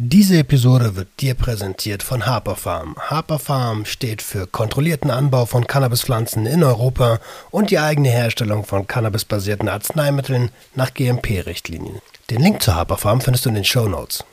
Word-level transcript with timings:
Diese 0.00 0.38
Episode 0.38 0.94
wird 0.94 1.08
dir 1.18 1.34
präsentiert 1.34 2.04
von 2.04 2.24
Harper 2.24 2.54
Farm. 2.54 2.94
Harper 3.00 3.40
Farm 3.40 3.84
steht 3.84 4.22
für 4.22 4.46
kontrollierten 4.46 5.10
Anbau 5.10 5.44
von 5.44 5.66
Cannabispflanzen 5.66 6.46
in 6.46 6.62
Europa 6.62 7.18
und 7.50 7.72
die 7.72 7.80
eigene 7.80 8.08
Herstellung 8.08 8.64
von 8.64 8.86
cannabisbasierten 8.86 9.68
Arzneimitteln 9.68 10.52
nach 10.76 10.94
GMP-Richtlinien. 10.94 12.00
Den 12.30 12.42
Link 12.42 12.62
zu 12.62 12.76
Harper 12.76 12.96
Farm 12.96 13.20
findest 13.20 13.46
du 13.46 13.48
in 13.48 13.56
den 13.56 13.64
Show 13.64 13.88
Notes. 13.88 14.24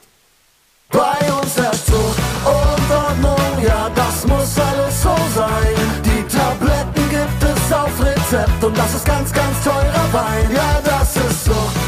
Bei 0.91 1.33
uns 1.33 1.57
herrscht 1.57 1.87
Zucht 1.87 2.19
und 2.45 2.91
Ordnung, 2.95 3.65
ja, 3.65 3.89
das 3.95 4.27
muss 4.27 4.59
alles 4.59 5.01
so 5.01 5.15
sein. 5.33 5.75
Die 6.05 6.23
Tabletten 6.31 7.09
gibt 7.09 7.43
es 7.43 7.73
auf 7.73 7.99
Rezept 7.99 8.63
und 8.63 8.77
das 8.77 8.93
ist 8.93 9.05
ganz, 9.05 9.33
ganz 9.33 9.63
teurer 9.63 10.13
Wein. 10.13 10.47
Ja, 10.53 10.79
das 10.85 11.15
ist 11.15 11.45
Zucht 11.45 11.84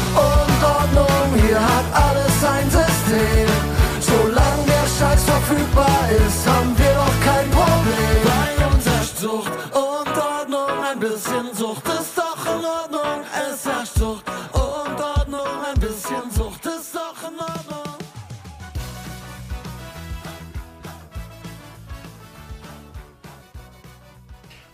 verfügbar 5.48 6.10
ist, 6.10 6.46
haben 6.46 6.78
wir 6.78 6.94
doch 6.94 7.20
kein 7.24 7.50
Problem. 7.50 8.58
Bei 8.58 8.66
uns 8.66 8.86
herrscht 8.86 9.16
Zucht 9.16 9.52
und 9.72 10.16
Ordnung, 10.18 10.84
ein 10.84 11.00
bisschen 11.00 11.54
Sucht 11.54 11.88
ist 11.88 12.18
doch 12.18 12.44
in 12.44 12.64
Ordnung. 12.64 13.24
Es 13.50 13.64
herrscht 13.64 13.94
Zucht 13.94 14.24
und 14.52 15.00
Ordnung, 15.00 15.48
ein 15.72 15.80
bisschen 15.80 16.30
Sucht 16.32 16.66
ist 16.66 16.94
doch 16.94 17.30
in 17.30 17.38
Ordnung. 17.38 17.94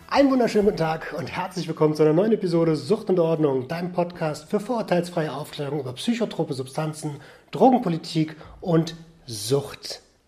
Einen 0.09 0.31
wunderschönen 0.31 0.65
guten 0.65 0.77
Tag 0.77 1.15
und 1.17 1.27
herzlich 1.27 1.67
willkommen 1.69 1.95
zu 1.95 2.03
einer 2.03 2.13
neuen 2.13 2.33
Episode 2.33 2.75
Sucht 2.75 3.09
und 3.09 3.19
Ordnung, 3.19 3.69
deinem 3.69 3.93
Podcast 3.93 4.49
für 4.49 4.59
vorurteilsfreie 4.59 5.31
Aufklärung 5.31 5.79
über 5.79 5.93
psychotrope 5.93 6.53
Substanzen, 6.53 7.21
Drogenpolitik 7.51 8.35
und 8.59 8.95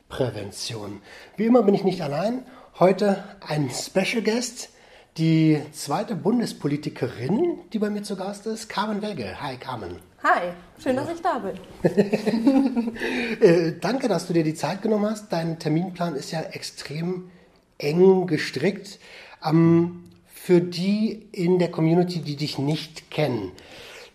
Suchtprävention. 0.07 1.01
Wie 1.35 1.45
immer 1.45 1.63
bin 1.63 1.73
ich 1.73 1.83
nicht 1.83 2.01
allein. 2.01 2.45
Heute 2.79 3.23
ein 3.45 3.69
Special 3.69 4.23
Guest, 4.23 4.69
die 5.17 5.61
zweite 5.71 6.15
Bundespolitikerin, 6.15 7.59
die 7.73 7.79
bei 7.79 7.89
mir 7.89 8.03
zu 8.03 8.15
Gast 8.15 8.45
ist, 8.47 8.69
Carmen 8.69 9.01
Welge. 9.01 9.41
Hi 9.41 9.57
Carmen. 9.57 9.99
Hi, 10.23 10.51
schön, 10.81 10.95
dass 10.95 11.09
ich 11.09 11.21
da 11.21 11.39
bin. 11.39 11.57
Äh, 13.39 13.73
danke, 13.79 14.07
dass 14.07 14.27
du 14.27 14.33
dir 14.33 14.43
die 14.43 14.55
Zeit 14.55 14.81
genommen 14.81 15.05
hast. 15.09 15.31
Dein 15.31 15.59
Terminplan 15.59 16.15
ist 16.15 16.31
ja 16.31 16.41
extrem 16.41 17.29
eng 17.77 18.25
gestrickt. 18.25 18.99
Ähm, 19.45 20.05
für 20.25 20.61
die 20.61 21.27
in 21.31 21.59
der 21.59 21.69
Community, 21.69 22.21
die 22.21 22.35
dich 22.35 22.57
nicht 22.57 23.11
kennen, 23.11 23.51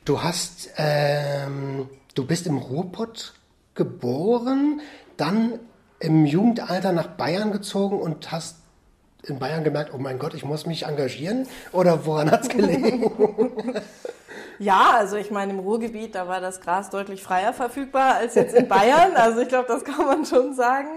du 0.05 0.23
hast, 0.23 0.71
ähm, 0.77 1.89
du 2.15 2.27
bist 2.27 2.47
im 2.47 2.59
Ruhrpott 2.59 3.35
geboren, 3.75 4.81
dann 5.17 5.61
im 6.03 6.27
Jugendalter 6.27 6.93
nach 6.93 7.07
Bayern 7.07 7.53
gezogen 7.53 8.01
und 8.01 8.33
hast 8.33 8.57
in 9.23 9.39
Bayern 9.39 9.63
gemerkt, 9.63 9.93
oh 9.95 9.99
mein 9.99 10.19
Gott, 10.19 10.35
ich 10.35 10.45
muss 10.45 10.67
mich 10.67 10.85
engagieren? 10.85 11.47
Oder 11.71 12.05
woran 12.05 12.31
hat 12.31 12.43
es 12.43 12.49
gelegen? 12.49 13.11
Ja, 14.59 14.93
also 14.97 15.17
ich 15.17 15.33
meine, 15.33 15.53
im 15.53 15.59
Ruhrgebiet, 15.59 16.15
da 16.15 16.29
war 16.29 16.41
das 16.41 16.61
Gras 16.61 16.89
deutlich 16.89 17.21
freier 17.21 17.53
verfügbar 17.53 18.15
als 18.15 18.37
jetzt 18.37 18.55
in 18.55 18.69
Bayern. 18.69 19.17
Also 19.17 19.41
ich 19.41 19.49
glaube, 19.49 19.67
das 19.67 19.83
kann 19.83 20.07
man 20.07 20.25
schon 20.25 20.55
sagen. 20.55 20.89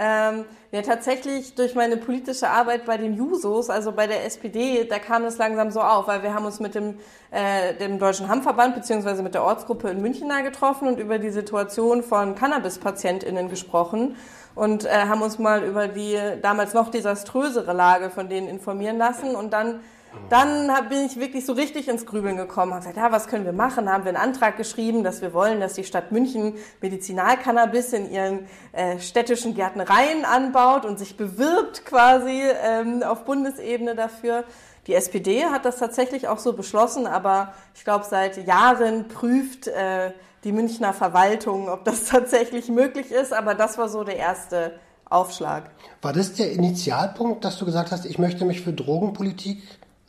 Ähm, 0.00 0.44
ja, 0.70 0.82
tatsächlich 0.82 1.56
durch 1.56 1.74
meine 1.74 1.96
politische 1.96 2.48
Arbeit 2.48 2.84
bei 2.86 2.96
den 2.98 3.16
Jusos, 3.16 3.68
also 3.68 3.90
bei 3.90 4.06
der 4.06 4.24
SPD, 4.24 4.84
da 4.84 5.00
kam 5.00 5.24
es 5.24 5.38
langsam 5.38 5.72
so 5.72 5.80
auf, 5.80 6.06
weil 6.06 6.22
wir 6.22 6.34
haben 6.34 6.44
uns 6.44 6.60
mit 6.60 6.76
dem, 6.76 7.00
äh, 7.32 7.74
dem 7.74 7.98
Deutschen 7.98 8.28
Hammverband 8.28 8.76
beziehungsweise 8.76 9.24
mit 9.24 9.34
der 9.34 9.42
Ortsgruppe 9.42 9.90
in 9.90 10.00
München 10.00 10.28
da 10.28 10.42
getroffen 10.42 10.86
und 10.86 11.00
über 11.00 11.18
die 11.18 11.30
Situation 11.30 12.04
von 12.04 12.36
Cannabis-PatientInnen 12.36 13.48
gesprochen 13.48 14.14
und 14.54 14.84
äh, 14.84 14.90
haben 14.90 15.22
uns 15.22 15.40
mal 15.40 15.64
über 15.64 15.88
die 15.88 16.16
damals 16.42 16.74
noch 16.74 16.90
desaströsere 16.90 17.72
Lage 17.72 18.10
von 18.10 18.28
denen 18.28 18.46
informieren 18.46 18.98
lassen 18.98 19.34
und 19.34 19.52
dann 19.52 19.80
dann 20.28 20.70
bin 20.88 21.04
ich 21.04 21.18
wirklich 21.18 21.46
so 21.46 21.52
richtig 21.52 21.88
ins 21.88 22.04
Grübeln 22.04 22.36
gekommen. 22.36 22.72
Habe 22.72 22.80
gesagt, 22.80 22.96
ja, 22.96 23.12
was 23.12 23.28
können 23.28 23.44
wir 23.44 23.52
machen? 23.52 23.86
Da 23.86 23.92
haben 23.92 24.04
wir 24.04 24.10
einen 24.10 24.22
Antrag 24.22 24.56
geschrieben, 24.56 25.02
dass 25.02 25.22
wir 25.22 25.32
wollen, 25.32 25.60
dass 25.60 25.74
die 25.74 25.84
Stadt 25.84 26.12
München 26.12 26.54
Medizinalcannabis 26.80 27.92
in 27.92 28.10
ihren 28.10 28.46
äh, 28.72 28.98
städtischen 28.98 29.54
Gärtnereien 29.54 30.24
anbaut 30.24 30.84
und 30.84 30.98
sich 30.98 31.16
bewirbt 31.16 31.84
quasi 31.84 32.42
ähm, 32.62 33.02
auf 33.02 33.24
Bundesebene 33.24 33.94
dafür. 33.94 34.44
Die 34.86 34.94
SPD 34.94 35.44
hat 35.44 35.64
das 35.64 35.78
tatsächlich 35.78 36.28
auch 36.28 36.38
so 36.38 36.54
beschlossen, 36.54 37.06
aber 37.06 37.54
ich 37.74 37.84
glaube, 37.84 38.04
seit 38.08 38.46
Jahren 38.46 39.08
prüft 39.08 39.66
äh, 39.66 40.12
die 40.44 40.52
Münchner 40.52 40.92
Verwaltung, 40.92 41.68
ob 41.68 41.84
das 41.84 42.04
tatsächlich 42.08 42.68
möglich 42.68 43.10
ist. 43.10 43.32
Aber 43.32 43.54
das 43.54 43.78
war 43.78 43.88
so 43.88 44.04
der 44.04 44.16
erste 44.16 44.72
Aufschlag. 45.10 45.70
War 46.02 46.12
das 46.12 46.34
der 46.34 46.52
Initialpunkt, 46.52 47.44
dass 47.44 47.58
du 47.58 47.64
gesagt 47.64 47.92
hast, 47.92 48.04
ich 48.04 48.18
möchte 48.18 48.44
mich 48.44 48.60
für 48.60 48.72
Drogenpolitik 48.72 49.62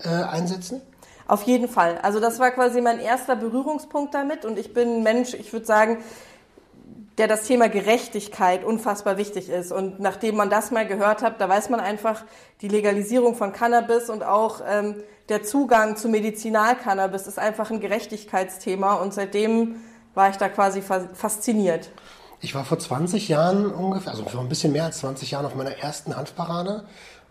äh, 0.04 0.10
einsetzen? 0.10 0.82
Auf 1.28 1.44
jeden 1.44 1.68
Fall. 1.68 2.00
Also 2.02 2.20
das 2.20 2.40
war 2.40 2.52
quasi 2.52 2.82
mein 2.82 3.00
erster 3.00 3.36
Berührungspunkt 3.36 4.14
damit 4.14 4.46
und 4.46 4.58
ich 4.58 4.74
bin 4.74 4.98
ein 4.98 5.04
Mensch, 5.04 5.34
ich 5.36 5.54
würde 5.54 5.66
sagen, 5.66 6.00
der 7.20 7.28
das 7.28 7.44
Thema 7.44 7.68
Gerechtigkeit 7.68 8.64
unfassbar 8.64 9.18
wichtig 9.18 9.50
ist. 9.50 9.72
Und 9.74 10.00
nachdem 10.00 10.38
man 10.38 10.50
das 10.50 10.72
mal 10.72 10.88
gehört 10.88 11.22
hat, 11.22 11.42
da 11.42 11.50
weiß 11.50 11.70
man 11.70 11.82
einfach, 11.82 12.24
die 12.62 12.70
Legalisierung 12.70 13.36
von 13.36 13.52
Cannabis 13.52 14.10
und 14.10 14.24
auch 14.24 14.62
ähm, 14.66 14.96
der 15.28 15.44
Zugang 15.44 15.98
zu 15.98 16.08
Medizinalcannabis 16.08 17.28
ist 17.28 17.38
einfach 17.38 17.70
ein 17.72 17.81
Gerechtigkeitsthema 17.81 18.94
und 18.94 19.14
seitdem 19.14 19.76
war 20.16 20.30
ich 20.30 20.38
da 20.38 20.50
quasi 20.50 20.81
fasziniert. 20.81 21.92
Ich 22.42 22.56
war 22.56 22.64
vor 22.64 22.80
20 22.80 23.28
Jahren 23.28 23.72
ungefähr, 23.72 24.14
also 24.14 24.24
vor 24.24 24.40
ein 24.40 24.50
bisschen 24.50 24.72
mehr 24.72 24.86
als 24.86 25.00
20 25.00 25.31
Jahren 25.31 25.46
auf 25.46 25.56
meiner 25.56 25.78
ersten 25.78 26.16
Hanfparade 26.16 26.86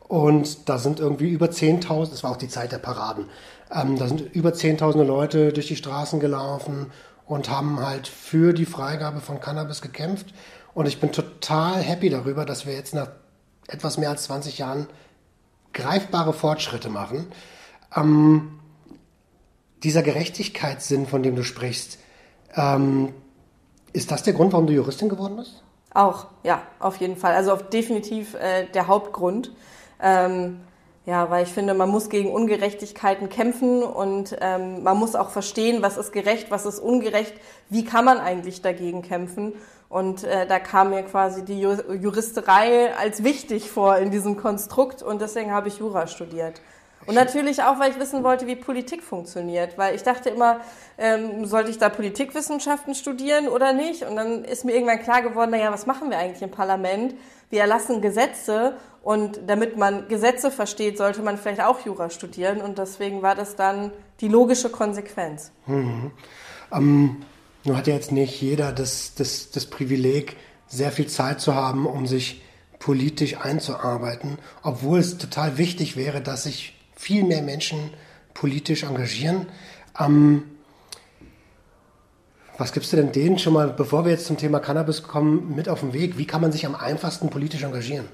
und 0.09 0.69
da 0.69 0.79
sind 0.79 1.01
irgendwie 1.01 1.29
über 1.29 1.47
10.000, 1.47 2.11
das 2.11 2.23
war 2.23 2.33
auch 2.33 2.37
die 2.37 2.49
Zeit 2.49 2.73
der 2.73 2.79
Paraden, 2.79 3.27
ähm, 3.71 3.99
da 3.99 4.09
sind 4.09 4.35
über 4.35 4.51
10.000 4.51 5.05
Leute 5.05 5.53
durch 5.53 5.69
die 5.69 5.77
Straßen 5.77 6.19
gelaufen 6.19 6.91
und 7.27 7.51
haben 7.51 7.81
halt 7.85 8.09
für 8.09 8.53
die 8.55 8.65
Freigabe 8.65 9.21
von 9.21 9.41
Cannabis 9.41 9.83
gekämpft. 9.83 10.35
Und 10.75 10.87
ich 10.87 11.01
bin 11.01 11.13
total 11.13 11.83
happy 11.83 12.09
darüber, 12.09 12.47
dass 12.47 12.67
wir 12.67 12.73
jetzt 12.73 12.95
nach 12.95 13.11
etwas 13.67 13.99
mehr 13.99 14.09
als 14.09 14.25
20 14.25 14.59
Jahren 14.59 14.87
greifbare 15.75 16.33
Fortschritte 16.33 16.89
machen. 16.89 17.27
Ähm, 17.95 18.59
dieser 19.83 20.03
Gerechtigkeitssinn, 20.03 21.07
von 21.07 21.23
dem 21.23 21.37
du 21.37 21.45
sprichst, 21.45 21.99
ähm, 22.55 23.13
ist 23.93 24.11
das 24.11 24.23
der 24.23 24.33
Grund, 24.33 24.53
warum 24.53 24.67
du 24.67 24.73
Juristin 24.73 25.09
geworden 25.09 25.37
bist? 25.37 25.63
Auch, 25.93 26.27
ja, 26.45 26.63
auf 26.81 26.97
jeden 26.97 27.17
Fall. 27.17 27.35
Also 27.35 27.53
auf 27.53 27.69
definitiv 27.71 28.35
äh, 28.35 28.67
der 28.73 28.87
Hauptgrund. 28.87 29.53
Ähm, 30.01 30.61
ja, 31.07 31.31
weil 31.31 31.45
ich 31.45 31.53
finde, 31.53 31.73
man 31.73 31.89
muss 31.89 32.11
gegen 32.11 32.31
Ungerechtigkeiten 32.31 33.31
kämpfen 33.31 33.83
und 33.83 34.37
ähm, 34.43 34.83
man 34.83 34.99
muss 34.99 35.15
auch 35.15 35.31
verstehen, 35.31 35.81
was 35.81 35.97
ist 35.97 36.13
gerecht, 36.13 36.51
was 36.51 36.67
ist 36.67 36.81
ungerecht, 36.81 37.35
wie 37.71 37.85
kann 37.85 38.05
man 38.05 38.19
eigentlich 38.19 38.61
dagegen 38.61 39.01
kämpfen. 39.01 39.55
Und 39.89 40.25
äh, 40.25 40.47
da 40.47 40.59
kam 40.59 40.91
mir 40.91 41.03
quasi 41.05 41.47
die 41.47 41.61
Juristerei 41.61 42.95
als 42.95 43.25
wichtig 43.25 43.71
vor 43.71 43.97
in 43.97 44.11
diesem 44.11 44.37
Konstrukt 44.37 45.03
und 45.03 45.23
deswegen 45.23 45.51
habe 45.51 45.69
ich 45.69 45.79
Jura 45.79 46.07
studiert. 46.07 46.61
Und 47.07 47.15
natürlich 47.15 47.63
auch, 47.63 47.79
weil 47.79 47.91
ich 47.91 47.99
wissen 47.99 48.23
wollte, 48.23 48.47
wie 48.47 48.55
Politik 48.55 49.03
funktioniert. 49.03 49.79
Weil 49.79 49.95
ich 49.95 50.03
dachte 50.03 50.29
immer, 50.29 50.61
ähm, 50.99 51.47
sollte 51.47 51.71
ich 51.71 51.79
da 51.79 51.89
Politikwissenschaften 51.89 52.95
studieren 52.95 53.49
oder 53.49 53.73
nicht? 53.73 54.03
Und 54.03 54.17
dann 54.17 54.45
ist 54.45 54.67
mir 54.67 54.75
irgendwann 54.75 55.01
klar 55.01 55.23
geworden, 55.23 55.53
naja, 55.53 55.73
was 55.73 55.87
machen 55.87 56.11
wir 56.11 56.19
eigentlich 56.19 56.43
im 56.43 56.51
Parlament? 56.51 57.15
Wir 57.49 57.63
erlassen 57.63 58.03
Gesetze 58.03 58.77
und 59.09 59.41
damit 59.47 59.79
man 59.79 60.07
Gesetze 60.09 60.51
versteht, 60.51 60.99
sollte 60.99 61.23
man 61.23 61.39
vielleicht 61.39 61.63
auch 61.63 61.81
Jura 61.81 62.11
studieren. 62.11 62.61
Und 62.61 62.77
deswegen 62.77 63.23
war 63.23 63.35
das 63.35 63.57
dann 63.57 63.91
die 64.21 64.29
logische 64.29 64.69
Konsequenz. 64.69 65.51
Mhm. 65.67 66.11
Ähm, 66.71 67.17
nun 67.65 67.75
hat 67.79 67.87
ja 67.87 67.95
jetzt 67.95 68.13
nicht 68.13 68.39
jeder 68.43 68.71
das, 68.71 69.15
das, 69.15 69.51
das 69.51 69.65
Privileg, 69.65 70.37
sehr 70.67 70.93
viel 70.93 71.07
Zeit 71.07 71.41
zu 71.41 71.55
haben, 71.55 71.87
um 71.87 72.07
sich 72.07 72.43
politisch 72.81 73.39
einzuarbeiten, 73.39 74.37
obwohl 74.63 74.99
es 74.99 75.17
total 75.17 75.57
wichtig 75.57 75.97
wäre, 75.97 76.21
dass 76.21 76.43
sich 76.43 76.79
viel 76.95 77.25
mehr 77.25 77.41
Menschen 77.41 77.89
politisch 78.35 78.83
engagieren. 78.83 79.47
Ähm, 79.99 80.43
was 82.59 82.75
gibst 82.75 82.93
du 82.93 82.97
denn 82.99 83.13
denen 83.13 83.39
schon 83.39 83.55
mal, 83.55 83.71
bevor 83.71 84.05
wir 84.05 84.13
jetzt 84.13 84.27
zum 84.27 84.37
Thema 84.37 84.61
Cannabis 84.61 85.03
kommen, 85.03 85.55
mit 85.55 85.67
auf 85.71 85.81
den 85.81 85.95
Weg? 85.95 86.19
Wie 86.19 86.27
kann 86.27 86.43
man 86.43 86.53
sich 86.53 86.67
am 86.67 86.75
einfachsten 86.75 87.31
politisch 87.31 87.63
engagieren? 87.63 88.05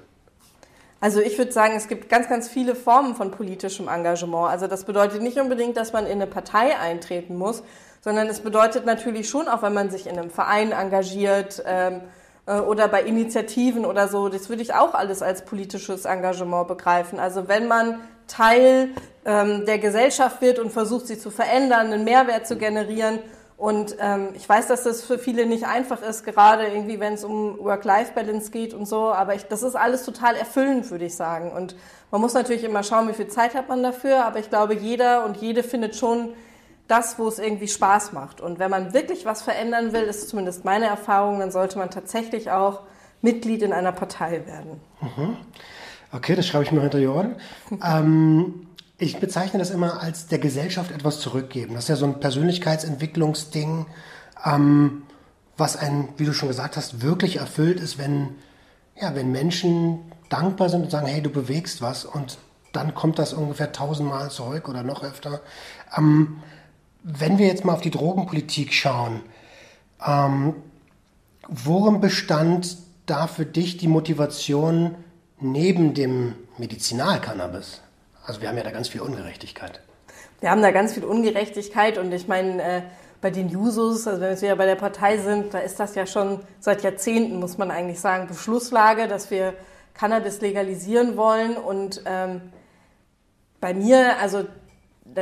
Also 1.04 1.20
ich 1.20 1.36
würde 1.36 1.52
sagen, 1.52 1.74
es 1.76 1.86
gibt 1.86 2.08
ganz, 2.08 2.30
ganz 2.30 2.48
viele 2.48 2.74
Formen 2.74 3.14
von 3.14 3.30
politischem 3.30 3.88
Engagement. 3.88 4.48
Also 4.48 4.68
das 4.68 4.84
bedeutet 4.84 5.20
nicht 5.20 5.38
unbedingt, 5.38 5.76
dass 5.76 5.92
man 5.92 6.06
in 6.06 6.12
eine 6.12 6.26
Partei 6.26 6.78
eintreten 6.78 7.36
muss, 7.36 7.62
sondern 8.00 8.26
es 8.28 8.40
bedeutet 8.40 8.86
natürlich 8.86 9.28
schon, 9.28 9.46
auch 9.46 9.60
wenn 9.60 9.74
man 9.74 9.90
sich 9.90 10.06
in 10.06 10.18
einem 10.18 10.30
Verein 10.30 10.72
engagiert 10.72 11.62
ähm, 11.66 12.00
äh, 12.46 12.58
oder 12.58 12.88
bei 12.88 13.02
Initiativen 13.02 13.84
oder 13.84 14.08
so, 14.08 14.30
das 14.30 14.48
würde 14.48 14.62
ich 14.62 14.72
auch 14.72 14.94
alles 14.94 15.20
als 15.20 15.44
politisches 15.44 16.06
Engagement 16.06 16.68
begreifen. 16.68 17.20
Also 17.20 17.48
wenn 17.48 17.68
man 17.68 18.00
Teil 18.26 18.88
ähm, 19.26 19.66
der 19.66 19.78
Gesellschaft 19.80 20.40
wird 20.40 20.58
und 20.58 20.72
versucht, 20.72 21.06
sie 21.06 21.18
zu 21.18 21.30
verändern, 21.30 21.92
einen 21.92 22.04
Mehrwert 22.04 22.46
zu 22.46 22.56
generieren 22.56 23.18
Und 23.56 23.96
ähm, 24.00 24.30
ich 24.34 24.48
weiß, 24.48 24.66
dass 24.66 24.82
das 24.82 25.02
für 25.02 25.18
viele 25.18 25.46
nicht 25.46 25.64
einfach 25.64 26.02
ist, 26.02 26.24
gerade 26.24 26.66
irgendwie, 26.66 26.98
wenn 26.98 27.14
es 27.14 27.24
um 27.24 27.58
Work-Life-Balance 27.60 28.50
geht 28.50 28.74
und 28.74 28.86
so. 28.86 29.12
Aber 29.12 29.34
ich, 29.34 29.44
das 29.44 29.62
ist 29.62 29.76
alles 29.76 30.04
total 30.04 30.34
erfüllend, 30.34 30.90
würde 30.90 31.04
ich 31.04 31.14
sagen. 31.14 31.52
Und 31.52 31.76
man 32.10 32.20
muss 32.20 32.34
natürlich 32.34 32.64
immer 32.64 32.82
schauen, 32.82 33.08
wie 33.08 33.12
viel 33.12 33.28
Zeit 33.28 33.54
hat 33.54 33.68
man 33.68 33.82
dafür. 33.82 34.24
Aber 34.24 34.40
ich 34.40 34.50
glaube, 34.50 34.74
jeder 34.74 35.24
und 35.24 35.36
jede 35.36 35.62
findet 35.62 35.94
schon 35.94 36.34
das, 36.88 37.18
wo 37.18 37.28
es 37.28 37.38
irgendwie 37.38 37.68
Spaß 37.68 38.12
macht. 38.12 38.40
Und 38.40 38.58
wenn 38.58 38.70
man 38.70 38.92
wirklich 38.92 39.24
was 39.24 39.42
verändern 39.42 39.92
will, 39.92 40.02
ist 40.02 40.28
zumindest 40.28 40.64
meine 40.64 40.86
Erfahrung, 40.86 41.38
dann 41.38 41.50
sollte 41.50 41.78
man 41.78 41.90
tatsächlich 41.90 42.50
auch 42.50 42.80
Mitglied 43.22 43.62
in 43.62 43.72
einer 43.72 43.92
Partei 43.92 44.42
werden. 44.46 44.80
Mhm. 45.00 45.36
Okay, 46.12 46.36
das 46.36 46.46
schreibe 46.46 46.64
ich 46.64 46.72
mir 46.72 46.80
hinter 46.80 46.98
die 46.98 47.06
Ohren. 47.06 47.36
ähm, 47.84 48.63
ich 48.98 49.18
bezeichne 49.18 49.58
das 49.58 49.70
immer 49.70 50.00
als 50.00 50.26
der 50.26 50.38
Gesellschaft 50.38 50.90
etwas 50.90 51.20
zurückgeben. 51.20 51.74
Das 51.74 51.84
ist 51.84 51.88
ja 51.88 51.96
so 51.96 52.06
ein 52.06 52.20
Persönlichkeitsentwicklungsding, 52.20 53.86
ähm, 54.44 55.02
was 55.56 55.76
ein, 55.76 56.08
wie 56.16 56.24
du 56.24 56.32
schon 56.32 56.48
gesagt 56.48 56.76
hast, 56.76 57.02
wirklich 57.02 57.36
erfüllt 57.36 57.80
ist, 57.80 57.98
wenn, 57.98 58.30
ja, 59.00 59.14
wenn 59.14 59.30
Menschen 59.32 60.00
dankbar 60.28 60.68
sind 60.68 60.82
und 60.82 60.90
sagen, 60.90 61.06
hey, 61.06 61.22
du 61.22 61.30
bewegst 61.30 61.82
was 61.82 62.04
und 62.04 62.38
dann 62.72 62.94
kommt 62.94 63.18
das 63.18 63.32
ungefähr 63.32 63.72
tausendmal 63.72 64.30
zurück 64.30 64.68
oder 64.68 64.82
noch 64.82 65.02
öfter. 65.02 65.40
Ähm, 65.96 66.42
wenn 67.02 67.38
wir 67.38 67.46
jetzt 67.46 67.64
mal 67.64 67.74
auf 67.74 67.80
die 67.80 67.90
Drogenpolitik 67.90 68.72
schauen, 68.72 69.20
ähm, 70.04 70.54
worin 71.48 72.00
bestand 72.00 72.78
da 73.06 73.26
für 73.26 73.46
dich 73.46 73.76
die 73.76 73.88
Motivation 73.88 74.96
neben 75.38 75.94
dem 75.94 76.34
Medizinalcannabis? 76.58 77.83
Also 78.26 78.40
wir 78.40 78.48
haben 78.48 78.56
ja 78.56 78.64
da 78.64 78.70
ganz 78.70 78.88
viel 78.88 79.00
Ungerechtigkeit. 79.00 79.80
Wir 80.40 80.50
haben 80.50 80.62
da 80.62 80.70
ganz 80.70 80.94
viel 80.94 81.04
Ungerechtigkeit 81.04 81.98
und 81.98 82.12
ich 82.12 82.26
meine, 82.28 82.62
äh, 82.62 82.82
bei 83.20 83.30
den 83.30 83.48
Jusos, 83.48 84.06
also 84.06 84.20
wenn 84.20 84.38
wir 84.38 84.56
bei 84.56 84.66
der 84.66 84.74
Partei 84.74 85.16
sind, 85.16 85.54
da 85.54 85.58
ist 85.58 85.80
das 85.80 85.94
ja 85.94 86.06
schon 86.06 86.40
seit 86.60 86.82
Jahrzehnten, 86.82 87.40
muss 87.40 87.56
man 87.56 87.70
eigentlich 87.70 87.98
sagen, 87.98 88.26
Beschlusslage, 88.26 89.08
dass 89.08 89.30
wir 89.30 89.54
Cannabis 89.94 90.42
legalisieren 90.42 91.16
wollen. 91.16 91.56
Und 91.56 92.02
ähm, 92.04 92.42
bei 93.60 93.72
mir, 93.72 94.18
also 94.20 94.44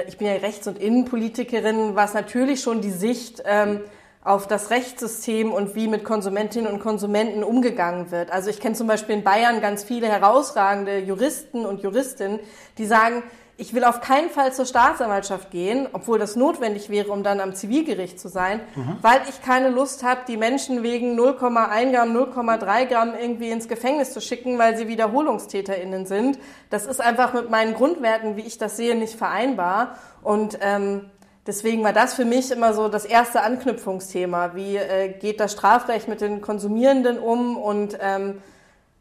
ich 0.08 0.18
bin 0.18 0.26
ja 0.26 0.34
Rechts- 0.34 0.66
und 0.66 0.78
Innenpolitikerin, 0.78 1.94
war 1.94 2.06
es 2.06 2.14
natürlich 2.14 2.60
schon 2.60 2.80
die 2.80 2.90
Sicht, 2.90 3.42
ähm, 3.46 3.82
auf 4.24 4.46
das 4.46 4.70
Rechtssystem 4.70 5.52
und 5.52 5.74
wie 5.74 5.88
mit 5.88 6.04
Konsumentinnen 6.04 6.70
und 6.72 6.78
Konsumenten 6.78 7.42
umgegangen 7.42 8.10
wird. 8.10 8.30
Also 8.30 8.50
ich 8.50 8.60
kenne 8.60 8.74
zum 8.74 8.86
Beispiel 8.86 9.16
in 9.16 9.24
Bayern 9.24 9.60
ganz 9.60 9.82
viele 9.82 10.06
herausragende 10.06 10.98
Juristen 10.98 11.66
und 11.66 11.82
Juristinnen, 11.82 12.38
die 12.78 12.86
sagen, 12.86 13.22
ich 13.58 13.74
will 13.74 13.84
auf 13.84 14.00
keinen 14.00 14.28
Fall 14.30 14.52
zur 14.52 14.64
Staatsanwaltschaft 14.64 15.52
gehen, 15.52 15.86
obwohl 15.92 16.18
das 16.18 16.34
notwendig 16.34 16.90
wäre, 16.90 17.12
um 17.12 17.22
dann 17.22 17.38
am 17.38 17.54
Zivilgericht 17.54 18.18
zu 18.18 18.28
sein, 18.28 18.60
mhm. 18.74 18.96
weil 19.02 19.20
ich 19.28 19.40
keine 19.42 19.68
Lust 19.68 20.02
habe, 20.02 20.22
die 20.26 20.36
Menschen 20.36 20.82
wegen 20.82 21.16
0,1 21.16 21.92
Gramm, 21.92 22.16
0,3 22.16 22.86
Gramm 22.86 23.12
irgendwie 23.14 23.50
ins 23.50 23.68
Gefängnis 23.68 24.12
zu 24.12 24.20
schicken, 24.20 24.58
weil 24.58 24.76
sie 24.76 24.88
WiederholungstäterInnen 24.88 26.06
sind. 26.06 26.40
Das 26.70 26.86
ist 26.86 27.00
einfach 27.00 27.34
mit 27.34 27.50
meinen 27.50 27.74
Grundwerten, 27.74 28.36
wie 28.36 28.42
ich 28.42 28.58
das 28.58 28.76
sehe, 28.76 28.96
nicht 28.96 29.14
vereinbar. 29.14 29.96
Und 30.22 30.58
ähm, 30.60 31.11
Deswegen 31.46 31.82
war 31.82 31.92
das 31.92 32.14
für 32.14 32.24
mich 32.24 32.52
immer 32.52 32.72
so 32.72 32.88
das 32.88 33.04
erste 33.04 33.42
Anknüpfungsthema. 33.42 34.54
Wie 34.54 34.76
äh, 34.76 35.12
geht 35.18 35.40
das 35.40 35.52
Strafrecht 35.52 36.06
mit 36.06 36.20
den 36.20 36.40
Konsumierenden 36.40 37.18
um 37.18 37.56
und 37.56 37.98
ähm, 38.00 38.40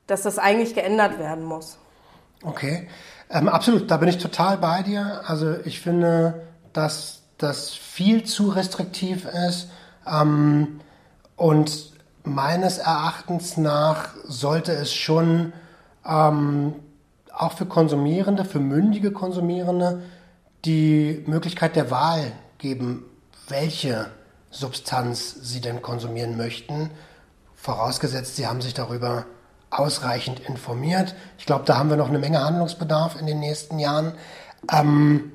dass 0.08 0.24
das 0.24 0.40
eigentlich 0.40 0.74
geändert 0.74 1.20
werden 1.20 1.44
muss. 1.44 1.78
Okay, 2.44 2.88
ähm, 3.30 3.48
absolut, 3.48 3.92
da 3.92 3.98
bin 3.98 4.10
ich 4.10 4.18
total 4.18 4.58
bei 4.58 4.82
dir. 4.82 5.22
Also 5.26 5.56
ich 5.66 5.80
finde, 5.80 6.48
dass 6.74 7.22
das 7.38 7.70
viel 7.70 8.24
zu 8.24 8.50
restriktiv 8.50 9.26
ist 9.48 9.70
ähm, 10.08 10.80
und 11.36 11.92
meines 12.24 12.78
Erachtens 12.80 13.58
nach 13.58 14.10
sollte 14.26 14.74
es 14.74 14.94
schon 14.94 15.54
ähm, 16.06 16.74
auch 17.34 17.54
für 17.54 17.66
Konsumierende, 17.66 18.46
für 18.46 18.60
mündige 18.60 19.12
Konsumierende 19.12 20.04
die 20.66 21.24
Möglichkeit 21.28 21.76
der 21.76 21.92
Wahl 21.92 22.32
geben, 22.58 23.06
welche 23.48 24.12
Substanz 24.50 25.36
sie 25.42 25.62
denn 25.62 25.82
konsumieren 25.82 26.38
möchten, 26.38 26.90
vorausgesetzt, 27.56 28.36
sie 28.36 28.48
haben 28.48 28.62
sich 28.62 28.74
darüber 28.74 29.26
ausreichend 29.70 30.42
informiert. 30.42 31.16
Ich 31.38 31.46
glaube, 31.46 31.64
da 31.66 31.78
haben 31.78 31.90
wir 31.90 31.98
noch 31.98 32.10
eine 32.10 32.20
Menge 32.20 32.44
Handlungsbedarf 32.44 33.20
in 33.20 33.26
den 33.26 33.40
nächsten 33.40 33.80
Jahren. 33.80 34.14
Ähm, 34.72 35.32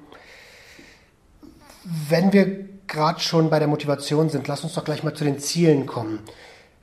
wenn 1.85 2.33
wir 2.33 2.67
gerade 2.87 3.21
schon 3.21 3.51
bei 3.51 3.59
der 3.59 3.69
Motivation 3.69 4.29
sind, 4.29 4.47
lass 4.47 4.63
uns 4.63 4.75
doch 4.75 4.85
gleich 4.85 5.03
mal 5.03 5.15
zu 5.15 5.25
den 5.25 5.39
Zielen 5.39 5.87
kommen. 5.87 6.21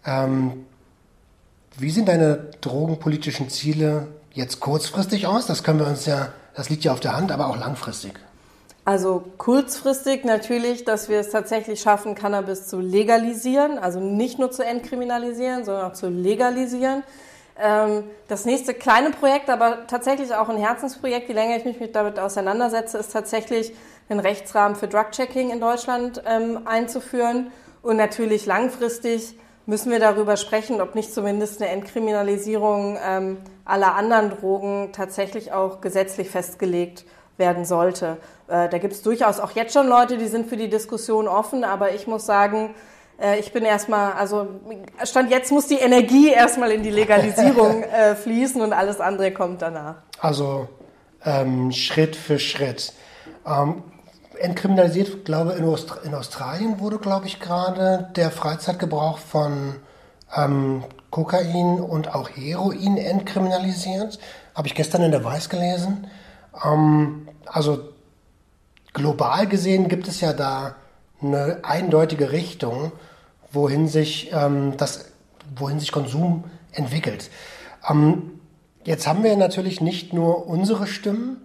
Ähm, 0.05 0.65
wie 1.77 1.91
sehen 1.91 2.05
deine 2.05 2.51
drogenpolitischen 2.61 3.49
Ziele 3.49 4.07
jetzt 4.31 4.59
kurzfristig 4.59 5.27
aus? 5.27 5.45
Das 5.45 5.63
können 5.63 5.79
wir 5.79 5.87
uns 5.87 6.05
ja, 6.05 6.29
das 6.55 6.69
liegt 6.69 6.83
ja 6.83 6.93
auf 6.93 6.99
der 6.99 7.15
Hand, 7.15 7.31
aber 7.31 7.47
auch 7.47 7.57
langfristig. 7.57 8.19
Also 8.85 9.23
kurzfristig 9.37 10.25
natürlich, 10.25 10.83
dass 10.83 11.07
wir 11.07 11.19
es 11.19 11.29
tatsächlich 11.29 11.79
schaffen, 11.79 12.15
Cannabis 12.15 12.67
zu 12.67 12.79
legalisieren, 12.79 13.77
also 13.77 14.01
nicht 14.01 14.39
nur 14.39 14.51
zu 14.51 14.65
entkriminalisieren, 14.65 15.63
sondern 15.63 15.91
auch 15.91 15.93
zu 15.93 16.09
legalisieren. 16.09 17.03
Ähm, 17.57 18.03
das 18.27 18.43
nächste 18.43 18.73
kleine 18.73 19.11
Projekt, 19.11 19.49
aber 19.49 19.87
tatsächlich 19.87 20.33
auch 20.35 20.49
ein 20.49 20.57
Herzensprojekt, 20.57 21.29
je 21.29 21.33
länger 21.35 21.55
ich 21.55 21.63
mich 21.63 21.91
damit 21.93 22.19
auseinandersetze, 22.19 22.97
ist 22.97 23.13
tatsächlich 23.13 23.73
einen 24.09 24.19
Rechtsrahmen 24.19 24.75
für 24.75 24.89
Drug-Checking 24.89 25.51
in 25.51 25.61
Deutschland 25.61 26.21
ähm, 26.25 26.61
einzuführen. 26.65 27.51
Und 27.83 27.95
natürlich 27.95 28.45
langfristig 28.45 29.37
müssen 29.65 29.91
wir 29.91 29.99
darüber 29.99 30.35
sprechen, 30.35 30.81
ob 30.81 30.93
nicht 30.93 31.13
zumindest 31.13 31.61
eine 31.61 31.71
Entkriminalisierung 31.71 32.97
ähm, 33.01 33.37
aller 33.63 33.95
anderen 33.95 34.31
Drogen 34.31 34.89
tatsächlich 34.91 35.53
auch 35.53 35.79
gesetzlich 35.79 36.29
festgelegt 36.29 37.05
werden 37.37 37.65
sollte. 37.65 38.17
Äh, 38.53 38.69
da 38.69 38.77
gibt 38.77 38.93
es 38.93 39.01
durchaus 39.01 39.39
auch 39.39 39.51
jetzt 39.51 39.73
schon 39.73 39.87
Leute, 39.87 40.17
die 40.17 40.27
sind 40.27 40.47
für 40.47 40.57
die 40.57 40.69
Diskussion 40.69 41.27
offen, 41.27 41.63
aber 41.63 41.95
ich 41.95 42.05
muss 42.05 42.27
sagen, 42.27 42.75
äh, 43.19 43.39
ich 43.39 43.51
bin 43.51 43.65
erstmal, 43.65 44.13
also 44.13 44.47
Stand 45.03 45.31
jetzt 45.31 45.51
muss 45.51 45.65
die 45.65 45.79
Energie 45.79 46.29
erstmal 46.29 46.69
in 46.69 46.83
die 46.83 46.91
Legalisierung 46.91 47.81
äh, 47.91 48.13
fließen 48.13 48.61
und 48.61 48.71
alles 48.71 48.99
andere 48.99 49.31
kommt 49.31 49.63
danach. 49.63 49.95
Also 50.19 50.69
ähm, 51.25 51.71
Schritt 51.71 52.15
für 52.15 52.37
Schritt. 52.37 52.93
Ähm, 53.43 53.81
entkriminalisiert, 54.39 55.25
glaube 55.25 55.53
in, 55.53 55.65
Aust 55.65 55.91
in 56.03 56.13
Australien 56.13 56.79
wurde, 56.79 56.99
glaube 56.99 57.25
ich, 57.25 57.39
gerade 57.39 58.11
der 58.15 58.29
Freizeitgebrauch 58.29 59.17
von 59.17 59.77
ähm, 60.35 60.83
Kokain 61.09 61.79
und 61.79 62.13
auch 62.13 62.29
Heroin 62.29 62.97
entkriminalisiert. 62.97 64.19
Habe 64.53 64.67
ich 64.67 64.75
gestern 64.75 65.01
in 65.01 65.11
der 65.11 65.23
Weiß 65.23 65.49
gelesen. 65.49 66.05
Ähm, 66.63 67.27
also 67.47 67.93
global 68.93 69.47
gesehen 69.47 69.87
gibt 69.87 70.07
es 70.07 70.21
ja 70.21 70.33
da 70.33 70.75
eine 71.21 71.59
eindeutige 71.63 72.31
Richtung, 72.31 72.91
wohin 73.51 73.87
sich 73.87 74.31
ähm, 74.31 74.77
das, 74.77 75.05
wohin 75.55 75.79
sich 75.79 75.91
Konsum 75.91 76.45
entwickelt. 76.71 77.29
Ähm, 77.89 78.39
jetzt 78.83 79.07
haben 79.07 79.23
wir 79.23 79.35
natürlich 79.35 79.81
nicht 79.81 80.13
nur 80.13 80.47
unsere 80.47 80.87
Stimmen, 80.87 81.37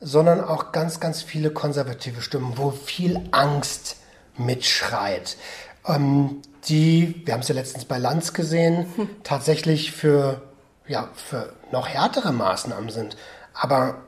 sondern 0.00 0.42
auch 0.42 0.72
ganz, 0.72 1.00
ganz 1.00 1.22
viele 1.22 1.50
konservative 1.50 2.22
Stimmen, 2.22 2.54
wo 2.56 2.70
viel 2.70 3.20
Angst 3.32 3.96
mitschreit. 4.36 5.36
Ähm, 5.86 6.40
die, 6.68 7.22
wir 7.24 7.34
haben 7.34 7.40
es 7.40 7.48
ja 7.48 7.54
letztens 7.54 7.84
bei 7.84 7.98
Lanz 7.98 8.32
gesehen, 8.32 8.86
hm. 8.96 9.08
tatsächlich 9.22 9.92
für, 9.92 10.42
ja, 10.86 11.08
für 11.14 11.52
noch 11.72 11.88
härtere 11.88 12.32
Maßnahmen 12.32 12.90
sind. 12.90 13.16
Aber 13.54 14.02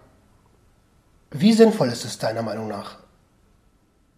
wie 1.33 1.53
sinnvoll 1.53 1.89
ist 1.89 2.05
es 2.05 2.19
deiner 2.19 2.43
Meinung 2.43 2.69
nach? 2.69 2.97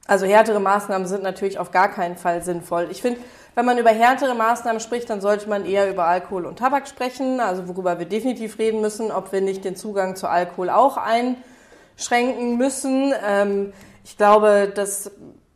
Also 0.06 0.26
härtere 0.26 0.60
Maßnahmen 0.60 1.06
sind 1.06 1.22
natürlich 1.22 1.58
auf 1.58 1.70
gar 1.70 1.88
keinen 1.88 2.16
Fall 2.16 2.42
sinnvoll. 2.42 2.88
Ich 2.90 3.00
finde, 3.00 3.20
wenn 3.54 3.64
man 3.64 3.78
über 3.78 3.90
härtere 3.90 4.34
Maßnahmen 4.34 4.80
spricht, 4.80 5.08
dann 5.08 5.20
sollte 5.20 5.48
man 5.48 5.64
eher 5.64 5.88
über 5.88 6.04
Alkohol 6.04 6.44
und 6.44 6.58
Tabak 6.58 6.88
sprechen, 6.88 7.40
also 7.40 7.68
worüber 7.68 7.98
wir 7.98 8.06
definitiv 8.06 8.58
reden 8.58 8.80
müssen, 8.80 9.10
ob 9.10 9.32
wir 9.32 9.40
nicht 9.40 9.64
den 9.64 9.76
Zugang 9.76 10.16
zu 10.16 10.28
Alkohol 10.28 10.70
auch 10.70 10.98
einschränken 10.98 12.58
müssen. 12.58 13.14
Ähm, 13.24 13.72
ich 14.04 14.18
glaube, 14.18 14.70
das 14.74 15.10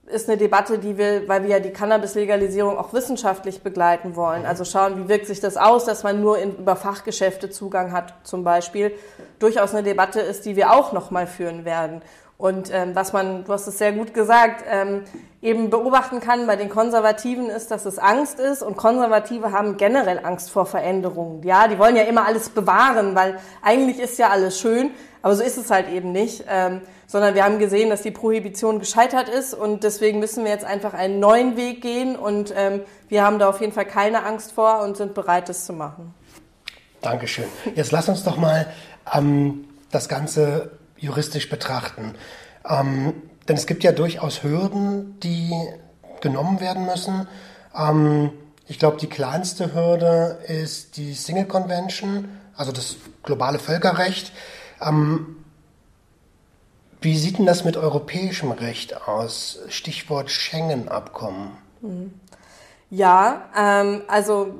ist 0.08 0.28
eine 0.28 0.36
Debatte, 0.36 0.78
die 0.78 0.98
wir, 0.98 1.28
weil 1.28 1.42
wir 1.42 1.50
ja 1.50 1.60
die 1.60 1.70
Cannabis-Legalisierung 1.70 2.78
auch 2.78 2.92
wissenschaftlich 2.92 3.62
begleiten 3.62 4.16
wollen. 4.16 4.46
Also 4.46 4.64
schauen, 4.64 5.04
wie 5.04 5.08
wirkt 5.08 5.26
sich 5.26 5.40
das 5.40 5.56
aus, 5.56 5.84
dass 5.84 6.02
man 6.02 6.20
nur 6.20 6.38
in, 6.38 6.56
über 6.56 6.76
Fachgeschäfte 6.76 7.50
Zugang 7.50 7.92
hat, 7.92 8.14
zum 8.24 8.44
Beispiel, 8.44 8.92
durchaus 9.38 9.74
eine 9.74 9.82
Debatte 9.82 10.20
ist, 10.20 10.44
die 10.44 10.56
wir 10.56 10.72
auch 10.72 10.92
nochmal 10.92 11.26
führen 11.26 11.64
werden. 11.64 12.02
Und 12.38 12.72
ähm, 12.72 12.94
was 12.94 13.12
man, 13.12 13.44
du 13.44 13.52
hast 13.52 13.66
es 13.66 13.78
sehr 13.78 13.92
gut 13.92 14.14
gesagt, 14.14 14.64
ähm, 14.70 15.02
eben 15.42 15.70
beobachten 15.70 16.20
kann 16.20 16.46
bei 16.46 16.54
den 16.54 16.68
Konservativen 16.68 17.50
ist, 17.50 17.72
dass 17.72 17.84
es 17.84 17.98
Angst 17.98 18.38
ist 18.38 18.62
und 18.62 18.76
Konservative 18.76 19.50
haben 19.50 19.76
generell 19.76 20.20
Angst 20.24 20.50
vor 20.50 20.64
Veränderungen. 20.64 21.42
Ja, 21.42 21.66
die 21.66 21.80
wollen 21.80 21.96
ja 21.96 22.04
immer 22.04 22.26
alles 22.26 22.48
bewahren, 22.50 23.16
weil 23.16 23.38
eigentlich 23.60 23.98
ist 23.98 24.18
ja 24.18 24.28
alles 24.28 24.58
schön, 24.60 24.92
aber 25.20 25.34
so 25.34 25.42
ist 25.42 25.58
es 25.58 25.72
halt 25.72 25.88
eben 25.88 26.12
nicht. 26.12 26.44
Ähm, 26.48 26.80
sondern 27.08 27.34
wir 27.34 27.42
haben 27.42 27.58
gesehen, 27.58 27.88
dass 27.90 28.02
die 28.02 28.10
Prohibition 28.10 28.78
gescheitert 28.78 29.28
ist 29.30 29.54
und 29.54 29.82
deswegen 29.82 30.20
müssen 30.20 30.44
wir 30.44 30.52
jetzt 30.52 30.66
einfach 30.66 30.92
einen 30.92 31.18
neuen 31.18 31.56
Weg 31.56 31.80
gehen 31.80 32.14
und 32.14 32.52
ähm, 32.54 32.82
wir 33.08 33.24
haben 33.24 33.38
da 33.38 33.48
auf 33.48 33.60
jeden 33.60 33.72
Fall 33.72 33.86
keine 33.86 34.24
Angst 34.24 34.52
vor 34.52 34.82
und 34.82 34.96
sind 34.96 35.14
bereit, 35.14 35.48
das 35.48 35.64
zu 35.64 35.72
machen. 35.72 36.14
Dankeschön. 37.00 37.46
Jetzt 37.74 37.92
lass 37.92 38.08
uns 38.10 38.24
doch 38.24 38.36
mal 38.36 38.66
ähm, 39.12 39.64
das 39.90 40.08
Ganze 40.08 40.72
juristisch 40.98 41.48
betrachten. 41.48 42.14
Ähm, 42.68 43.14
denn 43.48 43.56
es 43.56 43.66
gibt 43.66 43.84
ja 43.84 43.92
durchaus 43.92 44.42
Hürden, 44.42 45.18
die 45.20 45.50
genommen 46.20 46.60
werden 46.60 46.84
müssen. 46.84 47.26
Ähm, 47.74 48.32
ich 48.66 48.78
glaube, 48.78 48.98
die 48.98 49.06
kleinste 49.06 49.74
Hürde 49.74 50.40
ist 50.46 50.98
die 50.98 51.14
Single 51.14 51.46
Convention, 51.46 52.28
also 52.54 52.70
das 52.70 52.96
globale 53.22 53.58
Völkerrecht. 53.58 54.32
Ähm, 54.82 55.38
wie 57.00 57.17
sieht 57.17 57.38
denn 57.38 57.47
das 57.47 57.64
mit 57.64 57.76
europäischem 57.76 58.50
Recht 58.50 59.07
aus? 59.09 59.61
Stichwort 59.69 60.31
Schengen-Abkommen. 60.31 61.57
Ja, 62.90 63.49
ähm, 63.57 64.02
also 64.09 64.55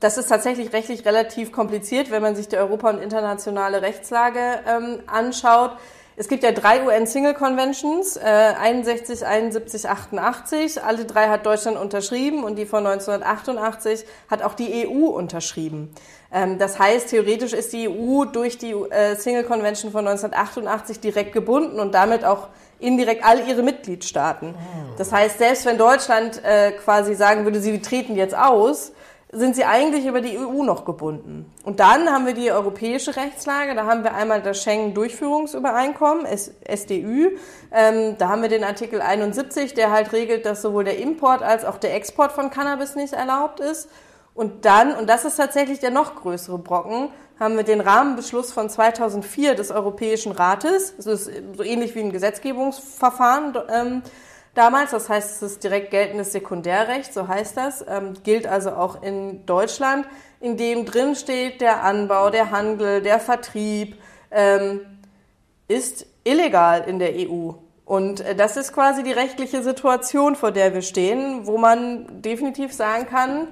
das 0.00 0.18
ist 0.18 0.26
tatsächlich 0.28 0.72
rechtlich 0.72 1.04
relativ 1.04 1.52
kompliziert, 1.52 2.10
wenn 2.10 2.22
man 2.22 2.34
sich 2.34 2.48
die 2.48 2.56
Europa- 2.56 2.90
und 2.90 2.98
internationale 2.98 3.82
Rechtslage 3.82 4.40
ähm, 4.66 5.00
anschaut. 5.06 5.76
Es 6.14 6.28
gibt 6.28 6.42
ja 6.42 6.52
drei 6.52 6.84
UN-Single 6.84 7.32
Conventions, 7.32 8.16
äh, 8.16 8.20
61, 8.20 9.26
71, 9.26 9.88
88. 9.88 10.82
Alle 10.82 11.06
drei 11.06 11.28
hat 11.28 11.46
Deutschland 11.46 11.78
unterschrieben 11.78 12.44
und 12.44 12.56
die 12.56 12.66
von 12.66 12.86
1988 12.86 14.04
hat 14.28 14.42
auch 14.42 14.54
die 14.54 14.86
EU 14.86 15.06
unterschrieben. 15.06 15.94
Ähm, 16.30 16.58
das 16.58 16.78
heißt, 16.78 17.08
theoretisch 17.08 17.54
ist 17.54 17.72
die 17.72 17.88
EU 17.88 18.26
durch 18.26 18.58
die 18.58 18.72
äh, 18.72 19.16
Single 19.16 19.44
Convention 19.44 19.90
von 19.90 20.06
1988 20.06 21.00
direkt 21.00 21.32
gebunden 21.32 21.80
und 21.80 21.94
damit 21.94 22.24
auch 22.24 22.48
indirekt 22.78 23.24
all 23.24 23.48
ihre 23.48 23.62
Mitgliedstaaten. 23.62 24.54
Das 24.98 25.12
heißt, 25.12 25.38
selbst 25.38 25.64
wenn 25.64 25.78
Deutschland 25.78 26.44
äh, 26.44 26.72
quasi 26.72 27.14
sagen 27.14 27.44
würde, 27.44 27.60
sie 27.60 27.80
treten 27.80 28.16
jetzt 28.16 28.36
aus, 28.36 28.92
sind 29.34 29.56
sie 29.56 29.64
eigentlich 29.64 30.04
über 30.04 30.20
die 30.20 30.38
EU 30.38 30.62
noch 30.62 30.84
gebunden. 30.84 31.50
Und 31.64 31.80
dann 31.80 32.10
haben 32.10 32.26
wir 32.26 32.34
die 32.34 32.52
europäische 32.52 33.16
Rechtslage. 33.16 33.74
Da 33.74 33.86
haben 33.86 34.04
wir 34.04 34.14
einmal 34.14 34.42
das 34.42 34.62
Schengen-Durchführungsübereinkommen, 34.62 36.26
SDÜ. 36.26 37.30
Ähm, 37.72 38.16
da 38.18 38.28
haben 38.28 38.42
wir 38.42 38.50
den 38.50 38.62
Artikel 38.62 39.00
71, 39.00 39.72
der 39.72 39.90
halt 39.90 40.12
regelt, 40.12 40.44
dass 40.44 40.60
sowohl 40.60 40.84
der 40.84 40.98
Import 40.98 41.42
als 41.42 41.64
auch 41.64 41.78
der 41.78 41.94
Export 41.94 42.32
von 42.32 42.50
Cannabis 42.50 42.94
nicht 42.94 43.14
erlaubt 43.14 43.58
ist. 43.60 43.88
Und 44.34 44.66
dann, 44.66 44.94
und 44.94 45.08
das 45.08 45.24
ist 45.24 45.36
tatsächlich 45.36 45.80
der 45.80 45.90
noch 45.90 46.14
größere 46.14 46.58
Brocken, 46.58 47.08
haben 47.40 47.56
wir 47.56 47.64
den 47.64 47.80
Rahmenbeschluss 47.80 48.52
von 48.52 48.68
2004 48.68 49.54
des 49.54 49.70
Europäischen 49.70 50.32
Rates. 50.32 50.94
Das 50.96 51.06
ist 51.06 51.30
so 51.56 51.62
ähnlich 51.62 51.94
wie 51.94 52.00
ein 52.00 52.12
Gesetzgebungsverfahren 52.12 53.56
ähm, 53.72 54.02
damals. 54.54 54.90
Das 54.90 55.08
heißt, 55.08 55.42
es 55.42 55.52
ist 55.52 55.64
direkt 55.64 55.90
geltendes 55.90 56.32
Sekundärrecht, 56.32 57.12
so 57.12 57.28
heißt 57.28 57.56
das. 57.56 57.84
Ähm, 57.86 58.14
gilt 58.22 58.46
also 58.46 58.72
auch 58.72 59.02
in 59.02 59.46
Deutschland, 59.46 60.06
in 60.40 60.56
dem 60.56 60.84
drin 60.84 61.14
steht, 61.14 61.60
der 61.60 61.84
Anbau, 61.84 62.30
der 62.30 62.50
Handel, 62.50 63.02
der 63.02 63.20
Vertrieb 63.20 63.96
ähm, 64.30 64.80
ist 65.68 66.06
illegal 66.24 66.84
in 66.86 66.98
der 66.98 67.12
EU. 67.16 67.52
Und 67.84 68.20
äh, 68.20 68.34
das 68.34 68.56
ist 68.56 68.72
quasi 68.72 69.02
die 69.02 69.12
rechtliche 69.12 69.62
Situation, 69.62 70.36
vor 70.36 70.50
der 70.50 70.74
wir 70.74 70.82
stehen, 70.82 71.46
wo 71.46 71.58
man 71.58 72.22
definitiv 72.22 72.72
sagen 72.72 73.06
kann, 73.06 73.48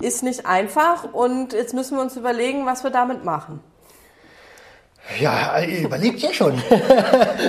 ist 0.00 0.22
nicht 0.22 0.46
einfach 0.46 1.12
und 1.12 1.52
jetzt 1.52 1.74
müssen 1.74 1.96
wir 1.96 2.02
uns 2.02 2.16
überlegen, 2.16 2.66
was 2.66 2.82
wir 2.82 2.90
damit 2.90 3.24
machen. 3.24 3.60
Ja, 5.18 5.60
überlegt 5.64 6.20
ja 6.20 6.32
schon. 6.32 6.54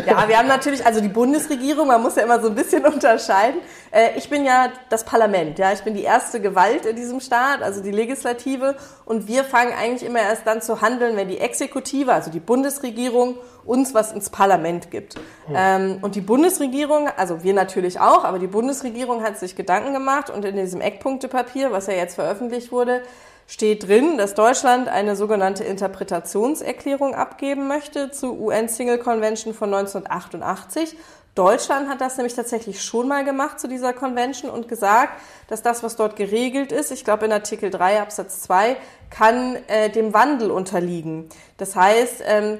ja, 0.07 0.27
wir 0.27 0.37
haben 0.37 0.47
natürlich, 0.47 0.85
also 0.85 1.01
die 1.01 1.07
Bundesregierung, 1.07 1.87
man 1.87 2.01
muss 2.01 2.15
ja 2.15 2.23
immer 2.23 2.41
so 2.41 2.49
ein 2.49 2.55
bisschen 2.55 2.83
unterscheiden. 2.93 3.61
Äh, 3.91 4.17
ich 4.17 4.29
bin 4.29 4.43
ja 4.43 4.69
das 4.89 5.03
Parlament, 5.03 5.59
ja, 5.59 5.71
ich 5.71 5.81
bin 5.81 5.93
die 5.93 6.03
erste 6.03 6.41
Gewalt 6.41 6.85
in 6.85 6.95
diesem 6.95 7.19
Staat, 7.19 7.61
also 7.61 7.81
die 7.81 7.91
Legislative. 7.91 8.75
Und 9.05 9.27
wir 9.27 9.43
fangen 9.43 9.73
eigentlich 9.73 10.03
immer 10.03 10.19
erst 10.19 10.47
dann 10.47 10.61
zu 10.61 10.81
handeln, 10.81 11.15
wenn 11.15 11.27
die 11.27 11.39
Exekutive, 11.39 12.11
also 12.11 12.31
die 12.31 12.39
Bundesregierung, 12.39 13.37
uns 13.65 13.93
was 13.93 14.11
ins 14.11 14.29
Parlament 14.29 14.91
gibt. 14.91 15.15
Hm. 15.47 15.99
Und 16.01 16.15
die 16.15 16.21
Bundesregierung, 16.21 17.07
also 17.15 17.43
wir 17.43 17.53
natürlich 17.53 17.97
auch, 17.97 18.25
aber 18.25 18.37
die 18.37 18.47
Bundesregierung 18.47 19.23
hat 19.23 19.39
sich 19.39 19.55
Gedanken 19.55 19.93
gemacht 19.93 20.29
und 20.29 20.43
in 20.43 20.57
diesem 20.57 20.81
Eckpunktepapier, 20.81 21.71
was 21.71 21.87
ja 21.87 21.93
jetzt 21.93 22.15
veröffentlicht 22.15 22.73
wurde, 22.73 23.03
steht 23.47 23.87
drin, 23.87 24.17
dass 24.17 24.33
Deutschland 24.33 24.87
eine 24.87 25.15
sogenannte 25.15 25.63
Interpretationserklärung 25.63 27.15
abgeben 27.15 27.67
möchte 27.67 28.11
zur 28.11 28.39
UN 28.39 28.69
Single 28.69 28.97
Convention 28.97 29.53
von 29.53 29.73
1988. 29.73 30.95
Deutschland 31.35 31.89
hat 31.89 31.99
das 31.99 32.17
nämlich 32.17 32.35
tatsächlich 32.35 32.83
schon 32.83 33.07
mal 33.07 33.25
gemacht 33.25 33.59
zu 33.59 33.67
dieser 33.67 33.91
Convention 33.91 34.51
und 34.51 34.67
gesagt, 34.67 35.19
dass 35.47 35.63
das, 35.63 35.81
was 35.81 35.95
dort 35.95 36.15
geregelt 36.15 36.71
ist, 36.71 36.91
ich 36.91 37.03
glaube 37.03 37.25
in 37.25 37.31
Artikel 37.31 37.71
3 37.71 38.01
Absatz 38.01 38.41
2, 38.41 38.77
kann 39.09 39.57
äh, 39.67 39.89
dem 39.89 40.13
Wandel 40.13 40.51
unterliegen. 40.51 41.29
Das 41.57 41.75
heißt, 41.75 42.23
ähm, 42.25 42.59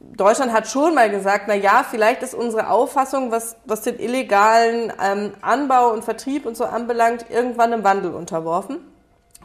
Deutschland 0.00 0.52
hat 0.52 0.68
schon 0.68 0.94
mal 0.94 1.10
gesagt, 1.10 1.44
na 1.48 1.54
ja, 1.54 1.84
vielleicht 1.88 2.22
ist 2.22 2.34
unsere 2.34 2.70
Auffassung, 2.70 3.30
was, 3.30 3.56
was 3.66 3.82
den 3.82 3.98
illegalen 3.98 4.92
ähm, 5.02 5.32
Anbau 5.42 5.92
und 5.92 6.02
Vertrieb 6.02 6.46
und 6.46 6.56
so 6.56 6.64
anbelangt, 6.64 7.26
irgendwann 7.28 7.72
im 7.72 7.84
Wandel 7.84 8.14
unterworfen. 8.14 8.78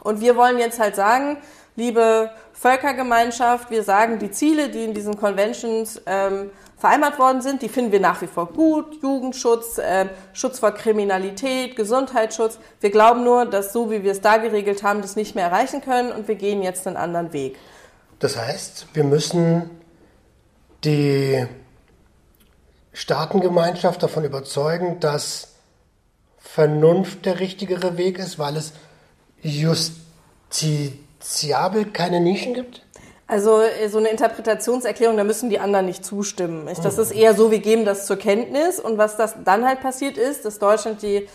Und 0.04 0.20
wir 0.20 0.36
wollen 0.36 0.58
jetzt 0.58 0.78
halt 0.78 0.94
sagen, 0.94 1.38
liebe 1.74 2.30
Völkergemeinschaft, 2.52 3.70
wir 3.70 3.82
sagen, 3.82 4.20
die 4.20 4.30
Ziele, 4.30 4.68
die 4.68 4.84
in 4.84 4.94
diesen 4.94 5.18
Conventions 5.18 6.00
ähm, 6.06 6.50
vereinbart 6.76 7.18
worden 7.18 7.40
sind, 7.40 7.62
die 7.62 7.68
finden 7.68 7.90
wir 7.90 8.00
nach 8.00 8.20
wie 8.22 8.26
vor 8.26 8.46
gut. 8.46 9.02
Jugendschutz, 9.02 9.78
äh, 9.78 10.06
Schutz 10.34 10.58
vor 10.58 10.72
Kriminalität, 10.72 11.74
Gesundheitsschutz. 11.76 12.58
Wir 12.80 12.90
glauben 12.90 13.24
nur, 13.24 13.46
dass 13.46 13.72
so 13.72 13.90
wie 13.90 14.02
wir 14.02 14.12
es 14.12 14.20
da 14.20 14.36
geregelt 14.36 14.82
haben, 14.82 15.00
das 15.02 15.16
nicht 15.16 15.34
mehr 15.34 15.46
erreichen 15.46 15.80
können 15.80 16.12
und 16.12 16.28
wir 16.28 16.36
gehen 16.36 16.62
jetzt 16.62 16.86
einen 16.86 16.96
anderen 16.96 17.32
Weg. 17.32 17.56
Das 18.18 18.36
heißt, 18.36 18.88
wir 18.92 19.04
müssen 19.04 19.70
die 20.84 21.46
Staatengemeinschaft 22.92 24.02
davon 24.02 24.24
überzeugen, 24.24 25.00
dass 25.00 25.54
Vernunft 26.38 27.24
der 27.24 27.40
richtigere 27.40 27.96
Weg 27.96 28.18
ist, 28.18 28.38
weil 28.38 28.56
es 28.56 28.74
justiziabel 29.44 31.86
keine 31.86 32.20
Nischen 32.20 32.54
gibt? 32.54 32.82
Also 33.26 33.60
äh, 33.60 33.88
so 33.88 33.98
eine 33.98 34.08
Interpretationserklärung, 34.08 35.16
da 35.16 35.24
müssen 35.24 35.50
die 35.50 35.58
anderen 35.58 35.86
nicht 35.86 36.04
zustimmen. 36.04 36.68
Das 36.82 36.98
ist 36.98 37.12
eher 37.12 37.34
so, 37.34 37.50
wir 37.50 37.60
geben 37.60 37.84
das 37.84 38.06
zur 38.06 38.16
Kenntnis 38.16 38.80
und 38.80 38.98
was 38.98 39.16
das 39.16 39.34
dann 39.44 39.66
halt 39.66 39.80
passiert 39.80 40.18
ist, 40.18 40.44
dass 40.44 40.58
Deutschland 40.58 41.02
die 41.02 41.28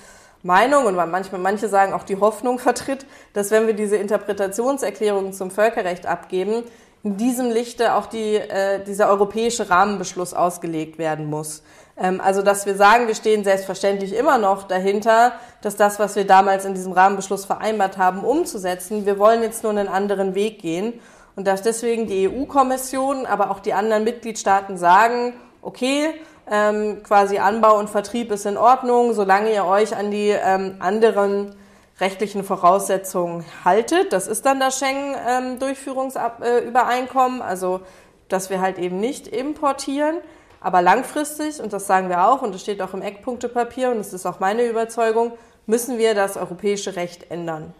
Meinung 0.43 0.85
und 0.85 0.95
manchmal 0.95 1.41
manche 1.41 1.67
sagen 1.67 1.93
auch 1.93 2.03
die 2.03 2.17
Hoffnung 2.17 2.59
vertritt, 2.59 3.05
dass 3.33 3.51
wenn 3.51 3.67
wir 3.67 3.73
diese 3.73 3.97
Interpretationserklärung 3.97 5.33
zum 5.33 5.51
Völkerrecht 5.51 6.05
abgeben, 6.05 6.63
in 7.03 7.17
diesem 7.17 7.49
Lichte 7.49 7.95
auch 7.95 8.05
die, 8.05 8.35
äh, 8.35 8.83
dieser 8.83 9.09
europäische 9.09 9.69
Rahmenbeschluss 9.69 10.33
ausgelegt 10.33 10.97
werden 10.97 11.29
muss. 11.29 11.63
Ähm, 11.99 12.21
also, 12.21 12.41
dass 12.41 12.65
wir 12.65 12.75
sagen, 12.75 13.07
wir 13.07 13.15
stehen 13.15 13.43
selbstverständlich 13.43 14.13
immer 14.13 14.37
noch 14.37 14.63
dahinter, 14.63 15.33
dass 15.61 15.75
das, 15.75 15.99
was 15.99 16.15
wir 16.15 16.25
damals 16.25 16.65
in 16.65 16.73
diesem 16.73 16.93
Rahmenbeschluss 16.93 17.45
vereinbart 17.45 17.97
haben, 17.97 18.23
umzusetzen. 18.23 19.05
Wir 19.05 19.19
wollen 19.19 19.41
jetzt 19.41 19.63
nur 19.63 19.71
einen 19.71 19.87
anderen 19.87 20.35
Weg 20.35 20.59
gehen. 20.59 20.93
Und 21.35 21.47
dass 21.47 21.61
deswegen 21.61 22.07
die 22.07 22.27
EU-Kommission, 22.27 23.25
aber 23.25 23.51
auch 23.51 23.59
die 23.59 23.73
anderen 23.73 24.03
Mitgliedstaaten 24.03 24.77
sagen, 24.77 25.33
okay, 25.61 26.13
ähm, 26.51 27.03
quasi 27.03 27.37
Anbau 27.37 27.77
und 27.77 27.89
Vertrieb 27.89 28.31
ist 28.31 28.45
in 28.45 28.57
Ordnung, 28.57 29.13
solange 29.13 29.53
ihr 29.53 29.65
euch 29.65 29.95
an 29.95 30.11
die 30.11 30.29
ähm, 30.29 30.75
anderen 30.79 31.55
rechtlichen 31.99 32.43
Voraussetzungen 32.43 33.45
haltet. 33.63 34.13
Das 34.13 34.27
ist 34.27 34.45
dann 34.45 34.59
das 34.59 34.77
Schengen-Durchführungsübereinkommen, 34.79 37.39
ähm, 37.39 37.45
also 37.45 37.81
dass 38.29 38.49
wir 38.49 38.61
halt 38.61 38.79
eben 38.79 38.99
nicht 38.99 39.27
importieren. 39.27 40.15
Aber 40.61 40.81
langfristig, 40.81 41.61
und 41.61 41.71
das 41.73 41.87
sagen 41.87 42.09
wir 42.09 42.27
auch, 42.27 42.41
und 42.41 42.53
das 42.53 42.61
steht 42.61 42.81
auch 42.81 42.93
im 42.93 43.01
Eckpunktepapier, 43.01 43.91
und 43.91 43.97
das 43.97 44.13
ist 44.13 44.25
auch 44.25 44.39
meine 44.39 44.63
Überzeugung, 44.63 45.33
müssen 45.65 45.97
wir 45.97 46.15
das 46.15 46.35
europäische 46.35 46.95
Recht 46.95 47.31
ändern. 47.31 47.73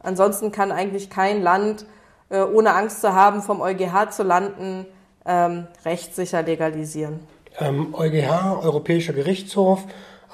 Ansonsten 0.00 0.52
kann 0.52 0.72
eigentlich 0.72 1.08
kein 1.10 1.42
Land, 1.42 1.86
äh, 2.28 2.40
ohne 2.40 2.74
Angst 2.74 3.00
zu 3.00 3.14
haben, 3.14 3.42
vom 3.42 3.60
EuGH 3.60 4.10
zu 4.10 4.22
landen, 4.22 4.86
ähm, 5.24 5.66
rechtssicher 5.84 6.42
legalisieren. 6.42 7.20
Ähm, 7.58 7.94
EuGH, 7.94 8.60
Europäischer 8.62 9.14
Gerichtshof, 9.14 9.84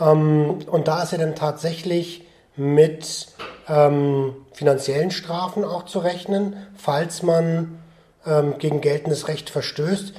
ähm, 0.01 0.59
und 0.67 0.89
da 0.89 1.03
ist 1.03 1.13
ja 1.13 1.19
dann 1.19 1.35
tatsächlich 1.35 2.27
mit 2.57 3.29
ähm, 3.69 4.35
finanziellen 4.53 5.11
Strafen 5.11 5.65
auch 5.65 5.85
zu 5.85 6.01
rechnen, 6.01 6.57
falls 6.77 7.23
man 7.23 7.79
ähm, 8.27 8.59
gegen 8.59 8.81
geltendes 8.81 9.29
Recht 9.29 9.51
verstößt. 9.51 10.15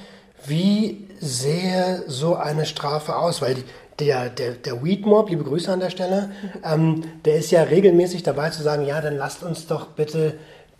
Wie 0.46 1.08
sähe 1.24 2.03
so 2.08 2.36
eine 2.36 2.65
Strafe 2.65 3.15
aus? 3.15 3.42
Weil 3.42 3.56
die, 3.56 3.63
der, 4.00 4.30
der, 4.30 4.51
der 4.51 4.84
Weed 4.84 5.06
Mob, 5.06 5.30
liebe 5.30 5.44
Grüße 5.44 5.72
an 5.72 5.80
der 5.80 5.89
Stelle, 5.89 6.32
ähm, 6.63 7.03
der 7.25 7.36
ist 7.36 7.51
ja 7.51 7.63
regelmäßig 7.63 8.24
dabei 8.24 8.50
zu 8.50 8.63
sagen, 8.63 8.86
ja, 8.86 9.01
dann 9.01 9.18
lasst 9.18 9.44
uns 9.44 9.68
doch 9.68 9.88
bitte 9.88 10.38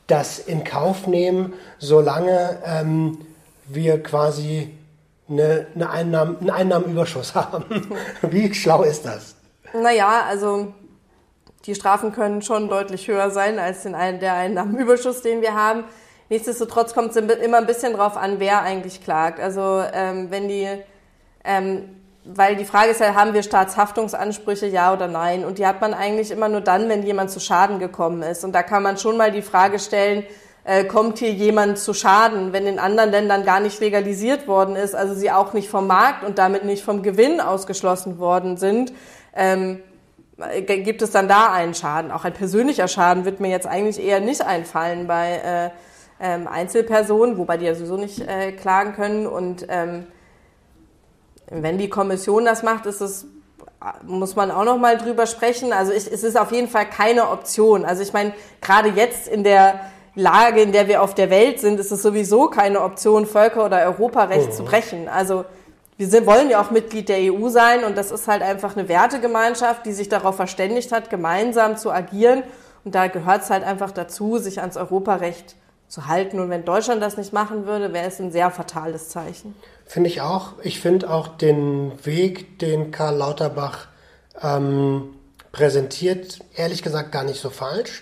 das 0.08 0.40
in 0.40 0.64
Kauf 0.64 1.08
nehmen, 1.08 1.54
solange 1.80 2.58
ähm, 2.66 3.20
wir 3.68 4.04
quasi 4.04 4.78
eine, 5.30 5.68
eine 5.74 5.90
Einnahmen, 5.90 6.38
einen 6.40 6.50
Einnahmenüberschuss 6.50 7.36
haben. 7.36 7.66
Wie 8.22 8.54
schlau 8.54 8.84
ist 8.84 9.06
das? 9.06 9.36
Naja, 9.74 10.24
also 10.28 10.74
die 11.66 11.76
Strafen 11.76 12.12
können 12.12 12.42
schon 12.42 12.68
deutlich 12.68 13.08
höher 13.08 13.32
sein 13.32 13.58
als 13.58 13.84
den, 13.84 13.94
der 13.94 14.34
Einnahmenüberschuss, 14.34 15.22
den 15.22 15.42
wir 15.42 15.56
haben. 15.56 15.86
Nichtsdestotrotz 16.34 16.96
kommt 16.96 17.16
es 17.16 17.16
immer 17.16 17.58
ein 17.58 17.68
bisschen 17.68 17.94
drauf 17.94 18.18
an, 18.18 18.40
wer 18.40 18.64
eigentlich 18.64 19.04
klagt. 19.04 19.40
Also 19.40 19.84
ähm, 19.94 20.32
wenn 20.32 20.48
die, 20.48 20.68
ähm, 21.44 21.84
weil 22.26 22.56
die 22.56 22.66
Frage 22.66 22.90
ist 22.90 23.02
ja, 23.02 23.14
haben 23.14 23.36
wir 23.36 23.44
Staatshaftungsansprüche, 23.44 24.66
ja 24.66 24.92
oder 24.92 25.08
nein? 25.08 25.46
Und 25.46 25.60
die 25.60 25.68
hat 25.68 25.80
man 25.80 25.94
eigentlich 25.94 26.32
immer 26.32 26.50
nur 26.50 26.62
dann, 26.62 26.90
wenn 26.90 27.04
jemand 27.04 27.30
zu 27.30 27.40
Schaden 27.40 27.78
gekommen 27.78 28.24
ist. 28.24 28.44
Und 28.44 28.54
da 28.54 28.64
kann 28.64 28.82
man 28.82 28.98
schon 28.98 29.16
mal 29.16 29.32
die 29.32 29.44
Frage 29.44 29.78
stellen, 29.78 30.24
äh, 30.64 30.86
kommt 30.86 31.20
hier 31.20 31.30
jemand 31.30 31.78
zu 31.78 31.94
Schaden, 31.94 32.52
wenn 32.52 32.66
in 32.66 32.80
anderen 32.80 33.12
Ländern 33.12 33.46
gar 33.46 33.60
nicht 33.60 33.80
legalisiert 33.80 34.48
worden 34.48 34.76
ist, 34.76 34.96
also 34.96 35.14
sie 35.14 35.30
auch 35.30 35.54
nicht 35.54 35.70
vom 35.70 35.86
Markt 35.86 36.24
und 36.24 36.40
damit 36.40 36.66
nicht 36.66 36.84
vom 36.84 37.04
Gewinn 37.04 37.42
ausgeschlossen 37.42 38.18
worden 38.18 38.58
sind, 38.58 38.92
ähm, 39.36 39.84
gibt 40.66 41.04
es 41.04 41.12
dann 41.12 41.28
da 41.28 41.54
einen 41.54 41.76
Schaden. 41.76 42.10
Auch 42.10 42.26
ein 42.26 42.34
persönlicher 42.34 42.88
Schaden 42.88 43.24
wird 43.24 43.40
mir 43.40 43.52
jetzt 43.52 43.68
eigentlich 43.68 44.04
eher 44.04 44.20
nicht 44.20 44.42
einfallen 44.42 45.06
bei 45.06 45.72
äh, 45.72 45.93
ähm, 46.20 46.48
Einzelpersonen, 46.48 47.38
wobei 47.38 47.58
die 47.58 47.66
ja 47.66 47.76
sowieso 47.76 47.98
nicht 47.98 48.20
äh, 48.20 48.52
klagen 48.52 48.94
können. 48.94 49.28
Und 49.28 49.66
ähm, 49.70 50.08
wenn 51.50 51.78
die 51.78 51.90
Kommission 51.90 52.46
das 52.46 52.64
macht, 52.64 52.86
ist 52.86 53.02
es 53.02 53.28
muss 54.04 54.36
man 54.36 54.52
auch 54.52 54.64
noch 54.64 54.78
mal 54.78 54.98
drüber 54.98 55.26
sprechen. 55.26 55.74
Also 55.74 55.92
ich, 55.92 56.12
es 56.12 56.24
ist 56.24 56.38
auf 56.38 56.52
jeden 56.52 56.68
Fall 56.68 56.86
keine 56.86 57.30
Option. 57.30 57.86
Also 57.86 58.02
ich 58.02 58.14
meine, 58.14 58.34
gerade 58.62 58.90
jetzt 58.90 59.28
in 59.28 59.44
der 59.44 59.82
Lage, 60.16 60.62
in 60.62 60.72
der 60.72 60.88
wir 60.88 61.02
auf 61.02 61.16
der 61.16 61.30
Welt 61.30 61.60
sind, 61.60 61.80
ist 61.80 61.92
es 61.92 62.02
sowieso 62.02 62.48
keine 62.48 62.82
Option, 62.82 63.26
Völker- 63.26 63.66
oder 63.66 63.86
Europarecht 63.86 64.50
mhm. 64.50 64.54
zu 64.54 64.64
brechen. 64.64 65.10
Also 65.10 65.44
wir 65.98 66.08
sind, 66.08 66.26
wollen 66.26 66.50
ja 66.50 66.62
auch 66.62 66.72
Mitglied 66.72 67.10
der 67.10 67.34
EU 67.34 67.50
sein 67.50 67.84
und 67.84 67.98
das 67.98 68.12
ist 68.12 68.28
halt 68.28 68.42
einfach 68.42 68.76
eine 68.76 68.88
Wertegemeinschaft, 68.88 69.86
die 69.86 69.94
sich 69.94 70.10
darauf 70.10 70.36
verständigt 70.36 70.92
hat, 70.92 71.10
gemeinsam 71.10 71.78
zu 71.78 71.92
agieren. 71.92 72.44
Und 72.84 72.96
da 72.96 73.08
gehört 73.08 73.44
es 73.44 73.50
halt 73.50 73.64
einfach 73.64 73.92
dazu, 73.92 74.38
sich 74.38 74.60
ans 74.60 74.78
Europarecht 74.78 75.56
zu 75.94 76.08
halten. 76.08 76.40
Und 76.40 76.50
wenn 76.50 76.66
Deutschland 76.66 77.04
das 77.04 77.18
nicht 77.18 77.34
machen 77.34 77.68
würde, 77.68 77.94
wäre 77.94 78.08
es 78.08 78.20
ein 78.20 78.32
sehr 78.32 78.50
fatales 78.50 79.10
Zeichen. 79.10 79.54
Finde 79.86 80.10
ich 80.10 80.22
auch. 80.22 80.54
Ich 80.64 80.80
finde 80.80 81.08
auch 81.12 81.28
den 81.28 81.92
Weg, 82.04 82.58
den 82.58 82.90
Karl 82.90 83.16
Lauterbach 83.16 83.88
ähm, 84.42 85.14
präsentiert, 85.52 86.40
ehrlich 86.56 86.82
gesagt 86.82 87.12
gar 87.12 87.24
nicht 87.24 87.40
so 87.40 87.52
falsch. 87.52 88.02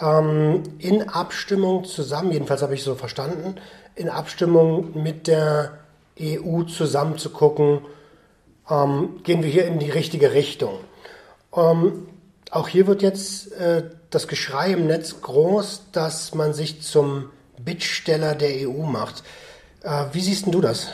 Ähm, 0.00 0.62
in 0.78 1.10
Abstimmung 1.10 1.84
zusammen, 1.84 2.32
jedenfalls 2.32 2.62
habe 2.62 2.74
ich 2.74 2.82
so 2.82 2.94
verstanden, 2.94 3.56
in 3.96 4.08
Abstimmung 4.08 5.02
mit 5.02 5.26
der 5.26 5.78
EU 6.18 6.62
zusammen 6.62 7.18
zu 7.18 7.28
gucken, 7.28 7.82
ähm, 8.70 9.20
gehen 9.24 9.42
wir 9.42 9.50
hier 9.50 9.66
in 9.66 9.78
die 9.78 9.90
richtige 9.90 10.32
Richtung. 10.32 10.78
Ähm, 11.54 12.08
auch 12.50 12.68
hier 12.68 12.86
wird 12.86 13.02
jetzt 13.02 13.52
äh, 13.52 13.84
das 14.10 14.28
Geschrei 14.28 14.72
im 14.72 14.86
Netz 14.86 15.20
groß, 15.20 15.82
dass 15.92 16.34
man 16.34 16.52
sich 16.52 16.82
zum 16.82 17.30
Bittsteller 17.58 18.34
der 18.34 18.68
EU 18.68 18.82
macht. 18.82 19.22
Äh, 19.82 20.06
wie 20.12 20.20
siehst 20.20 20.46
du 20.46 20.60
das? 20.60 20.88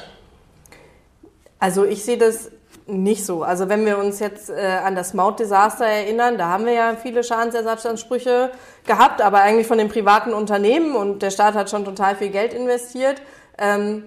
Also 1.59 1.85
ich 1.85 2.05
sehe 2.05 2.19
das 2.19 2.51
nicht 2.87 3.25
so. 3.25 3.43
Also 3.43 3.69
wenn 3.69 3.87
wir 3.87 3.99
uns 3.99 4.19
jetzt 4.19 4.51
äh, 4.51 4.79
an 4.85 4.97
das 4.97 5.15
Mautdesaster 5.15 5.87
erinnern, 5.87 6.39
da 6.39 6.49
haben 6.49 6.67
wir 6.67 6.73
ja 6.73 6.97
viele 7.01 7.23
Schadensersatzansprüche 7.23 8.51
gehabt, 8.87 9.23
aber 9.23 9.43
eigentlich 9.43 9.67
von 9.67 9.79
den 9.79 9.89
privaten 9.89 10.33
Unternehmen 10.33 10.97
und 10.97 11.23
der 11.23 11.31
Staat 11.31 11.55
hat 11.55 11.71
schon 11.71 11.85
total 11.85 12.17
viel 12.17 12.31
Geld 12.31 12.53
investiert. 12.53 13.23
Ähm, 13.59 14.05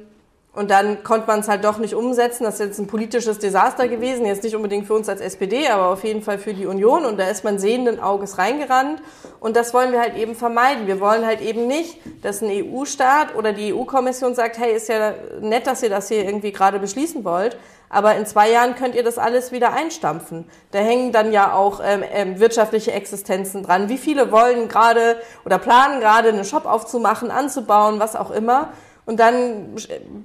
und 0.55 0.71
dann 0.71 1.03
konnte 1.03 1.27
man 1.27 1.41
es 1.41 1.49
halt 1.49 1.65
doch 1.65 1.79
nicht 1.79 1.95
umsetzen. 1.95 2.45
Das 2.45 2.55
ist 2.55 2.59
jetzt 2.61 2.79
ein 2.79 2.87
politisches 2.87 3.39
Desaster 3.39 3.89
gewesen. 3.89 4.25
Jetzt 4.25 4.43
nicht 4.43 4.55
unbedingt 4.55 4.87
für 4.87 4.93
uns 4.93 5.09
als 5.09 5.19
SPD, 5.19 5.67
aber 5.67 5.87
auf 5.87 6.05
jeden 6.05 6.21
Fall 6.21 6.39
für 6.39 6.53
die 6.53 6.65
Union. 6.65 7.05
Und 7.05 7.19
da 7.19 7.27
ist 7.27 7.43
man 7.43 7.59
sehenden 7.59 7.99
Auges 7.99 8.37
reingerannt. 8.37 9.01
Und 9.41 9.57
das 9.57 9.73
wollen 9.73 9.91
wir 9.91 9.99
halt 9.99 10.15
eben 10.15 10.33
vermeiden. 10.33 10.87
Wir 10.87 11.01
wollen 11.01 11.25
halt 11.25 11.41
eben 11.41 11.67
nicht, 11.67 11.99
dass 12.23 12.41
ein 12.41 12.49
EU-Staat 12.49 13.35
oder 13.35 13.51
die 13.51 13.73
EU-Kommission 13.73 14.33
sagt, 14.33 14.57
hey, 14.57 14.73
ist 14.73 14.87
ja 14.87 15.13
nett, 15.41 15.67
dass 15.67 15.83
ihr 15.83 15.89
das 15.89 16.07
hier 16.07 16.23
irgendwie 16.23 16.53
gerade 16.53 16.79
beschließen 16.79 17.25
wollt. 17.25 17.57
Aber 17.89 18.15
in 18.15 18.25
zwei 18.25 18.49
Jahren 18.49 18.75
könnt 18.75 18.95
ihr 18.95 19.03
das 19.03 19.17
alles 19.17 19.51
wieder 19.51 19.73
einstampfen. 19.73 20.45
Da 20.71 20.79
hängen 20.79 21.11
dann 21.11 21.33
ja 21.33 21.53
auch 21.53 21.81
ähm, 21.83 22.01
ähm, 22.13 22.39
wirtschaftliche 22.39 22.93
Existenzen 22.93 23.63
dran. 23.63 23.89
Wie 23.89 23.97
viele 23.97 24.31
wollen 24.31 24.69
gerade 24.69 25.17
oder 25.45 25.59
planen 25.59 25.99
gerade, 25.99 26.29
einen 26.29 26.45
Shop 26.45 26.65
aufzumachen, 26.65 27.29
anzubauen, 27.29 27.99
was 27.99 28.15
auch 28.15 28.31
immer. 28.31 28.69
Und 29.05 29.19
dann 29.19 29.75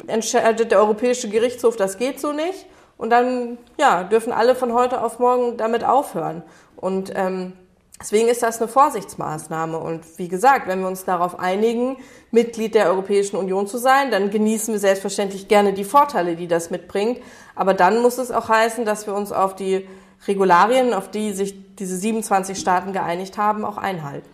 entscheidet 0.06 0.70
der 0.70 0.78
Europäische 0.78 1.28
Gerichtshof, 1.28 1.76
das 1.76 1.98
geht 1.98 2.20
so 2.20 2.32
nicht. 2.32 2.66
Und 2.96 3.10
dann 3.10 3.58
ja, 3.78 4.04
dürfen 4.04 4.32
alle 4.32 4.54
von 4.54 4.72
heute 4.72 5.02
auf 5.02 5.18
morgen 5.18 5.56
damit 5.56 5.84
aufhören. 5.84 6.42
Und 6.76 7.12
ähm, 7.14 7.54
deswegen 8.00 8.28
ist 8.28 8.42
das 8.42 8.60
eine 8.60 8.68
Vorsichtsmaßnahme. 8.68 9.78
Und 9.78 10.18
wie 10.18 10.28
gesagt, 10.28 10.66
wenn 10.68 10.80
wir 10.80 10.88
uns 10.88 11.04
darauf 11.04 11.38
einigen, 11.38 11.96
Mitglied 12.30 12.74
der 12.74 12.88
Europäischen 12.88 13.36
Union 13.36 13.66
zu 13.66 13.78
sein, 13.78 14.10
dann 14.10 14.30
genießen 14.30 14.74
wir 14.74 14.78
selbstverständlich 14.80 15.48
gerne 15.48 15.72
die 15.72 15.84
Vorteile, 15.84 16.36
die 16.36 16.46
das 16.46 16.70
mitbringt. 16.70 17.20
Aber 17.54 17.74
dann 17.74 18.02
muss 18.02 18.18
es 18.18 18.30
auch 18.30 18.48
heißen, 18.48 18.84
dass 18.84 19.06
wir 19.06 19.14
uns 19.14 19.32
auf 19.32 19.56
die 19.56 19.86
Regularien, 20.26 20.92
auf 20.92 21.10
die 21.10 21.32
sich 21.32 21.74
diese 21.76 21.96
27 21.96 22.58
Staaten 22.58 22.92
geeinigt 22.92 23.38
haben, 23.38 23.64
auch 23.64 23.78
einhalten. 23.78 24.28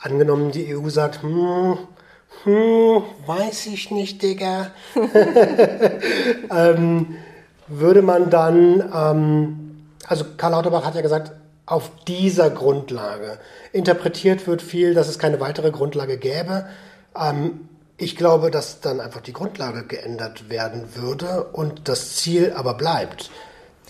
Angenommen, 0.00 0.50
die 0.50 0.74
EU 0.76 0.88
sagt, 0.88 1.22
hm, 1.22 1.78
hm, 2.44 3.02
weiß 3.26 3.66
ich 3.66 3.90
nicht, 3.90 4.22
Digga. 4.22 4.72
ähm, 6.50 7.16
würde 7.68 8.02
man 8.02 8.30
dann, 8.30 8.90
ähm, 8.94 9.86
also 10.06 10.24
Karl 10.36 10.52
Lauterbach 10.52 10.84
hat 10.84 10.94
ja 10.94 11.02
gesagt, 11.02 11.32
auf 11.66 11.90
dieser 12.06 12.50
Grundlage. 12.50 13.38
Interpretiert 13.72 14.46
wird 14.46 14.62
viel, 14.62 14.94
dass 14.94 15.08
es 15.08 15.18
keine 15.18 15.40
weitere 15.40 15.70
Grundlage 15.70 16.18
gäbe. 16.18 16.66
Ähm, 17.16 17.68
ich 17.96 18.16
glaube, 18.16 18.50
dass 18.50 18.80
dann 18.80 19.00
einfach 19.00 19.20
die 19.20 19.32
Grundlage 19.32 19.84
geändert 19.84 20.50
werden 20.50 20.96
würde 20.96 21.44
und 21.52 21.88
das 21.88 22.16
Ziel 22.16 22.52
aber 22.56 22.74
bleibt. 22.74 23.30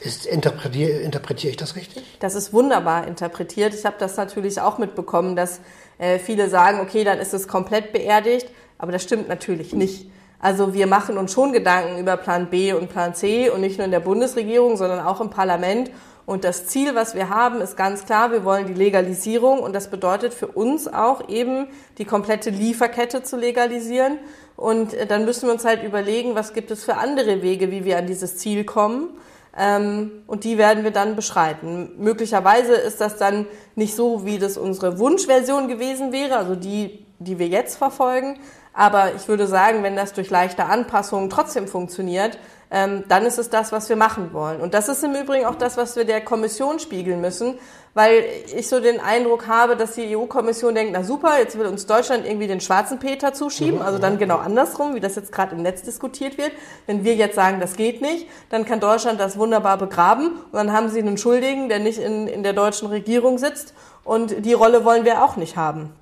Ist, 0.02 0.26
interpretiere, 0.26 0.98
interpretiere 0.98 1.52
ich 1.52 1.57
das 1.57 1.76
richtig? 1.76 2.05
Das 2.18 2.35
ist 2.35 2.52
wunderbar 2.52 3.07
interpretiert. 3.07 3.72
Ich 3.72 3.87
habe 3.87 3.96
das 3.98 4.16
natürlich 4.16 4.61
auch 4.61 4.78
mitbekommen, 4.78 5.37
dass 5.37 5.61
äh, 5.98 6.18
viele 6.18 6.48
sagen, 6.48 6.81
okay, 6.81 7.05
dann 7.05 7.18
ist 7.18 7.35
es 7.35 7.48
komplett 7.48 7.92
beerdigt, 7.92 8.48
aber 8.78 8.92
das 8.92 9.02
stimmt 9.02 9.28
natürlich 9.28 9.72
nicht. 9.72 10.11
Also 10.40 10.74
wir 10.74 10.88
machen 10.88 11.18
uns 11.18 11.33
schon 11.33 11.52
Gedanken 11.52 12.00
über 12.00 12.16
Plan 12.16 12.50
B 12.50 12.72
und 12.72 12.90
Plan 12.90 13.14
C 13.14 13.48
und 13.48 13.61
nicht 13.61 13.78
nur 13.78 13.85
in 13.85 13.92
der 13.92 14.00
Bundesregierung, 14.00 14.76
sondern 14.76 15.07
auch 15.07 15.20
im 15.20 15.31
Parlament. 15.31 15.90
Und 16.26 16.44
das 16.44 16.66
Ziel, 16.66 16.94
was 16.94 17.14
wir 17.14 17.28
haben, 17.28 17.61
ist 17.61 17.76
ganz 17.76 18.05
klar, 18.05 18.33
wir 18.33 18.44
wollen 18.44 18.66
die 18.66 18.74
Legalisierung 18.74 19.61
und 19.61 19.72
das 19.72 19.88
bedeutet 19.88 20.35
für 20.35 20.48
uns 20.48 20.87
auch 20.88 21.28
eben 21.28 21.66
die 21.98 22.05
komplette 22.05 22.50
Lieferkette 22.50 23.22
zu 23.22 23.37
legalisieren. 23.37 24.18
Und 24.57 24.94
äh, 24.94 25.07
dann 25.07 25.24
müssen 25.24 25.46
wir 25.46 25.52
uns 25.52 25.64
halt 25.64 25.83
überlegen, 25.83 26.35
was 26.35 26.52
gibt 26.52 26.70
es 26.70 26.85
für 26.85 26.96
andere 26.96 27.42
Wege, 27.42 27.70
wie 27.70 27.85
wir 27.85 27.98
an 27.98 28.07
dieses 28.07 28.37
Ziel 28.37 28.64
kommen. 28.64 29.11
Ähm, 29.57 30.23
und 30.27 30.45
die 30.45 30.57
werden 30.57 30.85
wir 30.85 30.93
dann 30.93 31.15
beschreiten. 31.15 31.93
Möglicherweise 31.99 32.75
ist 32.75 33.01
das 33.01 33.19
dann 33.19 33.47
nicht 33.75 33.95
so, 33.95 34.25
wie 34.25 34.38
das 34.38 34.57
unsere 34.57 34.99
Wunschversion 34.99 35.69
gewesen 35.69 36.12
wäre, 36.12 36.37
also 36.37 36.55
die, 36.55 37.05
die 37.19 37.38
wir 37.38 37.49
jetzt 37.49 37.77
verfolgen. 37.77 38.38
Aber 38.75 39.15
ich 39.15 39.29
würde 39.29 39.47
sagen, 39.47 39.83
wenn 39.83 39.97
das 39.97 40.13
durch 40.13 40.31
leichte 40.31 40.65
Anpassungen 40.65 41.29
trotzdem 41.29 41.69
funktioniert, 41.69 42.39
ähm, 42.73 43.05
dann 43.09 43.27
ist 43.27 43.39
es 43.39 43.51
das, 43.51 43.71
was 43.71 43.91
wir 43.91 43.97
machen 43.97 44.33
wollen. 44.33 44.61
Und 44.61 44.73
das 44.73 44.89
ist 44.89 45.05
im 45.05 45.15
Übrigen 45.15 45.45
auch 45.45 45.57
das, 45.57 45.77
was 45.77 45.95
wir 45.95 46.07
der 46.07 46.23
Kommission 46.23 46.79
spiegeln 46.79 47.21
müssen, 47.21 47.59
weil 47.93 48.25
ich 48.57 48.67
so 48.67 48.81
den 48.81 48.99
Eindruck 48.99 49.47
habe, 49.47 49.77
dass 49.77 49.93
die 49.93 50.17
EU-Kommission 50.17 50.75
denkt, 50.75 50.95
na 50.95 51.05
super, 51.05 51.39
jetzt 51.39 51.59
will 51.59 51.67
uns 51.67 51.85
Deutschland 51.85 52.25
irgendwie 52.25 52.47
den 52.47 52.63
schwarzen 52.63 52.99
Peter 52.99 53.35
zuschieben, 53.35 53.83
also 53.83 53.99
dann 53.99 54.17
genau 54.17 54.39
andersrum, 54.39 54.95
wie 54.95 55.01
das 55.01 55.17
jetzt 55.17 55.33
gerade 55.33 55.55
im 55.55 55.61
Netz 55.61 55.83
diskutiert 55.83 56.39
wird. 56.39 56.53
Wenn 56.87 57.05
wir 57.05 57.15
jetzt 57.15 57.35
sagen, 57.35 57.61
das 57.61 57.77
geht 57.77 58.01
nicht, 58.01 58.27
dann 58.49 58.65
kann 58.65 58.81
Deutschland 58.81 59.21
das 59.21 59.37
wunderbar 59.37 59.77
begraben 59.77 60.29
und 60.29 60.55
dann 60.55 60.73
haben 60.73 60.89
sie 60.89 61.01
einen 61.01 61.19
Schuldigen, 61.19 61.69
der 61.69 61.79
nicht 61.79 61.99
in, 61.99 62.27
in 62.27 62.43
der 62.43 62.55
deutschen 62.55 62.89
Regierung 62.89 63.37
sitzt 63.37 63.75
und 64.03 64.47
die 64.47 64.55
Rolle 64.55 64.87
wollen 64.87 65.05
wir 65.05 65.23
auch 65.23 65.37
nicht 65.37 65.59
haben. 65.59 65.93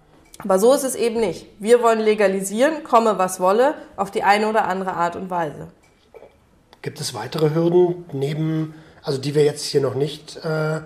Aber 0.42 0.59
so 0.59 0.72
ist 0.72 0.85
es 0.85 0.94
eben 0.94 1.20
nicht. 1.20 1.46
Wir 1.59 1.83
wollen 1.83 2.00
legalisieren, 2.00 2.85
komme 2.85 3.18
was 3.18 3.40
wolle, 3.40 3.74
auf 3.96 4.11
die 4.11 4.22
eine 4.22 4.48
oder 4.48 4.66
andere 4.66 4.94
Art 4.94 5.16
und 5.16 5.31
Weise. 5.31 5.68
Gibt 6.83 7.00
es 7.00 7.12
weitere 7.14 7.55
Hürden 7.55 8.07
neben, 8.12 8.74
also 9.03 9.18
die 9.18 9.35
wir 9.35 9.44
jetzt 9.44 9.64
hier 9.64 9.81
noch 9.81 9.94
nicht 9.94 10.37
äh, 10.44 10.81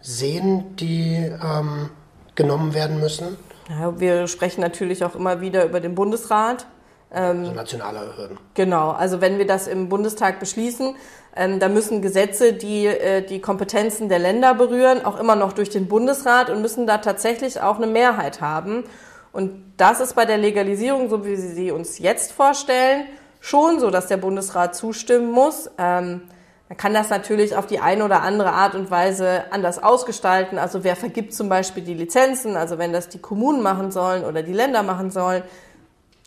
sehen, 0.00 0.76
die 0.76 1.16
ähm, 1.16 1.90
genommen 2.34 2.74
werden 2.74 2.98
müssen? 3.00 3.36
Ja, 3.68 3.98
wir 3.98 4.26
sprechen 4.26 4.60
natürlich 4.60 5.04
auch 5.04 5.14
immer 5.14 5.40
wieder 5.40 5.64
über 5.64 5.80
den 5.80 5.94
Bundesrat. 5.94 6.66
also 7.10 7.52
nationale 7.52 8.16
Hürden. 8.16 8.38
Genau, 8.54 8.90
also 8.90 9.20
wenn 9.20 9.38
wir 9.38 9.46
das 9.46 9.66
im 9.66 9.88
Bundestag 9.88 10.40
beschließen, 10.40 10.96
ähm, 11.36 11.58
da 11.58 11.68
müssen 11.68 12.00
Gesetze, 12.00 12.52
die 12.52 12.86
äh, 12.86 13.22
die 13.22 13.40
Kompetenzen 13.40 14.08
der 14.08 14.18
Länder 14.18 14.54
berühren, 14.54 15.04
auch 15.04 15.18
immer 15.18 15.34
noch 15.36 15.52
durch 15.52 15.70
den 15.70 15.88
Bundesrat 15.88 16.50
und 16.50 16.62
müssen 16.62 16.86
da 16.86 16.98
tatsächlich 16.98 17.60
auch 17.60 17.76
eine 17.76 17.86
Mehrheit 17.88 18.40
haben. 18.40 18.84
Und 19.32 19.72
das 19.76 20.00
ist 20.00 20.14
bei 20.14 20.26
der 20.26 20.38
Legalisierung, 20.38 21.10
so 21.10 21.26
wie 21.26 21.34
Sie 21.34 21.48
sie 21.48 21.70
uns 21.72 21.98
jetzt 21.98 22.30
vorstellen, 22.30 23.06
schon 23.40 23.80
so, 23.80 23.90
dass 23.90 24.06
der 24.06 24.16
Bundesrat 24.16 24.76
zustimmen 24.76 25.32
muss. 25.32 25.68
Ähm, 25.76 26.22
man 26.68 26.78
kann 26.78 26.94
das 26.94 27.10
natürlich 27.10 27.56
auf 27.56 27.66
die 27.66 27.80
eine 27.80 28.04
oder 28.04 28.22
andere 28.22 28.52
Art 28.52 28.74
und 28.74 28.90
Weise 28.90 29.44
anders 29.50 29.82
ausgestalten. 29.82 30.58
Also 30.58 30.82
wer 30.82 30.96
vergibt 30.96 31.34
zum 31.34 31.48
Beispiel 31.48 31.82
die 31.82 31.94
Lizenzen? 31.94 32.56
Also 32.56 32.78
wenn 32.78 32.92
das 32.92 33.08
die 33.08 33.18
Kommunen 33.18 33.60
machen 33.60 33.90
sollen 33.90 34.24
oder 34.24 34.42
die 34.42 34.52
Länder 34.52 34.82
machen 34.82 35.10
sollen, 35.10 35.42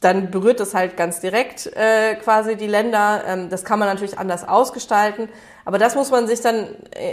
dann 0.02 0.30
berührt 0.30 0.60
es 0.60 0.76
halt 0.76 0.96
ganz 0.96 1.20
direkt 1.22 1.68
äh, 1.76 2.16
quasi 2.16 2.56
die 2.56 2.68
Länder. 2.68 3.24
Ähm, 3.28 3.50
das 3.50 3.64
kann 3.64 3.80
man 3.80 3.88
natürlich 3.88 4.20
anders 4.20 4.48
ausgestalten. 4.48 5.30
Aber 5.66 5.80
das 5.80 5.96
muss 5.96 6.12
man 6.12 6.28
sich 6.28 6.42
dann 6.42 6.68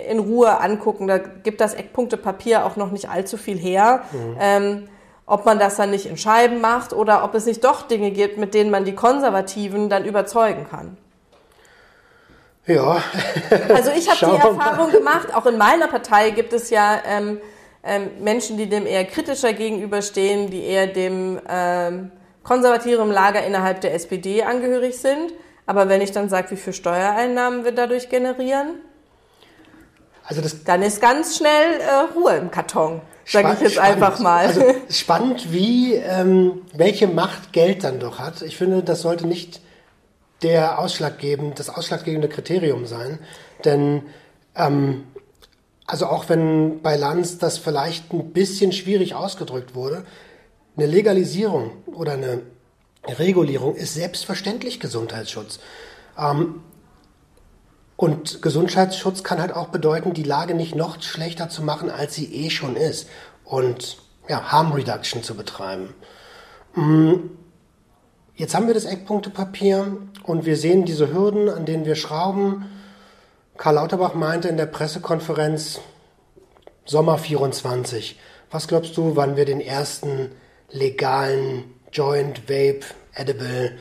in 0.08 0.18
Ruhe 0.18 0.60
angucken. 0.60 1.06
Da 1.06 1.18
gibt 1.18 1.60
das 1.60 1.74
Eckpunktepapier 1.74 2.64
auch 2.66 2.76
noch 2.76 2.90
nicht 2.90 3.08
allzu 3.08 3.36
viel 3.36 3.58
her. 3.58 4.04
Mhm. 4.12 4.36
Ähm, 4.38 4.88
ob 5.26 5.46
man 5.46 5.58
das 5.58 5.76
dann 5.76 5.90
nicht 5.90 6.06
in 6.06 6.18
Scheiben 6.18 6.60
macht 6.60 6.92
oder 6.92 7.24
ob 7.24 7.34
es 7.34 7.46
nicht 7.46 7.64
doch 7.64 7.82
Dinge 7.82 8.10
gibt, 8.10 8.36
mit 8.36 8.52
denen 8.52 8.70
man 8.70 8.84
die 8.84 8.94
Konservativen 8.94 9.88
dann 9.88 10.04
überzeugen 10.04 10.66
kann. 10.70 10.98
Ja. 12.66 13.02
also 13.74 13.90
ich 13.96 14.08
habe 14.08 14.32
die 14.36 14.40
Erfahrung 14.40 14.90
gemacht, 14.90 15.34
auch 15.34 15.46
in 15.46 15.56
meiner 15.56 15.88
Partei 15.88 16.30
gibt 16.30 16.52
es 16.52 16.70
ja 16.70 16.98
ähm, 17.06 17.40
ähm, 17.82 18.10
Menschen, 18.20 18.56
die 18.56 18.68
dem 18.68 18.86
eher 18.86 19.04
kritischer 19.04 19.52
gegenüberstehen, 19.52 20.50
die 20.50 20.64
eher 20.64 20.86
dem 20.86 21.40
ähm, 21.48 22.12
konservativeren 22.44 23.10
Lager 23.10 23.44
innerhalb 23.44 23.80
der 23.80 23.94
SPD 23.94 24.42
angehörig 24.42 24.98
sind. 24.98 25.32
Aber 25.66 25.88
wenn 25.88 26.00
ich 26.00 26.12
dann 26.12 26.28
sage, 26.28 26.52
wie 26.52 26.56
viel 26.56 26.72
Steuereinnahmen 26.72 27.64
wir 27.64 27.72
dadurch 27.72 28.08
generieren, 28.10 28.74
also 30.26 30.40
dann 30.64 30.82
ist 30.82 31.00
ganz 31.02 31.36
schnell 31.36 31.80
äh, 31.80 32.14
Ruhe 32.14 32.36
im 32.36 32.50
Karton, 32.50 33.02
sage 33.26 33.52
ich 33.54 33.60
jetzt 33.60 33.72
spannend. 33.74 34.02
einfach 34.02 34.18
mal. 34.20 34.46
Also 34.46 34.62
spannend, 34.88 35.52
wie 35.52 35.94
ähm, 35.94 36.62
welche 36.74 37.08
Macht 37.08 37.52
Geld 37.52 37.84
dann 37.84 38.00
doch 38.00 38.18
hat. 38.18 38.40
Ich 38.40 38.56
finde, 38.56 38.82
das 38.82 39.02
sollte 39.02 39.26
nicht 39.26 39.60
der 40.42 40.78
ausschlaggebend, 40.78 41.58
das 41.58 41.68
ausschlaggebende 41.68 42.28
Kriterium 42.28 42.86
sein, 42.86 43.18
denn 43.64 44.04
ähm, 44.54 45.04
also 45.86 46.06
auch 46.06 46.28
wenn 46.30 46.80
bei 46.80 46.96
Lanz 46.96 47.38
das 47.38 47.58
vielleicht 47.58 48.12
ein 48.12 48.32
bisschen 48.32 48.72
schwierig 48.72 49.14
ausgedrückt 49.14 49.74
wurde, 49.74 50.04
eine 50.76 50.86
Legalisierung 50.86 51.70
oder 51.86 52.12
eine 52.12 52.42
Regulierung 53.06 53.74
ist 53.74 53.94
selbstverständlich 53.94 54.80
Gesundheitsschutz. 54.80 55.60
Ähm, 56.18 56.62
und 57.96 58.42
Gesundheitsschutz 58.42 59.22
kann 59.22 59.40
halt 59.40 59.52
auch 59.52 59.68
bedeuten, 59.68 60.14
die 60.14 60.24
Lage 60.24 60.54
nicht 60.54 60.74
noch 60.74 61.00
schlechter 61.00 61.48
zu 61.48 61.62
machen, 61.62 61.90
als 61.90 62.14
sie 62.14 62.32
eh 62.34 62.50
schon 62.50 62.76
ist. 62.76 63.08
Und 63.44 63.98
ja, 64.28 64.50
Harm 64.50 64.72
Reduction 64.72 65.22
zu 65.22 65.36
betreiben. 65.36 65.94
Mm, 66.74 67.14
jetzt 68.34 68.54
haben 68.54 68.66
wir 68.66 68.74
das 68.74 68.84
Eckpunktepapier 68.84 69.96
und 70.24 70.44
wir 70.44 70.56
sehen 70.56 70.84
diese 70.84 71.12
Hürden, 71.12 71.48
an 71.48 71.66
denen 71.66 71.84
wir 71.84 71.94
schrauben. 71.94 72.66
Karl 73.56 73.76
Lauterbach 73.76 74.14
meinte 74.14 74.48
in 74.48 74.56
der 74.56 74.66
Pressekonferenz 74.66 75.80
Sommer 76.84 77.18
24. 77.18 78.18
Was 78.50 78.66
glaubst 78.66 78.96
du, 78.96 79.14
wann 79.14 79.36
wir 79.36 79.44
den 79.44 79.60
ersten 79.60 80.30
legalen 80.74 81.64
Joint, 81.92 82.48
Vape, 82.48 82.84
Edible 83.14 83.78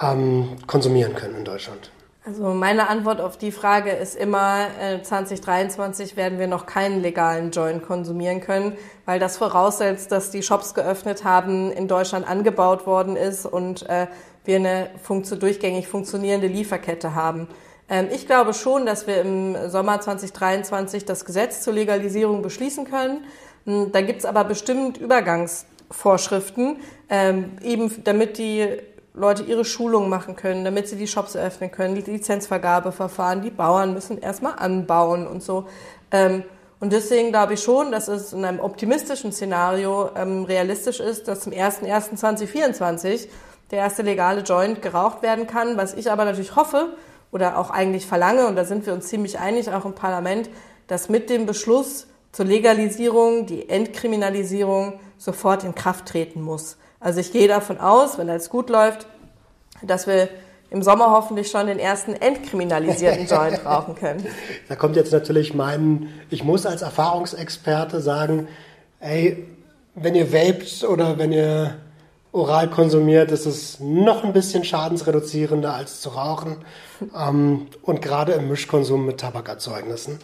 ähm, 0.00 0.56
konsumieren 0.66 1.14
können 1.14 1.36
in 1.36 1.44
Deutschland? 1.44 1.90
Also 2.26 2.48
meine 2.48 2.88
Antwort 2.88 3.20
auf 3.20 3.38
die 3.38 3.52
Frage 3.52 3.90
ist 3.90 4.16
immer, 4.16 4.66
äh, 4.80 5.00
2023 5.00 6.16
werden 6.16 6.40
wir 6.40 6.48
noch 6.48 6.66
keinen 6.66 7.00
legalen 7.00 7.52
Joint 7.52 7.84
konsumieren 7.84 8.40
können, 8.40 8.76
weil 9.04 9.20
das 9.20 9.36
voraussetzt, 9.36 10.10
dass 10.10 10.32
die 10.32 10.42
Shops 10.42 10.74
geöffnet 10.74 11.22
haben, 11.22 11.70
in 11.70 11.86
Deutschland 11.86 12.28
angebaut 12.28 12.84
worden 12.84 13.14
ist 13.14 13.46
und 13.46 13.88
äh, 13.88 14.08
wir 14.44 14.56
eine 14.56 14.90
funktio 15.02 15.36
durchgängig 15.36 15.86
funktionierende 15.86 16.48
Lieferkette 16.48 17.14
haben. 17.14 17.46
Ähm, 17.88 18.08
ich 18.12 18.26
glaube 18.26 18.54
schon, 18.54 18.86
dass 18.86 19.06
wir 19.06 19.20
im 19.20 19.70
Sommer 19.70 20.00
2023 20.00 21.04
das 21.04 21.24
Gesetz 21.24 21.62
zur 21.62 21.74
Legalisierung 21.74 22.42
beschließen 22.42 22.90
können. 22.90 23.24
Hm, 23.66 23.92
da 23.92 24.00
gibt's 24.00 24.24
aber 24.24 24.42
bestimmt 24.42 24.98
Übergangsvorschriften, 25.86 26.78
ähm, 27.08 27.52
eben 27.62 28.04
damit 28.04 28.38
die 28.38 28.66
Leute 29.14 29.44
ihre 29.44 29.64
Schulungen 29.64 30.10
machen 30.10 30.36
können, 30.36 30.64
damit 30.64 30.88
sie 30.88 30.96
die 30.96 31.06
Shops 31.06 31.34
eröffnen 31.34 31.70
können, 31.70 31.94
die 31.94 32.02
Lizenzvergabeverfahren, 32.02 33.42
die 33.42 33.50
Bauern 33.50 33.94
müssen 33.94 34.18
erstmal 34.18 34.58
anbauen 34.58 35.26
und 35.26 35.42
so. 35.42 35.66
Ähm, 36.10 36.42
und 36.78 36.92
deswegen 36.92 37.30
glaube 37.30 37.54
ich 37.54 37.62
schon, 37.62 37.90
dass 37.90 38.08
es 38.08 38.34
in 38.34 38.44
einem 38.44 38.60
optimistischen 38.60 39.32
Szenario 39.32 40.10
ähm, 40.14 40.44
realistisch 40.44 41.00
ist, 41.00 41.26
dass 41.28 41.40
zum 41.40 41.52
01.01.2024 41.54 43.28
der 43.70 43.78
erste 43.78 44.02
legale 44.02 44.42
Joint 44.42 44.82
geraucht 44.82 45.22
werden 45.22 45.46
kann. 45.46 45.78
Was 45.78 45.94
ich 45.94 46.10
aber 46.10 46.26
natürlich 46.26 46.54
hoffe 46.54 46.94
oder 47.32 47.56
auch 47.56 47.70
eigentlich 47.70 48.06
verlange, 48.06 48.46
und 48.46 48.56
da 48.56 48.64
sind 48.64 48.84
wir 48.84 48.92
uns 48.92 49.06
ziemlich 49.06 49.38
einig, 49.38 49.70
auch 49.70 49.86
im 49.86 49.94
Parlament, 49.94 50.50
dass 50.86 51.08
mit 51.08 51.30
dem 51.30 51.46
Beschluss 51.46 52.06
zur 52.36 52.44
Legalisierung 52.44 53.46
die 53.46 53.66
Entkriminalisierung 53.70 55.00
sofort 55.16 55.64
in 55.64 55.74
Kraft 55.74 56.04
treten 56.04 56.42
muss. 56.42 56.76
Also 57.00 57.18
ich 57.18 57.32
gehe 57.32 57.48
davon 57.48 57.78
aus, 57.78 58.18
wenn 58.18 58.28
alles 58.28 58.50
gut 58.50 58.68
läuft, 58.68 59.06
dass 59.80 60.06
wir 60.06 60.28
im 60.68 60.82
Sommer 60.82 61.12
hoffentlich 61.12 61.50
schon 61.50 61.66
den 61.66 61.78
ersten 61.78 62.12
entkriminalisierten 62.12 63.26
Joint 63.30 63.64
rauchen 63.64 63.94
können. 63.94 64.26
Da 64.68 64.76
kommt 64.76 64.96
jetzt 64.96 65.14
natürlich 65.14 65.54
mein, 65.54 66.10
ich 66.28 66.44
muss 66.44 66.66
als 66.66 66.82
Erfahrungsexperte 66.82 68.02
sagen, 68.02 68.48
ey, 69.00 69.46
wenn 69.94 70.14
ihr 70.14 70.30
vaped 70.30 70.84
oder 70.84 71.16
wenn 71.16 71.32
ihr 71.32 71.76
oral 72.32 72.68
konsumiert, 72.68 73.32
ist 73.32 73.46
es 73.46 73.80
noch 73.80 74.24
ein 74.24 74.34
bisschen 74.34 74.62
schadensreduzierender 74.62 75.72
als 75.72 76.02
zu 76.02 76.10
rauchen. 76.10 76.58
Ähm, 77.18 77.68
und 77.80 78.02
gerade 78.02 78.32
im 78.32 78.48
Mischkonsum 78.50 79.06
mit 79.06 79.20
Tabakerzeugnissen. 79.20 80.18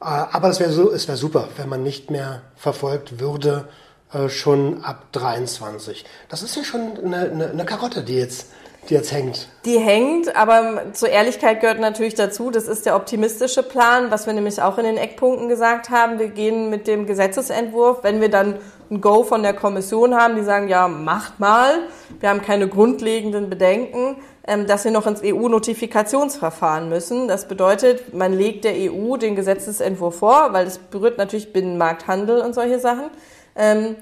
Äh, 0.00 0.04
aber 0.04 0.48
es 0.48 0.60
wäre 0.60 0.72
so, 0.72 0.90
es 0.92 1.08
wäre 1.08 1.18
super, 1.18 1.48
wenn 1.56 1.68
man 1.68 1.82
nicht 1.82 2.10
mehr 2.10 2.42
verfolgt 2.56 3.20
würde, 3.20 3.68
äh, 4.12 4.28
schon 4.28 4.82
ab 4.84 5.06
23. 5.12 6.04
Das 6.28 6.42
ist 6.42 6.56
ja 6.56 6.64
schon 6.64 6.98
eine, 7.04 7.30
eine, 7.30 7.50
eine 7.50 7.64
Karotte, 7.64 8.02
die 8.02 8.16
jetzt 8.16 8.46
die 8.88 8.94
jetzt 8.94 9.12
hängt. 9.12 9.48
Die 9.64 9.78
hängt, 9.78 10.34
aber 10.34 10.92
zur 10.94 11.10
Ehrlichkeit 11.10 11.60
gehört 11.60 11.80
natürlich 11.80 12.14
dazu, 12.14 12.50
das 12.50 12.66
ist 12.66 12.86
der 12.86 12.96
optimistische 12.96 13.62
Plan, 13.62 14.10
was 14.10 14.26
wir 14.26 14.32
nämlich 14.32 14.60
auch 14.62 14.78
in 14.78 14.84
den 14.84 14.96
Eckpunkten 14.96 15.48
gesagt 15.48 15.90
haben. 15.90 16.18
Wir 16.18 16.28
gehen 16.28 16.70
mit 16.70 16.86
dem 16.86 17.06
Gesetzesentwurf, 17.06 17.98
wenn 18.02 18.20
wir 18.20 18.30
dann 18.30 18.56
ein 18.90 19.00
Go 19.00 19.22
von 19.22 19.42
der 19.42 19.52
Kommission 19.52 20.14
haben, 20.14 20.36
die 20.36 20.42
sagen, 20.42 20.68
ja, 20.68 20.88
macht 20.88 21.38
mal, 21.38 21.70
wir 22.18 22.30
haben 22.30 22.42
keine 22.42 22.68
grundlegenden 22.68 23.50
Bedenken, 23.50 24.16
dass 24.66 24.84
wir 24.84 24.90
noch 24.90 25.06
ins 25.06 25.22
EU-Notifikationsverfahren 25.22 26.88
müssen. 26.88 27.28
Das 27.28 27.46
bedeutet, 27.46 28.14
man 28.14 28.32
legt 28.32 28.64
der 28.64 28.74
EU 28.74 29.16
den 29.16 29.36
Gesetzesentwurf 29.36 30.18
vor, 30.18 30.52
weil 30.52 30.66
es 30.66 30.78
berührt 30.78 31.18
natürlich 31.18 31.52
Binnenmarkthandel 31.52 32.40
und 32.40 32.54
solche 32.54 32.80
Sachen. 32.80 33.10
Ähm, 33.56 33.96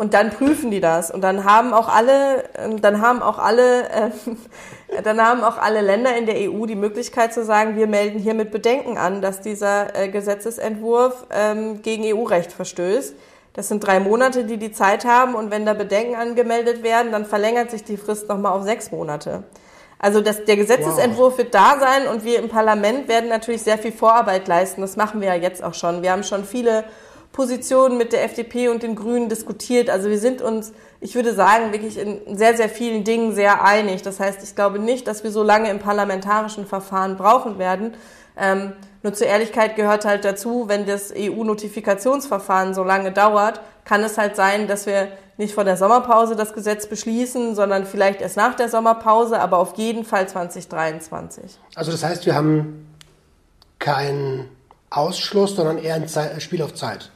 und 0.00 0.14
dann 0.14 0.30
prüfen 0.30 0.70
die 0.70 0.80
das 0.80 1.10
und 1.10 1.20
dann 1.20 1.44
haben 1.44 1.74
auch 1.74 1.94
alle, 1.94 2.44
ähm, 2.56 2.80
dann 2.80 3.02
haben 3.02 3.20
auch 3.20 3.38
alle, 3.38 4.12
dann 5.04 5.20
haben 5.20 5.44
auch 5.44 5.58
alle 5.58 5.82
Länder 5.82 6.16
in 6.16 6.24
der 6.24 6.36
EU 6.50 6.64
die 6.64 6.74
Möglichkeit 6.74 7.34
zu 7.34 7.44
sagen, 7.44 7.76
wir 7.76 7.86
melden 7.86 8.18
hiermit 8.18 8.50
Bedenken 8.50 8.96
an, 8.96 9.20
dass 9.20 9.42
dieser 9.42 9.94
äh, 9.94 10.08
Gesetzesentwurf 10.08 11.26
ähm, 11.30 11.82
gegen 11.82 12.04
EU-Recht 12.04 12.50
verstößt. 12.50 13.14
Das 13.52 13.68
sind 13.68 13.84
drei 13.86 14.00
Monate, 14.00 14.44
die 14.44 14.56
die 14.56 14.72
Zeit 14.72 15.04
haben 15.04 15.34
und 15.34 15.50
wenn 15.50 15.66
da 15.66 15.74
Bedenken 15.74 16.14
angemeldet 16.14 16.82
werden, 16.82 17.12
dann 17.12 17.26
verlängert 17.26 17.70
sich 17.70 17.84
die 17.84 17.98
Frist 17.98 18.26
nochmal 18.26 18.52
auf 18.52 18.62
sechs 18.62 18.92
Monate. 18.92 19.42
Also 20.02 20.22
das, 20.22 20.46
der 20.46 20.56
Gesetzesentwurf 20.56 21.32
wow. 21.32 21.38
wird 21.38 21.54
da 21.54 21.78
sein 21.78 22.08
und 22.08 22.24
wir 22.24 22.38
im 22.38 22.48
Parlament 22.48 23.06
werden 23.06 23.28
natürlich 23.28 23.62
sehr 23.62 23.76
viel 23.76 23.92
Vorarbeit 23.92 24.48
leisten. 24.48 24.80
Das 24.80 24.96
machen 24.96 25.20
wir 25.20 25.28
ja 25.28 25.34
jetzt 25.34 25.62
auch 25.62 25.74
schon. 25.74 26.00
Wir 26.00 26.12
haben 26.12 26.24
schon 26.24 26.44
viele 26.44 26.84
Positionen 27.32 27.98
mit 27.98 28.14
der 28.14 28.24
FDP 28.24 28.68
und 28.68 28.82
den 28.82 28.96
Grünen 28.96 29.28
diskutiert. 29.28 29.90
Also 29.90 30.08
wir 30.08 30.18
sind 30.18 30.40
uns, 30.40 30.72
ich 31.00 31.14
würde 31.14 31.34
sagen, 31.34 31.72
wirklich 31.72 31.98
in 31.98 32.36
sehr, 32.36 32.56
sehr 32.56 32.70
vielen 32.70 33.04
Dingen 33.04 33.34
sehr 33.34 33.62
einig. 33.62 34.00
Das 34.00 34.18
heißt, 34.18 34.42
ich 34.42 34.56
glaube 34.56 34.78
nicht, 34.78 35.06
dass 35.06 35.22
wir 35.22 35.30
so 35.30 35.42
lange 35.42 35.70
im 35.70 35.80
parlamentarischen 35.80 36.66
Verfahren 36.66 37.18
brauchen 37.18 37.58
werden. 37.58 37.92
Ähm, 38.38 38.72
nur 39.02 39.12
zur 39.12 39.26
Ehrlichkeit 39.26 39.76
gehört 39.76 40.06
halt 40.06 40.24
dazu, 40.24 40.64
wenn 40.66 40.86
das 40.86 41.12
EU-Notifikationsverfahren 41.14 42.72
so 42.72 42.84
lange 42.84 43.12
dauert, 43.12 43.60
kann 43.84 44.02
es 44.02 44.18
halt 44.18 44.36
sein, 44.36 44.68
dass 44.68 44.86
wir 44.86 45.08
nicht 45.36 45.54
vor 45.54 45.64
der 45.64 45.76
Sommerpause 45.76 46.36
das 46.36 46.52
Gesetz 46.52 46.86
beschließen, 46.86 47.54
sondern 47.54 47.86
vielleicht 47.86 48.20
erst 48.20 48.36
nach 48.36 48.54
der 48.54 48.68
Sommerpause, 48.68 49.40
aber 49.40 49.58
auf 49.58 49.76
jeden 49.76 50.04
Fall 50.04 50.28
2023. 50.28 51.58
Also 51.74 51.90
das 51.90 52.04
heißt, 52.04 52.26
wir 52.26 52.34
haben 52.34 52.86
keinen 53.78 54.48
Ausschluss, 54.90 55.56
sondern 55.56 55.78
eher 55.78 55.94
ein 55.94 56.40
Spiel 56.40 56.62
auf 56.62 56.74
Zeit. 56.74 57.10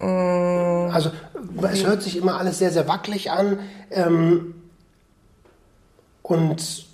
Also 0.00 1.12
es 1.70 1.86
hört 1.86 2.02
sich 2.02 2.16
immer 2.16 2.38
alles 2.38 2.58
sehr, 2.58 2.72
sehr 2.72 2.88
wackelig 2.88 3.30
an. 3.30 3.60
Ähm, 3.90 4.54
Und 6.22 6.86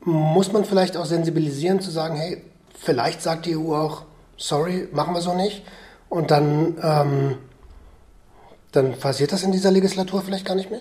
muss 0.00 0.52
man 0.52 0.64
vielleicht 0.64 0.96
auch 0.96 1.04
sensibilisieren 1.04 1.80
zu 1.80 1.90
sagen, 1.90 2.16
hey, 2.16 2.42
vielleicht 2.78 3.20
sagt 3.20 3.44
die 3.46 3.56
EU 3.56 3.74
auch, 3.74 4.04
sorry, 4.36 4.88
machen 4.92 5.14
wir 5.14 5.20
so 5.20 5.34
nicht. 5.34 5.62
Und 6.08 6.30
dann, 6.30 6.76
ähm, 6.82 7.38
dann 8.72 8.98
passiert 8.98 9.32
das 9.32 9.42
in 9.42 9.52
dieser 9.52 9.70
Legislatur 9.70 10.22
vielleicht 10.22 10.46
gar 10.46 10.54
nicht 10.54 10.70
mehr? 10.70 10.80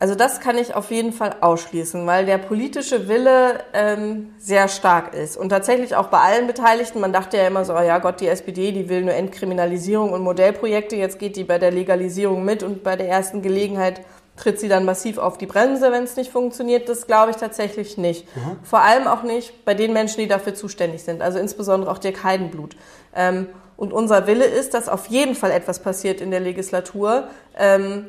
Also 0.00 0.16
das 0.16 0.40
kann 0.40 0.58
ich 0.58 0.74
auf 0.74 0.90
jeden 0.90 1.12
Fall 1.12 1.36
ausschließen, 1.40 2.06
weil 2.06 2.26
der 2.26 2.38
politische 2.38 3.08
Wille 3.08 3.60
ähm, 3.72 4.34
sehr 4.38 4.68
stark 4.68 5.14
ist 5.14 5.36
und 5.36 5.50
tatsächlich 5.50 5.94
auch 5.94 6.08
bei 6.08 6.18
allen 6.18 6.46
Beteiligten. 6.46 7.00
Man 7.00 7.12
dachte 7.12 7.36
ja 7.36 7.46
immer 7.46 7.64
so, 7.64 7.74
oh 7.74 7.80
ja 7.80 7.98
Gott, 7.98 8.20
die 8.20 8.26
SPD, 8.26 8.72
die 8.72 8.88
will 8.88 9.02
nur 9.02 9.14
Entkriminalisierung 9.14 10.12
und 10.12 10.22
Modellprojekte. 10.22 10.96
Jetzt 10.96 11.18
geht 11.18 11.36
die 11.36 11.44
bei 11.44 11.58
der 11.58 11.70
Legalisierung 11.70 12.44
mit 12.44 12.62
und 12.62 12.82
bei 12.82 12.96
der 12.96 13.08
ersten 13.08 13.40
Gelegenheit 13.40 14.02
tritt 14.36 14.58
sie 14.58 14.68
dann 14.68 14.84
massiv 14.84 15.16
auf 15.18 15.38
die 15.38 15.46
Bremse, 15.46 15.92
wenn 15.92 16.02
es 16.02 16.16
nicht 16.16 16.30
funktioniert. 16.30 16.88
Das 16.88 17.06
glaube 17.06 17.30
ich 17.30 17.36
tatsächlich 17.36 17.96
nicht. 17.96 18.26
Mhm. 18.36 18.58
Vor 18.64 18.80
allem 18.80 19.06
auch 19.06 19.22
nicht 19.22 19.64
bei 19.64 19.74
den 19.74 19.92
Menschen, 19.92 20.18
die 20.18 20.28
dafür 20.28 20.54
zuständig 20.54 21.04
sind. 21.04 21.22
Also 21.22 21.38
insbesondere 21.38 21.90
auch 21.90 21.98
Dirk 21.98 22.24
Heidenblut. 22.24 22.76
Ähm, 23.14 23.46
und 23.76 23.92
unser 23.92 24.26
Wille 24.26 24.44
ist, 24.44 24.74
dass 24.74 24.88
auf 24.88 25.06
jeden 25.06 25.34
Fall 25.34 25.50
etwas 25.50 25.80
passiert 25.80 26.20
in 26.20 26.30
der 26.30 26.40
Legislatur. 26.40 27.28
Ähm, 27.58 28.06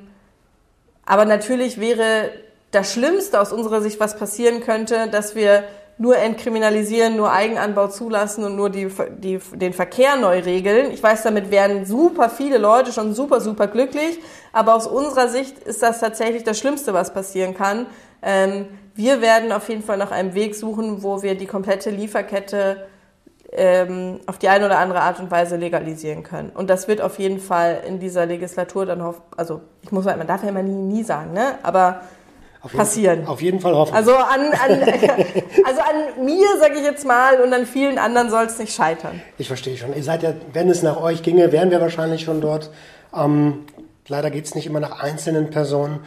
aber 1.06 1.26
natürlich 1.26 1.80
wäre 1.80 2.32
das 2.72 2.92
Schlimmste 2.92 3.40
aus 3.40 3.54
unserer 3.54 3.82
Sicht, 3.82 4.00
was 4.00 4.18
passieren 4.18 4.62
könnte, 4.62 5.08
dass 5.08 5.36
wir 5.36 5.64
nur 5.98 6.18
entkriminalisieren, 6.18 7.16
nur 7.16 7.32
Eigenanbau 7.32 7.88
zulassen 7.88 8.44
und 8.44 8.56
nur 8.58 8.70
die, 8.70 8.90
die, 9.18 9.40
den 9.54 9.72
Verkehr 9.72 10.18
neu 10.18 10.40
regeln. 10.40 10.92
Ich 10.92 11.02
weiß, 11.02 11.24
damit 11.24 11.52
wären 11.52 11.86
super 11.86 12.30
viele 12.30 12.58
Leute 12.58 12.92
schon 12.92 13.14
super, 13.14 13.40
super 13.40 13.68
glücklich. 13.68 14.20
Aber 14.52 14.76
aus 14.76 14.88
unserer 14.88 15.30
Sicht 15.30 15.58
ist 15.60 15.82
das 15.82 16.00
tatsächlich 16.02 16.44
das 16.44 16.60
Schlimmste, 16.60 16.94
was 16.94 17.14
passieren 17.14 17.56
kann. 17.56 17.86
Ähm, 18.22 18.68
wir 18.94 19.22
werden 19.22 19.52
auf 19.54 19.70
jeden 19.70 19.84
Fall 19.84 19.98
nach 19.98 20.12
einem 20.12 20.34
Weg 20.34 20.56
suchen, 20.56 21.02
wo 21.02 21.22
wir 21.22 21.36
die 21.36 21.48
komplette 21.48 21.92
Lieferkette 21.92 22.88
ähm, 23.58 24.20
auf 24.26 24.38
die 24.38 24.50
eine 24.50 24.66
oder 24.66 24.80
andere 24.80 25.02
Art 25.02 25.20
und 25.20 25.32
Weise 25.32 25.56
legalisieren 25.56 26.24
können. 26.24 26.50
Und 26.50 26.70
das 26.70 26.88
wird 26.88 27.02
auf 27.02 27.18
jeden 27.20 27.40
Fall 27.40 27.82
in 27.88 28.00
dieser 28.00 28.26
Legislatur 28.26 28.86
dann 28.86 29.04
hoff, 29.04 29.22
also 29.38 29.62
ich 29.82 29.92
muss 29.92 30.06
mal, 30.06 30.18
man 30.18 30.28
darf 30.28 30.44
ja 30.44 30.50
immer 30.50 30.64
nie, 30.64 30.72
nie 30.72 31.04
sagen, 31.04 31.34
ne? 31.34 31.58
Aber 31.64 32.02
auf 32.62 32.72
jeden, 32.72 32.78
passieren. 32.78 33.28
Auf 33.28 33.42
jeden 33.42 33.60
Fall 33.60 33.74
hoffen. 33.76 33.94
Also 33.94 34.16
an, 34.16 34.42
an, 34.42 34.72
also 35.66 35.82
an 35.82 36.26
mir, 36.26 36.48
sage 36.60 36.76
ich 36.76 36.84
jetzt 36.84 37.06
mal, 37.06 37.40
und 37.42 37.54
an 37.54 37.66
vielen 37.66 37.98
anderen 37.98 38.30
soll 38.30 38.46
es 38.46 38.60
nicht 38.60 38.76
scheitern. 38.76 39.22
Ich 39.38 39.48
verstehe 39.48 39.78
schon. 39.78 39.96
Ihr 39.96 40.04
seid 40.04 40.24
ja, 40.24 40.34
wenn 40.52 40.70
es 40.70 40.84
nach 40.84 41.00
euch 41.00 41.24
ginge, 41.24 41.52
wären 41.52 41.72
wir 41.72 41.80
wahrscheinlich 41.80 42.24
schon 42.24 42.42
dort. 42.42 42.72
Ähm, 43.16 43.66
leider 44.08 44.32
geht 44.32 44.46
es 44.46 44.56
nicht 44.56 44.66
immer 44.66 44.80
nach 44.80 45.00
einzelnen 45.02 45.50
Personen. 45.50 46.00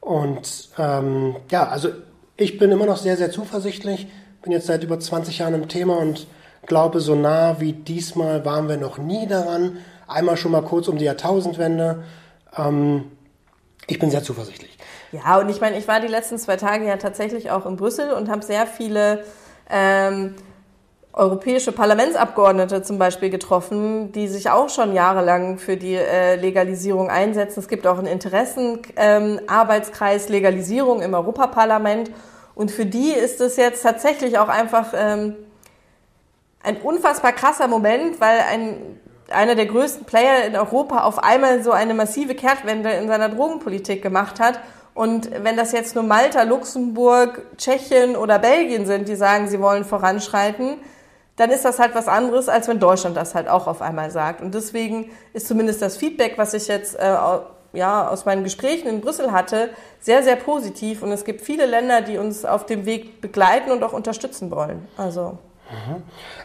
Und 0.00 0.70
ähm, 0.78 1.36
ja, 1.50 1.68
also 1.68 1.90
ich 2.36 2.58
bin 2.58 2.72
immer 2.72 2.86
noch 2.86 2.96
sehr, 2.96 3.16
sehr 3.16 3.30
zuversichtlich. 3.30 4.08
Bin 4.42 4.52
jetzt 4.52 4.66
seit 4.66 4.82
über 4.82 4.98
20 4.98 5.38
Jahren 5.38 5.54
im 5.54 5.68
Thema 5.68 5.98
und 5.98 6.26
glaube, 6.66 7.00
so 7.00 7.14
nah 7.14 7.60
wie 7.60 7.72
diesmal 7.72 8.44
waren 8.44 8.68
wir 8.68 8.76
noch 8.76 8.98
nie 8.98 9.26
daran. 9.26 9.78
Einmal 10.06 10.36
schon 10.36 10.52
mal 10.52 10.62
kurz 10.62 10.88
um 10.88 10.98
die 10.98 11.04
Jahrtausendwende. 11.04 12.04
Ähm, 12.56 13.10
ich 13.86 13.98
bin 13.98 14.10
sehr 14.10 14.22
zuversichtlich. 14.22 14.76
Ja, 15.12 15.38
und 15.38 15.48
ich 15.48 15.60
meine, 15.60 15.78
ich 15.78 15.86
war 15.88 16.00
die 16.00 16.08
letzten 16.08 16.36
zwei 16.38 16.56
Tage 16.56 16.86
ja 16.86 16.96
tatsächlich 16.96 17.50
auch 17.50 17.66
in 17.66 17.76
Brüssel 17.76 18.12
und 18.12 18.28
habe 18.28 18.44
sehr 18.44 18.66
viele 18.66 19.24
ähm, 19.70 20.34
europäische 21.12 21.70
Parlamentsabgeordnete 21.72 22.82
zum 22.82 22.98
Beispiel 22.98 23.30
getroffen, 23.30 24.12
die 24.12 24.28
sich 24.28 24.50
auch 24.50 24.68
schon 24.68 24.92
jahrelang 24.92 25.56
für 25.58 25.78
die 25.78 25.94
äh, 25.94 26.36
Legalisierung 26.36 27.08
einsetzen. 27.08 27.60
Es 27.60 27.68
gibt 27.68 27.86
auch 27.86 27.96
einen 27.98 28.08
Interessenarbeitskreis 28.08 30.26
ähm, 30.26 30.32
Legalisierung 30.32 31.00
im 31.00 31.14
Europaparlament. 31.14 32.10
Und 32.54 32.70
für 32.70 32.84
die 32.84 33.12
ist 33.12 33.40
es 33.40 33.56
jetzt 33.56 33.82
tatsächlich 33.82 34.38
auch 34.38 34.48
einfach 34.48 34.92
ähm, 34.94 35.36
ein 36.62 36.76
unfassbar 36.78 37.32
krasser 37.32 37.68
Moment, 37.68 38.20
weil 38.20 38.40
ein, 38.40 39.00
einer 39.30 39.54
der 39.54 39.66
größten 39.66 40.04
Player 40.04 40.44
in 40.44 40.56
Europa 40.56 41.04
auf 41.04 41.22
einmal 41.22 41.62
so 41.62 41.72
eine 41.72 41.94
massive 41.94 42.34
Kehrtwende 42.34 42.90
in 42.90 43.08
seiner 43.08 43.28
Drogenpolitik 43.28 44.02
gemacht 44.02 44.40
hat. 44.40 44.60
Und 44.94 45.30
wenn 45.42 45.56
das 45.56 45.72
jetzt 45.72 45.94
nur 45.94 46.04
Malta, 46.04 46.42
Luxemburg, 46.42 47.42
Tschechien 47.58 48.16
oder 48.16 48.38
Belgien 48.38 48.86
sind, 48.86 49.08
die 49.08 49.16
sagen, 49.16 49.48
sie 49.48 49.60
wollen 49.60 49.84
voranschreiten, 49.84 50.78
dann 51.36 51.50
ist 51.50 51.66
das 51.66 51.78
halt 51.78 51.94
was 51.94 52.08
anderes, 52.08 52.48
als 52.48 52.66
wenn 52.66 52.78
Deutschland 52.78 53.16
das 53.16 53.34
halt 53.34 53.46
auch 53.46 53.66
auf 53.66 53.82
einmal 53.82 54.10
sagt. 54.10 54.40
Und 54.40 54.54
deswegen 54.54 55.10
ist 55.34 55.46
zumindest 55.46 55.82
das 55.82 55.98
Feedback, 55.98 56.38
was 56.38 56.54
ich 56.54 56.66
jetzt 56.66 56.98
äh, 56.98 57.14
ja, 57.74 58.08
aus 58.08 58.24
meinen 58.24 58.42
Gesprächen 58.42 58.88
in 58.88 59.02
Brüssel 59.02 59.32
hatte, 59.32 59.70
sehr, 60.00 60.22
sehr 60.22 60.36
positiv. 60.36 61.02
Und 61.02 61.12
es 61.12 61.24
gibt 61.24 61.42
viele 61.42 61.66
Länder, 61.66 62.00
die 62.00 62.16
uns 62.16 62.44
auf 62.44 62.64
dem 62.64 62.86
Weg 62.86 63.20
begleiten 63.20 63.70
und 63.70 63.82
auch 63.84 63.92
unterstützen 63.92 64.50
wollen. 64.50 64.88
Also. 64.96 65.38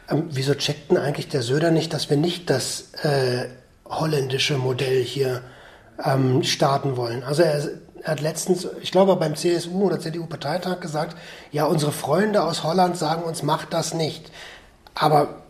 Ähm, 0.09 0.27
wieso 0.29 0.55
checkt 0.55 0.91
denn 0.91 0.97
eigentlich 0.97 1.27
der 1.27 1.41
Söder 1.41 1.71
nicht, 1.71 1.93
dass 1.93 2.09
wir 2.09 2.17
nicht 2.17 2.49
das 2.49 2.93
äh, 3.03 3.45
holländische 3.85 4.57
Modell 4.57 5.03
hier 5.03 5.41
ähm, 6.03 6.43
starten 6.43 6.97
wollen? 6.97 7.23
Also 7.23 7.43
er, 7.43 7.69
er, 8.01 8.11
hat 8.11 8.21
letztens, 8.21 8.67
ich 8.81 8.91
glaube 8.91 9.15
beim 9.15 9.35
CSU 9.35 9.83
oder 9.83 9.99
CDU-Parteitag 9.99 10.79
gesagt, 10.79 11.15
ja, 11.51 11.65
unsere 11.65 11.91
Freunde 11.91 12.43
aus 12.43 12.63
Holland 12.63 12.97
sagen 12.97 13.23
uns, 13.23 13.43
macht 13.43 13.73
das 13.73 13.93
nicht. 13.93 14.31
Aber 14.95 15.41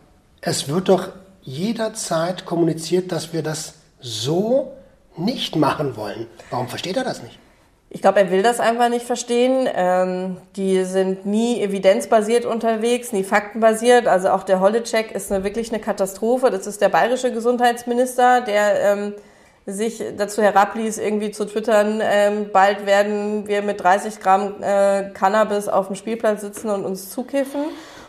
es 0.42 0.68
wird 0.68 0.88
doch 0.88 1.08
jederzeit 1.40 2.44
kommuniziert, 2.44 3.10
dass 3.10 3.32
wir 3.32 3.42
das 3.42 3.74
so 4.00 4.76
nicht 5.16 5.56
machen 5.56 5.96
wollen. 5.96 6.26
Warum 6.50 6.68
versteht 6.68 6.96
er 6.96 7.04
das 7.04 7.22
nicht? 7.22 7.38
Ich 7.94 8.00
glaube, 8.00 8.20
er 8.20 8.30
will 8.30 8.42
das 8.42 8.58
einfach 8.58 8.88
nicht 8.88 9.04
verstehen. 9.04 9.68
Ähm, 9.74 10.38
die 10.56 10.82
sind 10.84 11.26
nie 11.26 11.60
evidenzbasiert 11.62 12.46
unterwegs, 12.46 13.12
nie 13.12 13.22
faktenbasiert. 13.22 14.08
Also 14.08 14.30
auch 14.30 14.44
der 14.44 14.60
Holle-Check 14.60 15.12
ist 15.12 15.30
eine, 15.30 15.44
wirklich 15.44 15.70
eine 15.70 15.80
Katastrophe. 15.80 16.50
Das 16.50 16.66
ist 16.66 16.80
der 16.80 16.88
bayerische 16.88 17.32
Gesundheitsminister, 17.32 18.40
der 18.40 18.80
ähm, 18.80 19.14
sich 19.66 20.02
dazu 20.16 20.40
herabließ, 20.42 20.96
irgendwie 20.96 21.32
zu 21.32 21.44
twittern, 21.44 22.00
ähm, 22.02 22.46
bald 22.50 22.86
werden 22.86 23.46
wir 23.46 23.62
mit 23.62 23.82
30 23.82 24.20
Gramm 24.20 24.54
äh, 24.62 25.10
Cannabis 25.10 25.68
auf 25.68 25.86
dem 25.86 25.94
Spielplatz 25.94 26.40
sitzen 26.40 26.70
und 26.70 26.86
uns 26.86 27.10
zukiffen. 27.10 27.60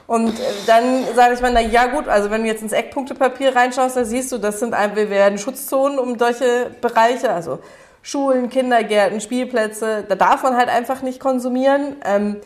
Und 0.08 0.30
äh, 0.30 0.43
dann 0.65 1.04
sage 1.13 1.36
ich 1.36 1.41
mal, 1.41 1.52
na 1.54 1.62
ja 1.62 1.88
gut, 1.88 2.08
also 2.08 2.32
wenn 2.32 2.41
du 2.41 2.48
jetzt 2.48 2.63
ins 2.63 2.72
Eckpunktepapier 2.72 3.56
reinschaust, 3.56 3.98
da 3.98 4.06
siehst 4.06 4.32
du, 4.32 4.38
das 4.38 4.60
sind 4.60 4.74
einfach, 4.74 4.96
wir 4.96 5.10
werden 5.10 5.38
Schutzzonen 5.38 6.00
um 6.00 6.17
solche 6.17 6.72
Bereiche, 6.82 7.32
also 7.32 7.60
Schulen, 8.04 8.50
Kindergärten, 8.50 9.22
Spielplätze, 9.22 10.06
da 10.08 10.16
darf 10.16 10.44
man 10.44 10.56
halt 10.56 10.70
einfach 10.70 11.02
nicht 11.02 11.20
konsumieren. 11.20 11.96
Ähm, 12.06 12.42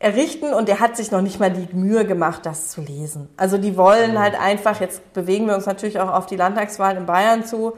errichten 0.00 0.54
und 0.54 0.68
er 0.68 0.80
hat 0.80 0.96
sich 0.96 1.10
noch 1.10 1.20
nicht 1.20 1.38
mal 1.38 1.50
die 1.50 1.68
Mühe 1.76 2.06
gemacht, 2.06 2.46
das 2.46 2.70
zu 2.70 2.80
lesen. 2.80 3.28
Also 3.36 3.58
die 3.58 3.76
wollen 3.76 4.18
halt 4.18 4.34
einfach, 4.34 4.80
jetzt 4.80 5.12
bewegen 5.12 5.46
wir 5.46 5.54
uns 5.54 5.66
natürlich 5.66 6.00
auch 6.00 6.10
auf 6.10 6.24
die 6.24 6.36
Landtagswahl 6.36 6.96
in 6.96 7.04
Bayern 7.04 7.44
zu. 7.44 7.74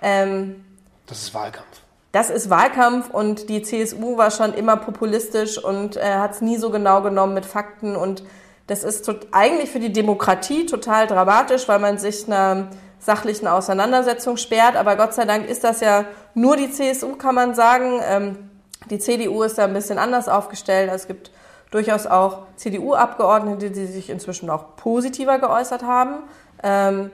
Ähm, 0.00 0.64
das 1.06 1.24
ist 1.24 1.34
Wahlkampf. 1.34 1.66
Das 2.10 2.30
ist 2.30 2.48
Wahlkampf 2.48 3.10
und 3.10 3.50
die 3.50 3.60
CSU 3.60 4.16
war 4.16 4.30
schon 4.30 4.54
immer 4.54 4.78
populistisch 4.78 5.62
und 5.62 5.98
äh, 5.98 6.14
hat 6.14 6.32
es 6.32 6.40
nie 6.40 6.56
so 6.56 6.70
genau 6.70 7.02
genommen 7.02 7.34
mit 7.34 7.44
Fakten 7.44 7.96
und 7.96 8.24
das 8.66 8.82
ist 8.82 9.10
eigentlich 9.32 9.70
für 9.70 9.80
die 9.80 9.92
Demokratie 9.92 10.66
total 10.66 11.06
dramatisch, 11.06 11.68
weil 11.68 11.78
man 11.78 11.98
sich 11.98 12.26
einer 12.26 12.68
sachlichen 12.98 13.46
Auseinandersetzung 13.46 14.36
sperrt. 14.36 14.76
Aber 14.76 14.96
Gott 14.96 15.14
sei 15.14 15.24
Dank 15.24 15.48
ist 15.48 15.64
das 15.64 15.80
ja 15.80 16.04
nur 16.34 16.56
die 16.56 16.70
CSU, 16.70 17.16
kann 17.16 17.34
man 17.34 17.54
sagen. 17.54 18.00
Ähm, 18.02 18.50
die 18.90 18.98
CDU 18.98 19.42
ist 19.42 19.58
da 19.58 19.64
ein 19.64 19.74
bisschen 19.74 19.98
anders 19.98 20.28
aufgestellt. 20.28 20.90
Es 20.92 21.06
gibt 21.06 21.30
durchaus 21.70 22.06
auch 22.06 22.46
CDU-Abgeordnete, 22.56 23.70
die 23.70 23.86
sich 23.86 24.10
inzwischen 24.10 24.50
auch 24.50 24.76
positiver 24.76 25.38
geäußert 25.38 25.82
haben. 25.82 26.22
Ähm, 26.62 27.10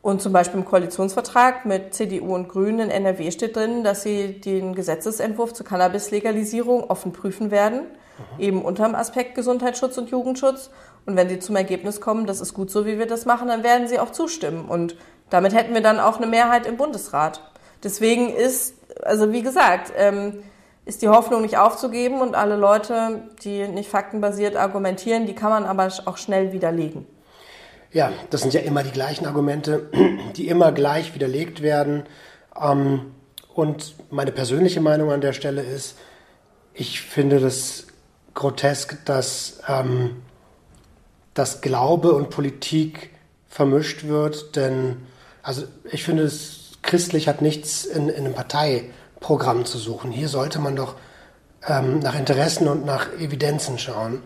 und 0.00 0.22
zum 0.22 0.32
Beispiel 0.32 0.60
im 0.60 0.64
Koalitionsvertrag 0.64 1.66
mit 1.66 1.92
CDU 1.92 2.34
und 2.34 2.48
Grünen 2.48 2.80
in 2.80 2.90
NRW 2.90 3.30
steht 3.30 3.56
drin, 3.56 3.82
dass 3.82 4.02
sie 4.02 4.40
den 4.40 4.74
Gesetzesentwurf 4.74 5.52
zur 5.52 5.66
Cannabis-Legalisierung 5.66 6.84
offen 6.84 7.12
prüfen 7.12 7.50
werden, 7.50 7.80
mhm. 7.80 8.42
eben 8.42 8.62
unter 8.62 8.86
dem 8.86 8.94
Aspekt 8.94 9.34
Gesundheitsschutz 9.34 9.98
und 9.98 10.10
Jugendschutz. 10.10 10.70
Und 11.04 11.16
wenn 11.16 11.28
sie 11.28 11.40
zum 11.40 11.56
Ergebnis 11.56 12.00
kommen, 12.00 12.26
das 12.26 12.40
ist 12.40 12.54
gut 12.54 12.70
so, 12.70 12.86
wie 12.86 12.98
wir 12.98 13.06
das 13.06 13.26
machen, 13.26 13.48
dann 13.48 13.64
werden 13.64 13.88
sie 13.88 13.98
auch 13.98 14.10
zustimmen. 14.10 14.66
Und 14.66 14.96
damit 15.30 15.54
hätten 15.54 15.74
wir 15.74 15.82
dann 15.82 16.00
auch 16.00 16.16
eine 16.16 16.26
Mehrheit 16.26 16.66
im 16.66 16.76
Bundesrat. 16.76 17.40
Deswegen 17.82 18.34
ist, 18.34 18.74
also 19.02 19.32
wie 19.32 19.42
gesagt, 19.42 19.92
ähm, 19.96 20.42
ist 20.84 21.02
die 21.02 21.08
Hoffnung 21.08 21.42
nicht 21.42 21.58
aufzugeben 21.58 22.20
und 22.20 22.34
alle 22.34 22.56
Leute, 22.56 23.22
die 23.44 23.68
nicht 23.68 23.90
faktenbasiert 23.90 24.56
argumentieren, 24.56 25.26
die 25.26 25.34
kann 25.34 25.50
man 25.50 25.64
aber 25.64 25.88
auch 26.06 26.16
schnell 26.16 26.52
widerlegen. 26.52 27.06
Ja, 27.92 28.10
das 28.30 28.42
sind 28.42 28.54
ja 28.54 28.60
immer 28.60 28.82
die 28.82 28.90
gleichen 28.90 29.26
Argumente, 29.26 29.90
die 30.36 30.48
immer 30.48 30.72
gleich 30.72 31.14
widerlegt 31.14 31.62
werden. 31.62 32.04
Ähm, 32.60 33.12
und 33.54 33.94
meine 34.10 34.32
persönliche 34.32 34.80
Meinung 34.80 35.10
an 35.10 35.20
der 35.20 35.32
Stelle 35.32 35.62
ist, 35.62 35.96
ich 36.74 37.00
finde 37.00 37.40
das 37.40 37.86
grotesk, 38.34 39.04
dass, 39.04 39.60
ähm, 39.68 40.22
dass 41.34 41.60
Glaube 41.60 42.12
und 42.12 42.30
Politik 42.30 43.10
vermischt 43.48 44.04
wird, 44.04 44.54
denn 44.56 44.98
also 45.42 45.64
ich 45.90 46.04
finde, 46.04 46.24
es, 46.24 46.72
christlich 46.82 47.28
hat 47.28 47.42
nichts 47.42 47.84
in, 47.84 48.08
in 48.08 48.24
einem 48.24 48.34
Parteiprogramm 48.34 49.64
zu 49.64 49.78
suchen. 49.78 50.10
Hier 50.10 50.28
sollte 50.28 50.58
man 50.58 50.76
doch 50.76 50.94
ähm, 51.66 51.98
nach 51.98 52.18
Interessen 52.18 52.68
und 52.68 52.84
nach 52.84 53.12
Evidenzen 53.18 53.78
schauen. 53.78 54.22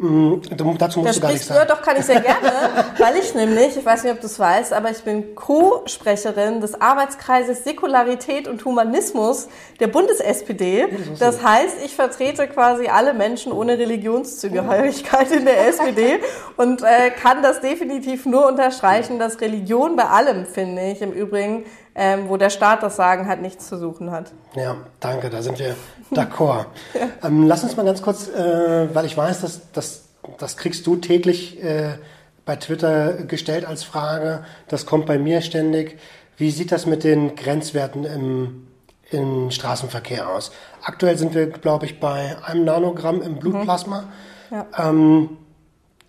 Mm, 0.00 0.40
dazu 0.50 1.00
musst 1.00 1.16
du 1.16 1.20
gar 1.20 1.32
nichts 1.32 1.48
sagen. 1.48 1.66
du, 1.66 1.74
doch, 1.74 1.82
kann 1.82 1.96
ich 1.96 2.04
sehr 2.04 2.20
gerne, 2.20 2.52
weil 2.98 3.16
ich 3.16 3.34
nämlich, 3.34 3.76
ich 3.76 3.84
weiß 3.84 4.04
nicht, 4.04 4.12
ob 4.12 4.20
du 4.20 4.26
es 4.26 4.38
weißt, 4.38 4.72
aber 4.72 4.90
ich 4.90 5.02
bin 5.02 5.34
Co-Sprecherin 5.34 6.60
des 6.60 6.80
Arbeitskreises 6.80 7.64
Säkularität 7.64 8.46
und 8.46 8.64
Humanismus 8.64 9.48
der 9.80 9.88
Bundes-SPD. 9.88 10.86
Das 11.18 11.42
heißt, 11.42 11.78
ich 11.84 11.96
vertrete 11.96 12.46
quasi 12.46 12.86
alle 12.86 13.12
Menschen 13.12 13.50
ohne 13.50 13.76
Religionszugehörigkeit 13.76 15.32
in 15.32 15.44
der 15.44 15.66
SPD 15.66 16.20
und 16.56 16.82
äh, 16.82 17.10
kann 17.10 17.42
das 17.42 17.60
definitiv 17.60 18.24
nur 18.24 18.46
unterstreichen, 18.46 19.18
dass 19.18 19.40
Religion 19.40 19.96
bei 19.96 20.04
allem, 20.04 20.46
finde 20.46 20.82
ich, 20.82 21.02
im 21.02 21.12
Übrigen, 21.12 21.64
ähm, 21.98 22.28
wo 22.28 22.36
der 22.36 22.50
Staat 22.50 22.84
das 22.84 22.94
Sagen 22.94 23.26
hat, 23.26 23.42
nichts 23.42 23.68
zu 23.68 23.76
suchen 23.76 24.12
hat. 24.12 24.30
Ja, 24.54 24.76
danke, 25.00 25.30
da 25.30 25.42
sind 25.42 25.58
wir 25.58 25.74
d'accord. 26.12 26.66
ähm, 27.24 27.46
lass 27.48 27.64
uns 27.64 27.76
mal 27.76 27.84
ganz 27.84 28.00
kurz, 28.02 28.28
äh, 28.28 28.94
weil 28.94 29.04
ich 29.04 29.16
weiß, 29.16 29.40
dass, 29.40 29.72
dass 29.72 30.04
das 30.38 30.56
kriegst 30.56 30.86
du 30.86 30.96
täglich 30.96 31.62
äh, 31.62 31.98
bei 32.44 32.54
Twitter 32.56 33.24
gestellt 33.24 33.64
als 33.66 33.82
Frage, 33.82 34.44
das 34.68 34.86
kommt 34.86 35.06
bei 35.06 35.18
mir 35.18 35.42
ständig. 35.42 35.98
Wie 36.36 36.50
sieht 36.52 36.70
das 36.70 36.86
mit 36.86 37.02
den 37.02 37.34
Grenzwerten 37.34 38.04
im, 38.04 38.68
im 39.10 39.50
Straßenverkehr 39.50 40.28
aus? 40.28 40.52
Aktuell 40.82 41.18
sind 41.18 41.34
wir, 41.34 41.48
glaube 41.48 41.86
ich, 41.86 41.98
bei 41.98 42.36
einem 42.44 42.64
Nanogramm 42.64 43.22
im 43.22 43.40
Blutplasma. 43.40 44.04
Ja. 44.50 44.66
Ähm, 44.78 45.36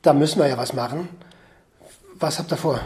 da 0.03 0.13
müssen 0.13 0.39
wir 0.39 0.47
ja 0.47 0.57
was 0.57 0.73
machen. 0.73 1.09
Was 2.19 2.37
habt 2.37 2.51
ihr 2.51 2.57
vor? 2.57 2.79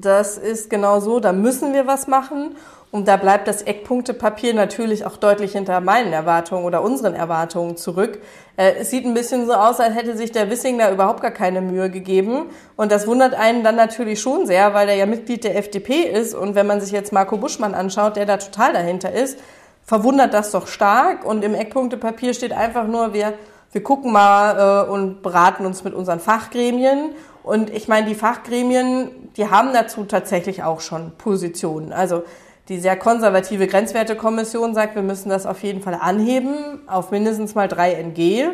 Das 0.00 0.38
ist 0.38 0.70
genau 0.70 1.00
so, 1.00 1.20
da 1.20 1.32
müssen 1.32 1.72
wir 1.74 1.86
was 1.86 2.06
machen. 2.06 2.56
Und 2.92 3.08
da 3.08 3.16
bleibt 3.16 3.48
das 3.48 3.62
Eckpunktepapier 3.62 4.52
natürlich 4.52 5.06
auch 5.06 5.16
deutlich 5.16 5.52
hinter 5.52 5.80
meinen 5.80 6.12
Erwartungen 6.12 6.66
oder 6.66 6.82
unseren 6.82 7.14
Erwartungen 7.14 7.78
zurück. 7.78 8.20
Äh, 8.58 8.74
es 8.80 8.90
sieht 8.90 9.06
ein 9.06 9.14
bisschen 9.14 9.46
so 9.46 9.54
aus, 9.54 9.80
als 9.80 9.94
hätte 9.94 10.14
sich 10.14 10.30
der 10.30 10.50
Wissing 10.50 10.78
da 10.78 10.92
überhaupt 10.92 11.22
gar 11.22 11.30
keine 11.30 11.62
Mühe 11.62 11.88
gegeben. 11.88 12.50
Und 12.76 12.92
das 12.92 13.06
wundert 13.06 13.32
einen 13.32 13.64
dann 13.64 13.76
natürlich 13.76 14.20
schon 14.20 14.46
sehr, 14.46 14.74
weil 14.74 14.90
er 14.90 14.96
ja 14.96 15.06
Mitglied 15.06 15.44
der 15.44 15.56
FDP 15.56 16.02
ist. 16.02 16.34
Und 16.34 16.54
wenn 16.54 16.66
man 16.66 16.82
sich 16.82 16.92
jetzt 16.92 17.14
Marco 17.14 17.38
Buschmann 17.38 17.74
anschaut, 17.74 18.16
der 18.16 18.26
da 18.26 18.36
total 18.36 18.74
dahinter 18.74 19.10
ist, 19.10 19.38
verwundert 19.84 20.34
das 20.34 20.50
doch 20.50 20.66
stark. 20.66 21.24
Und 21.24 21.44
im 21.44 21.54
Eckpunktepapier 21.54 22.34
steht 22.34 22.52
einfach 22.52 22.86
nur, 22.86 23.14
wir, 23.14 23.32
wir 23.72 23.82
gucken 23.82 24.12
mal 24.12 24.86
äh, 24.86 24.90
und 24.90 25.22
beraten 25.22 25.64
uns 25.64 25.82
mit 25.82 25.94
unseren 25.94 26.20
Fachgremien. 26.20 27.14
Und 27.42 27.70
ich 27.70 27.88
meine, 27.88 28.06
die 28.06 28.14
Fachgremien, 28.14 29.10
die 29.36 29.48
haben 29.48 29.72
dazu 29.72 30.04
tatsächlich 30.04 30.62
auch 30.62 30.80
schon 30.80 31.12
Positionen. 31.18 31.92
Also 31.92 32.22
die 32.68 32.78
sehr 32.78 32.96
konservative 32.96 33.66
Grenzwertekommission 33.66 34.74
sagt, 34.74 34.94
wir 34.94 35.02
müssen 35.02 35.28
das 35.28 35.46
auf 35.46 35.62
jeden 35.62 35.82
Fall 35.82 35.98
anheben 36.00 36.80
auf 36.86 37.10
mindestens 37.10 37.54
mal 37.54 37.66
3 37.68 37.94
NG. 37.94 38.44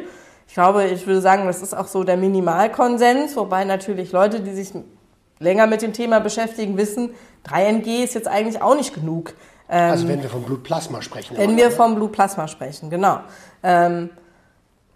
Ich 0.47 0.55
glaube, 0.55 0.87
ich 0.87 1.07
würde 1.07 1.21
sagen, 1.21 1.47
das 1.47 1.61
ist 1.61 1.77
auch 1.77 1.87
so 1.87 2.05
der 2.05 2.17
Minimalkonsens, 2.17 3.37
wobei 3.37 3.65
natürlich 3.65 4.13
Leute, 4.13 4.41
die 4.41 4.55
sich 4.55 4.73
länger 5.39 5.67
mit 5.67 5.83
dem 5.83 5.93
Thema 5.93 6.21
beschäftigen, 6.21 6.79
wissen, 6.79 7.11
3 7.45 7.67
NG 7.67 8.03
ist 8.03 8.15
jetzt 8.15 8.29
eigentlich 8.29 8.63
auch 8.63 8.75
nicht 8.75 8.95
genug. 8.95 9.35
Ähm, 9.69 9.91
Also 9.91 10.09
wenn 10.09 10.23
wir 10.23 10.31
vom 10.31 10.43
Blutplasma 10.45 11.03
sprechen. 11.03 11.37
wenn 11.37 11.57
wir 11.59 11.71
vom 11.71 11.95
Blutplasma 11.95 12.49
sprechen, 12.49 12.89
genau. 12.89 13.21
Ähm, 13.63 14.09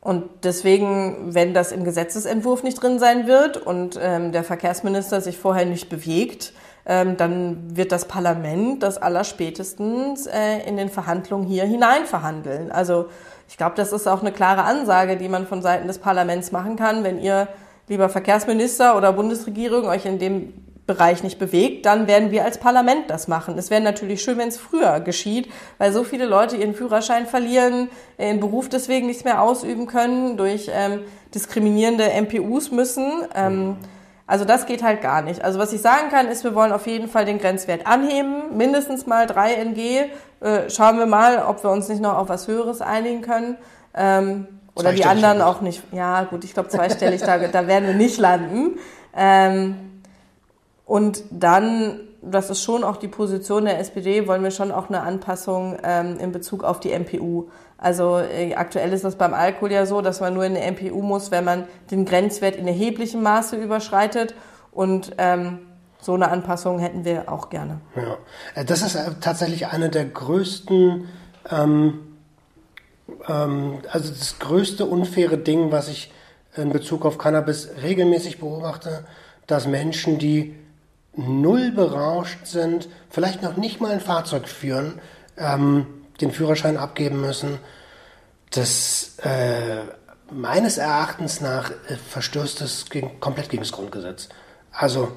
und 0.02 0.24
deswegen, 0.42 1.32
wenn 1.32 1.54
das 1.54 1.70
im 1.70 1.84
Gesetzesentwurf 1.84 2.64
nicht 2.64 2.82
drin 2.82 2.98
sein 2.98 3.28
wird 3.28 3.56
und 3.56 3.96
ähm, 4.02 4.32
der 4.32 4.42
Verkehrsminister 4.42 5.20
sich 5.20 5.38
vorher 5.38 5.64
nicht 5.64 5.88
bewegt, 5.88 6.52
ähm, 6.84 7.16
dann 7.16 7.76
wird 7.76 7.92
das 7.92 8.08
Parlament 8.08 8.82
das 8.82 8.98
allerspätestens 8.98 10.26
äh, 10.26 10.58
in 10.66 10.76
den 10.76 10.88
Verhandlungen 10.88 11.46
hier 11.46 11.62
hinein 11.64 12.04
verhandeln. 12.04 12.72
Also 12.72 13.06
ich 13.48 13.56
glaube, 13.56 13.76
das 13.76 13.92
ist 13.92 14.08
auch 14.08 14.22
eine 14.22 14.32
klare 14.32 14.64
Ansage, 14.64 15.16
die 15.16 15.28
man 15.28 15.46
von 15.46 15.62
Seiten 15.62 15.86
des 15.86 15.98
Parlaments 15.98 16.50
machen 16.50 16.74
kann. 16.74 17.04
Wenn 17.04 17.20
ihr, 17.20 17.46
lieber 17.86 18.08
Verkehrsminister 18.08 18.96
oder 18.96 19.12
Bundesregierung, 19.12 19.84
euch 19.84 20.04
in 20.04 20.18
dem 20.18 20.52
Bereich 20.92 21.22
nicht 21.22 21.38
bewegt, 21.38 21.86
dann 21.86 22.06
werden 22.06 22.30
wir 22.30 22.44
als 22.44 22.58
Parlament 22.58 23.08
das 23.08 23.28
machen. 23.28 23.56
Es 23.56 23.70
wäre 23.70 23.80
natürlich 23.80 24.22
schön, 24.22 24.38
wenn 24.38 24.48
es 24.48 24.58
früher 24.58 25.00
geschieht, 25.00 25.50
weil 25.78 25.92
so 25.92 26.04
viele 26.04 26.26
Leute 26.26 26.56
ihren 26.56 26.74
Führerschein 26.74 27.26
verlieren, 27.26 27.88
ihren 28.18 28.40
Beruf 28.40 28.68
deswegen 28.68 29.06
nicht 29.06 29.24
mehr 29.24 29.40
ausüben 29.40 29.86
können, 29.86 30.36
durch 30.36 30.70
ähm, 30.72 31.00
diskriminierende 31.34 32.10
MPUs 32.20 32.70
müssen. 32.70 33.10
Ähm, 33.34 33.76
also 34.26 34.44
das 34.44 34.66
geht 34.66 34.82
halt 34.82 35.02
gar 35.02 35.22
nicht. 35.22 35.42
Also 35.44 35.58
was 35.58 35.72
ich 35.72 35.80
sagen 35.80 36.08
kann, 36.10 36.28
ist, 36.28 36.44
wir 36.44 36.54
wollen 36.54 36.72
auf 36.72 36.86
jeden 36.86 37.08
Fall 37.08 37.24
den 37.24 37.38
Grenzwert 37.38 37.86
anheben, 37.86 38.56
mindestens 38.56 39.06
mal 39.06 39.26
3 39.26 39.54
NG. 39.54 40.10
Äh, 40.40 40.70
schauen 40.70 40.98
wir 40.98 41.06
mal, 41.06 41.44
ob 41.46 41.62
wir 41.64 41.70
uns 41.70 41.88
nicht 41.88 42.02
noch 42.02 42.16
auf 42.16 42.28
was 42.28 42.48
Höheres 42.48 42.80
einigen 42.80 43.22
können. 43.22 43.56
Ähm, 43.94 44.46
oder 44.74 44.92
die 44.92 45.04
anderen 45.04 45.42
auch 45.42 45.60
nicht. 45.60 45.82
Ja, 45.92 46.24
gut, 46.24 46.44
ich 46.44 46.54
glaube 46.54 46.68
zweistellig, 46.70 47.20
da, 47.20 47.38
da 47.38 47.66
werden 47.66 47.88
wir 47.88 47.94
nicht 47.94 48.18
landen. 48.18 48.78
Ähm, 49.14 49.91
und 50.92 51.24
dann, 51.30 52.00
das 52.20 52.50
ist 52.50 52.62
schon 52.62 52.84
auch 52.84 52.98
die 52.98 53.08
Position 53.08 53.64
der 53.64 53.78
SPD, 53.78 54.28
wollen 54.28 54.42
wir 54.42 54.50
schon 54.50 54.70
auch 54.70 54.90
eine 54.90 55.00
Anpassung 55.00 55.78
ähm, 55.82 56.18
in 56.18 56.32
Bezug 56.32 56.64
auf 56.64 56.80
die 56.80 56.90
MPU. 56.90 57.48
Also 57.78 58.18
äh, 58.18 58.54
aktuell 58.56 58.92
ist 58.92 59.02
das 59.02 59.16
beim 59.16 59.32
Alkohol 59.32 59.72
ja 59.72 59.86
so, 59.86 60.02
dass 60.02 60.20
man 60.20 60.34
nur 60.34 60.44
in 60.44 60.54
eine 60.54 60.70
MPU 60.70 61.00
muss, 61.00 61.30
wenn 61.30 61.46
man 61.46 61.64
den 61.90 62.04
Grenzwert 62.04 62.56
in 62.56 62.68
erheblichem 62.68 63.22
Maße 63.22 63.56
überschreitet. 63.56 64.34
Und 64.70 65.12
ähm, 65.16 65.60
so 65.98 66.12
eine 66.12 66.30
Anpassung 66.30 66.78
hätten 66.78 67.06
wir 67.06 67.32
auch 67.32 67.48
gerne. 67.48 67.80
Ja. 67.96 68.18
Äh, 68.54 68.66
Das 68.66 68.82
ist 68.82 68.94
äh, 68.94 69.12
tatsächlich 69.18 69.68
eine 69.68 69.88
der 69.88 70.04
größten, 70.04 71.08
ähm, 71.50 72.00
ähm, 73.26 73.78
also 73.90 74.10
das 74.10 74.38
größte 74.40 74.84
unfaire 74.84 75.38
Ding, 75.38 75.72
was 75.72 75.88
ich 75.88 76.12
in 76.54 76.68
Bezug 76.68 77.06
auf 77.06 77.16
Cannabis 77.16 77.70
regelmäßig 77.82 78.40
beobachte, 78.40 79.06
dass 79.46 79.66
Menschen, 79.66 80.18
die 80.18 80.54
null 81.14 81.72
berauscht 81.72 82.46
sind, 82.46 82.88
vielleicht 83.10 83.42
noch 83.42 83.56
nicht 83.56 83.80
mal 83.80 83.92
ein 83.92 84.00
Fahrzeug 84.00 84.48
führen, 84.48 85.00
ähm, 85.36 85.86
den 86.20 86.32
Führerschein 86.32 86.76
abgeben 86.76 87.20
müssen. 87.20 87.58
Das 88.50 89.18
äh, 89.22 89.82
meines 90.30 90.78
Erachtens 90.78 91.40
nach 91.40 91.70
äh, 91.70 91.96
verstößt 91.96 92.60
es 92.62 92.88
gegen, 92.88 93.20
komplett 93.20 93.50
gegen 93.50 93.62
das 93.62 93.72
Grundgesetz. 93.72 94.28
Also 94.72 95.12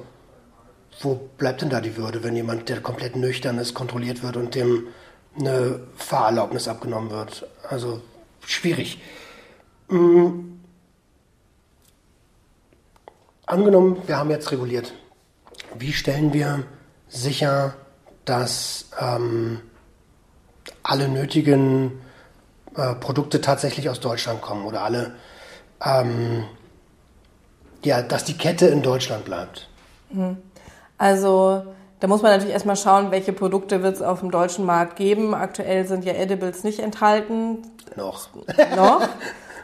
wo 1.00 1.14
bleibt 1.36 1.60
denn 1.62 1.70
da 1.70 1.80
die 1.80 1.96
Würde, 1.96 2.22
wenn 2.22 2.36
jemand, 2.36 2.68
der 2.68 2.80
komplett 2.80 3.16
nüchtern 3.16 3.58
ist, 3.58 3.74
kontrolliert 3.74 4.22
wird 4.22 4.36
und 4.36 4.54
dem 4.54 4.88
eine 5.38 5.80
Fahrerlaubnis 5.96 6.68
abgenommen 6.68 7.10
wird? 7.10 7.46
Also 7.68 8.00
schwierig. 8.40 9.00
Mm. 9.88 10.52
Angenommen, 13.44 14.02
wir 14.06 14.16
haben 14.16 14.30
jetzt 14.30 14.50
reguliert. 14.50 14.92
Wie 15.78 15.92
stellen 15.92 16.32
wir 16.32 16.64
sicher, 17.08 17.74
dass 18.24 18.90
ähm, 19.00 19.60
alle 20.82 21.08
nötigen 21.08 22.00
äh, 22.76 22.94
Produkte 22.94 23.40
tatsächlich 23.40 23.88
aus 23.88 24.00
Deutschland 24.00 24.42
kommen 24.42 24.64
oder 24.64 24.82
alle, 24.82 25.14
ähm, 25.84 26.44
ja, 27.84 28.02
dass 28.02 28.24
die 28.24 28.36
Kette 28.36 28.66
in 28.66 28.82
Deutschland 28.82 29.24
bleibt? 29.24 29.68
Also 30.98 31.64
da 32.00 32.08
muss 32.08 32.22
man 32.22 32.32
natürlich 32.32 32.52
erstmal 32.52 32.76
schauen, 32.76 33.10
welche 33.10 33.32
Produkte 33.32 33.82
wird 33.82 33.96
es 33.96 34.02
auf 34.02 34.20
dem 34.20 34.30
deutschen 34.30 34.66
Markt 34.66 34.96
geben. 34.96 35.34
Aktuell 35.34 35.86
sind 35.86 36.04
ja 36.04 36.12
Edibles 36.12 36.64
nicht 36.64 36.78
enthalten. 36.78 37.62
Noch. 37.96 38.28
noch. 38.76 39.08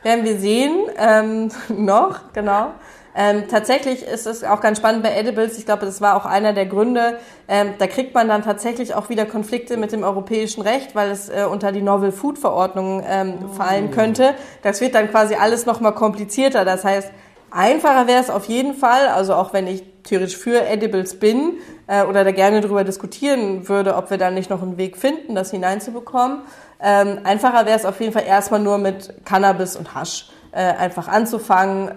Werden 0.03 0.25
wir 0.25 0.39
sehen. 0.39 0.87
Ähm, 0.97 1.51
noch, 1.69 2.33
genau. 2.33 2.73
Ähm, 3.15 3.45
tatsächlich 3.49 4.07
ist 4.07 4.27
es 4.27 4.43
auch 4.43 4.61
ganz 4.61 4.79
spannend 4.79 5.03
bei 5.03 5.15
Edibles. 5.15 5.59
Ich 5.59 5.67
glaube, 5.67 5.85
das 5.85 6.01
war 6.01 6.17
auch 6.17 6.25
einer 6.25 6.53
der 6.53 6.67
Gründe. 6.67 7.19
Ähm, 7.47 7.75
da 7.79 7.87
kriegt 7.87 8.15
man 8.15 8.29
dann 8.29 8.43
tatsächlich 8.43 8.95
auch 8.95 9.11
wieder 9.11 9.27
Konflikte 9.27 9.77
mit 9.77 9.93
dem 9.93 10.03
europäischen 10.03 10.63
Recht, 10.63 10.95
weil 10.95 11.11
es 11.11 11.29
äh, 11.29 11.45
unter 11.51 11.73
die 11.73 11.83
Novel 11.83 12.13
Food 12.13 12.39
Verordnung 12.39 13.05
ähm, 13.07 13.51
fallen 13.51 13.91
könnte. 13.91 14.35
Das 14.63 14.81
wird 14.81 14.95
dann 14.95 15.11
quasi 15.11 15.35
alles 15.35 15.67
nochmal 15.67 15.93
komplizierter. 15.95 16.65
Das 16.65 16.85
heißt, 16.85 17.11
einfacher 17.51 18.07
wäre 18.07 18.21
es 18.21 18.31
auf 18.31 18.47
jeden 18.47 18.75
Fall. 18.75 19.09
Also 19.09 19.35
auch 19.35 19.53
wenn 19.53 19.67
ich 19.67 19.83
theoretisch 20.05 20.37
für 20.37 20.67
Edibles 20.67 21.19
bin 21.19 21.59
äh, 21.87 22.05
oder 22.05 22.25
da 22.25 22.33
gerne 22.33 22.63
darüber 22.63 22.83
diskutieren 22.83 23.69
würde, 23.69 23.95
ob 23.95 24.11
wir 24.11 24.17
da 24.17 24.31
nicht 24.31 24.49
noch 24.49 24.63
einen 24.63 24.79
Weg 24.79 24.97
finden, 24.97 25.35
das 25.35 25.51
hineinzubekommen. 25.51 26.39
Ähm, 26.81 27.21
einfacher 27.25 27.67
wäre 27.67 27.77
es 27.77 27.85
auf 27.85 28.01
jeden 28.01 28.13
Fall 28.13 28.25
erstmal 28.27 28.61
nur 28.61 28.79
mit 28.79 29.15
Cannabis 29.27 29.77
und 29.77 29.95
Hasch 29.95 30.31
äh, 30.51 30.61
einfach 30.61 31.09
anzufangen. 31.09 31.93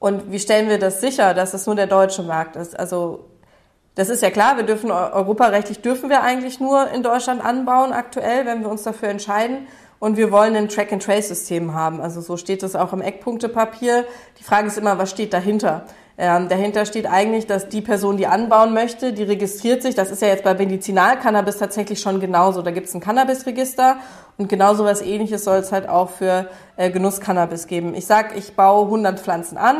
Und 0.00 0.32
wie 0.32 0.40
stellen 0.40 0.68
wir 0.68 0.78
das 0.78 1.00
sicher, 1.00 1.34
dass 1.34 1.54
es 1.54 1.66
nur 1.66 1.76
der 1.76 1.86
deutsche 1.86 2.22
Markt 2.22 2.56
ist? 2.56 2.76
Also 2.76 3.26
das 3.94 4.08
ist 4.08 4.22
ja 4.22 4.30
klar, 4.30 4.56
wir 4.56 4.64
dürfen 4.64 4.90
europarechtlich 4.90 5.82
dürfen 5.82 6.08
wir 6.08 6.22
eigentlich 6.22 6.58
nur 6.58 6.90
in 6.90 7.02
Deutschland 7.02 7.44
anbauen 7.44 7.92
aktuell, 7.92 8.46
wenn 8.46 8.62
wir 8.62 8.70
uns 8.70 8.82
dafür 8.82 9.10
entscheiden. 9.10 9.68
Und 10.00 10.16
wir 10.16 10.32
wollen 10.32 10.56
ein 10.56 10.68
Track-and-Trace-System 10.68 11.74
haben. 11.74 12.00
Also 12.00 12.20
so 12.20 12.36
steht 12.36 12.64
es 12.64 12.74
auch 12.74 12.92
im 12.92 13.02
Eckpunktepapier. 13.02 14.06
Die 14.38 14.42
Frage 14.42 14.66
ist 14.66 14.78
immer, 14.78 14.98
was 14.98 15.10
steht 15.10 15.32
dahinter? 15.32 15.84
Ähm, 16.16 16.48
dahinter 16.48 16.84
steht 16.86 17.06
eigentlich, 17.06 17.46
dass 17.46 17.68
die 17.68 17.82
Person, 17.82 18.16
die 18.16 18.26
anbauen 18.26 18.74
möchte, 18.74 19.12
die 19.12 19.22
registriert 19.22 19.82
sich. 19.82 19.94
Das 19.94 20.10
ist 20.10 20.20
ja 20.20 20.28
jetzt 20.28 20.42
bei 20.42 20.54
Medizinalcannabis 20.54 21.58
tatsächlich 21.58 22.00
schon 22.00 22.18
genauso. 22.18 22.62
Da 22.62 22.72
gibt 22.72 22.88
es 22.88 22.94
ein 22.94 23.00
Cannabisregister 23.00 23.98
und 24.36 24.48
genauso 24.48 24.84
was 24.84 25.02
ähnliches 25.02 25.44
soll 25.44 25.58
es 25.58 25.70
halt 25.70 25.88
auch 25.88 26.10
für 26.10 26.48
äh, 26.76 26.90
Genusscannabis 26.90 27.66
geben. 27.66 27.94
Ich 27.94 28.06
sag, 28.06 28.36
ich 28.36 28.54
baue 28.54 28.86
100 28.86 29.20
Pflanzen 29.20 29.56
an, 29.56 29.76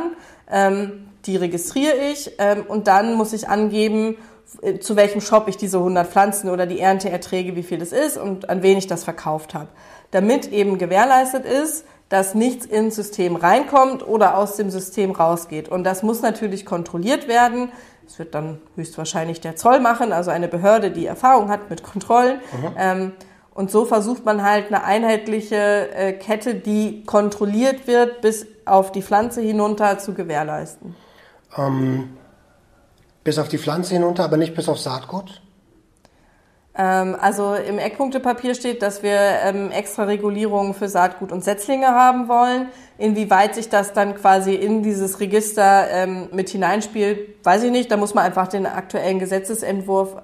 ähm, 0.51 1.09
die 1.27 1.37
registriere 1.37 1.97
ich 2.13 2.33
ähm, 2.39 2.65
und 2.69 2.89
dann 2.89 3.15
muss 3.15 3.35
ich 3.35 3.49
angeben, 3.49 4.17
äh, 4.63 4.79
zu 4.79 4.97
welchem 4.97 5.21
Shop 5.21 5.47
ich 5.47 5.59
diese 5.59 5.77
100 5.79 6.07
Pflanzen 6.07 6.49
oder 6.49 6.67
die 6.67 6.81
Ernteerträge, 6.81 7.55
wie 7.55 7.63
viel 7.63 7.79
das 7.79 7.93
ist 7.93 8.17
und 8.17 8.49
an 8.49 8.63
wen 8.63 8.79
ich 8.79 8.87
das 8.87 9.05
verkauft 9.05 9.53
habe 9.53 9.69
damit 10.11 10.51
eben 10.53 10.79
gewährleistet 10.79 11.45
ist, 11.45 11.85
dass 12.09 12.35
nichts 12.35 12.67
ins 12.67 12.97
System 12.97 13.37
reinkommt 13.37 14.07
oder 14.07 14.37
aus 14.37 14.57
dem 14.57 14.71
System 14.71 15.13
rausgeht. 15.13 15.69
Und 15.69 15.85
das 15.85 16.03
muss 16.03 16.23
natürlich 16.23 16.67
kontrolliert 16.67 17.29
werden. 17.29 17.71
Das 18.05 18.19
wird 18.19 18.35
dann 18.35 18.61
höchstwahrscheinlich 18.75 19.41
der 19.41 19.55
Zoll 19.55 19.79
machen, 19.79 20.13
also 20.13 20.33
eine 20.33 20.49
Behörde, 20.49 20.91
die 20.91 21.07
Erfahrung 21.07 21.49
hat 21.49 21.71
mit 21.71 21.85
Kontrollen. 21.85 22.41
Mhm. 22.61 22.75
Ähm, 22.77 23.13
und 23.55 23.71
so 23.71 23.85
versucht 23.85 24.25
man 24.25 24.43
halt 24.43 24.67
eine 24.69 24.85
einheitliche 24.85 25.91
äh, 25.95 26.13
Kette, 26.13 26.57
die 26.57 27.05
kontrolliert 27.05 27.87
wird, 27.87 28.21
bis 28.21 28.47
auf 28.65 28.91
die 28.91 29.03
Pflanze 29.03 29.41
hinunter 29.41 29.99
zu 29.99 30.15
gewährleisten. 30.15 30.97
Ähm, 31.57 32.17
bis 33.23 33.39
auf 33.39 33.49
die 33.49 33.59
Pflanze 33.59 33.95
hinunter, 33.95 34.25
aber 34.25 34.37
nicht 34.37 34.55
bis 34.55 34.69
auf 34.69 34.81
Saatgut? 34.81 35.43
Ähm, 36.77 37.17
also 37.21 37.55
im 37.55 37.79
Eckpunktepapier 37.79 38.55
steht, 38.55 38.83
dass 38.83 39.03
wir 39.03 39.19
ähm, 39.45 39.71
extra 39.71 40.05
Regulierungen 40.05 40.75
für 40.75 40.89
Saatgut 40.89 41.33
und 41.33 41.43
Setzlinge 41.43 41.89
haben 41.89 42.29
wollen. 42.29 42.69
Inwieweit 42.99 43.55
sich 43.55 43.69
das 43.69 43.93
dann 43.93 44.15
quasi 44.15 44.55
in 44.55 44.83
dieses 44.83 45.21
Register 45.21 45.89
ähm, 45.91 46.29
mit 46.33 46.51
hineinspielt, 46.51 47.45
weiß 47.45 47.65
ich 47.65 47.71
nicht. 47.71 47.91
Da 47.91 47.97
muss 47.97 48.15
man 48.15 48.25
einfach 48.25 48.49
den 48.49 48.67
aktuellen 48.67 49.19
Gesetzesentwurf 49.19 50.17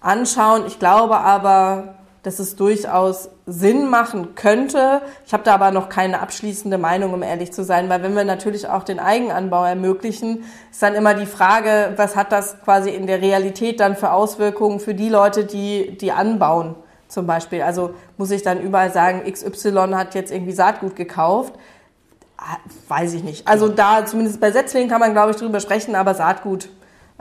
anschauen. 0.00 0.64
Ich 0.66 0.78
glaube 0.78 1.18
aber, 1.18 1.94
dass 2.22 2.38
es 2.38 2.56
durchaus 2.56 3.30
Sinn 3.48 3.88
machen 3.88 4.34
könnte. 4.34 5.02
Ich 5.24 5.32
habe 5.32 5.44
da 5.44 5.54
aber 5.54 5.70
noch 5.70 5.88
keine 5.88 6.20
abschließende 6.20 6.78
Meinung, 6.78 7.14
um 7.14 7.22
ehrlich 7.22 7.52
zu 7.52 7.62
sein, 7.62 7.88
weil 7.88 8.02
wenn 8.02 8.16
wir 8.16 8.24
natürlich 8.24 8.68
auch 8.68 8.82
den 8.82 8.98
Eigenanbau 8.98 9.64
ermöglichen, 9.64 10.44
ist 10.72 10.82
dann 10.82 10.94
immer 10.94 11.14
die 11.14 11.26
Frage, 11.26 11.92
was 11.94 12.16
hat 12.16 12.32
das 12.32 12.60
quasi 12.64 12.90
in 12.90 13.06
der 13.06 13.22
Realität 13.22 13.78
dann 13.78 13.94
für 13.94 14.10
Auswirkungen 14.10 14.80
für 14.80 14.94
die 14.94 15.08
Leute, 15.08 15.44
die, 15.44 15.96
die 15.96 16.10
anbauen 16.10 16.74
zum 17.06 17.28
Beispiel. 17.28 17.62
Also 17.62 17.94
muss 18.16 18.32
ich 18.32 18.42
dann 18.42 18.60
überall 18.60 18.92
sagen, 18.92 19.22
XY 19.30 19.92
hat 19.94 20.16
jetzt 20.16 20.32
irgendwie 20.32 20.52
Saatgut 20.52 20.96
gekauft. 20.96 21.54
Ah, 22.36 22.56
weiß 22.88 23.14
ich 23.14 23.22
nicht. 23.22 23.46
Also 23.46 23.68
da, 23.68 24.04
zumindest 24.04 24.40
bei 24.40 24.50
Setzlingen 24.50 24.90
kann 24.90 25.00
man, 25.00 25.12
glaube 25.12 25.30
ich, 25.30 25.36
drüber 25.36 25.60
sprechen, 25.60 25.94
aber 25.94 26.14
Saatgut, 26.14 26.68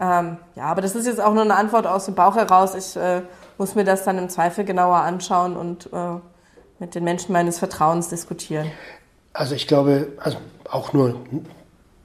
ähm, 0.02 0.38
ja, 0.56 0.64
aber 0.64 0.82
das 0.82 0.96
ist 0.96 1.06
jetzt 1.06 1.22
auch 1.22 1.34
nur 1.34 1.44
eine 1.44 1.56
Antwort 1.56 1.86
aus 1.86 2.06
dem 2.06 2.16
Bauch 2.16 2.36
heraus. 2.36 2.74
Ich 2.74 2.98
äh, 2.98 3.22
muss 3.58 3.76
mir 3.76 3.84
das 3.84 4.04
dann 4.04 4.18
im 4.18 4.30
Zweifel 4.30 4.66
genauer 4.66 4.98
anschauen 4.98 5.56
und 5.56 5.92
äh, 5.94 6.20
mit 6.80 6.96
den 6.96 7.04
Menschen 7.04 7.34
meines 7.34 7.60
Vertrauens 7.60 8.10
diskutieren. 8.10 8.72
Also 9.34 9.56
ich 9.56 9.68
glaube, 9.68 10.14
also 10.20 10.38
auch 10.70 10.94
nur, 10.94 11.22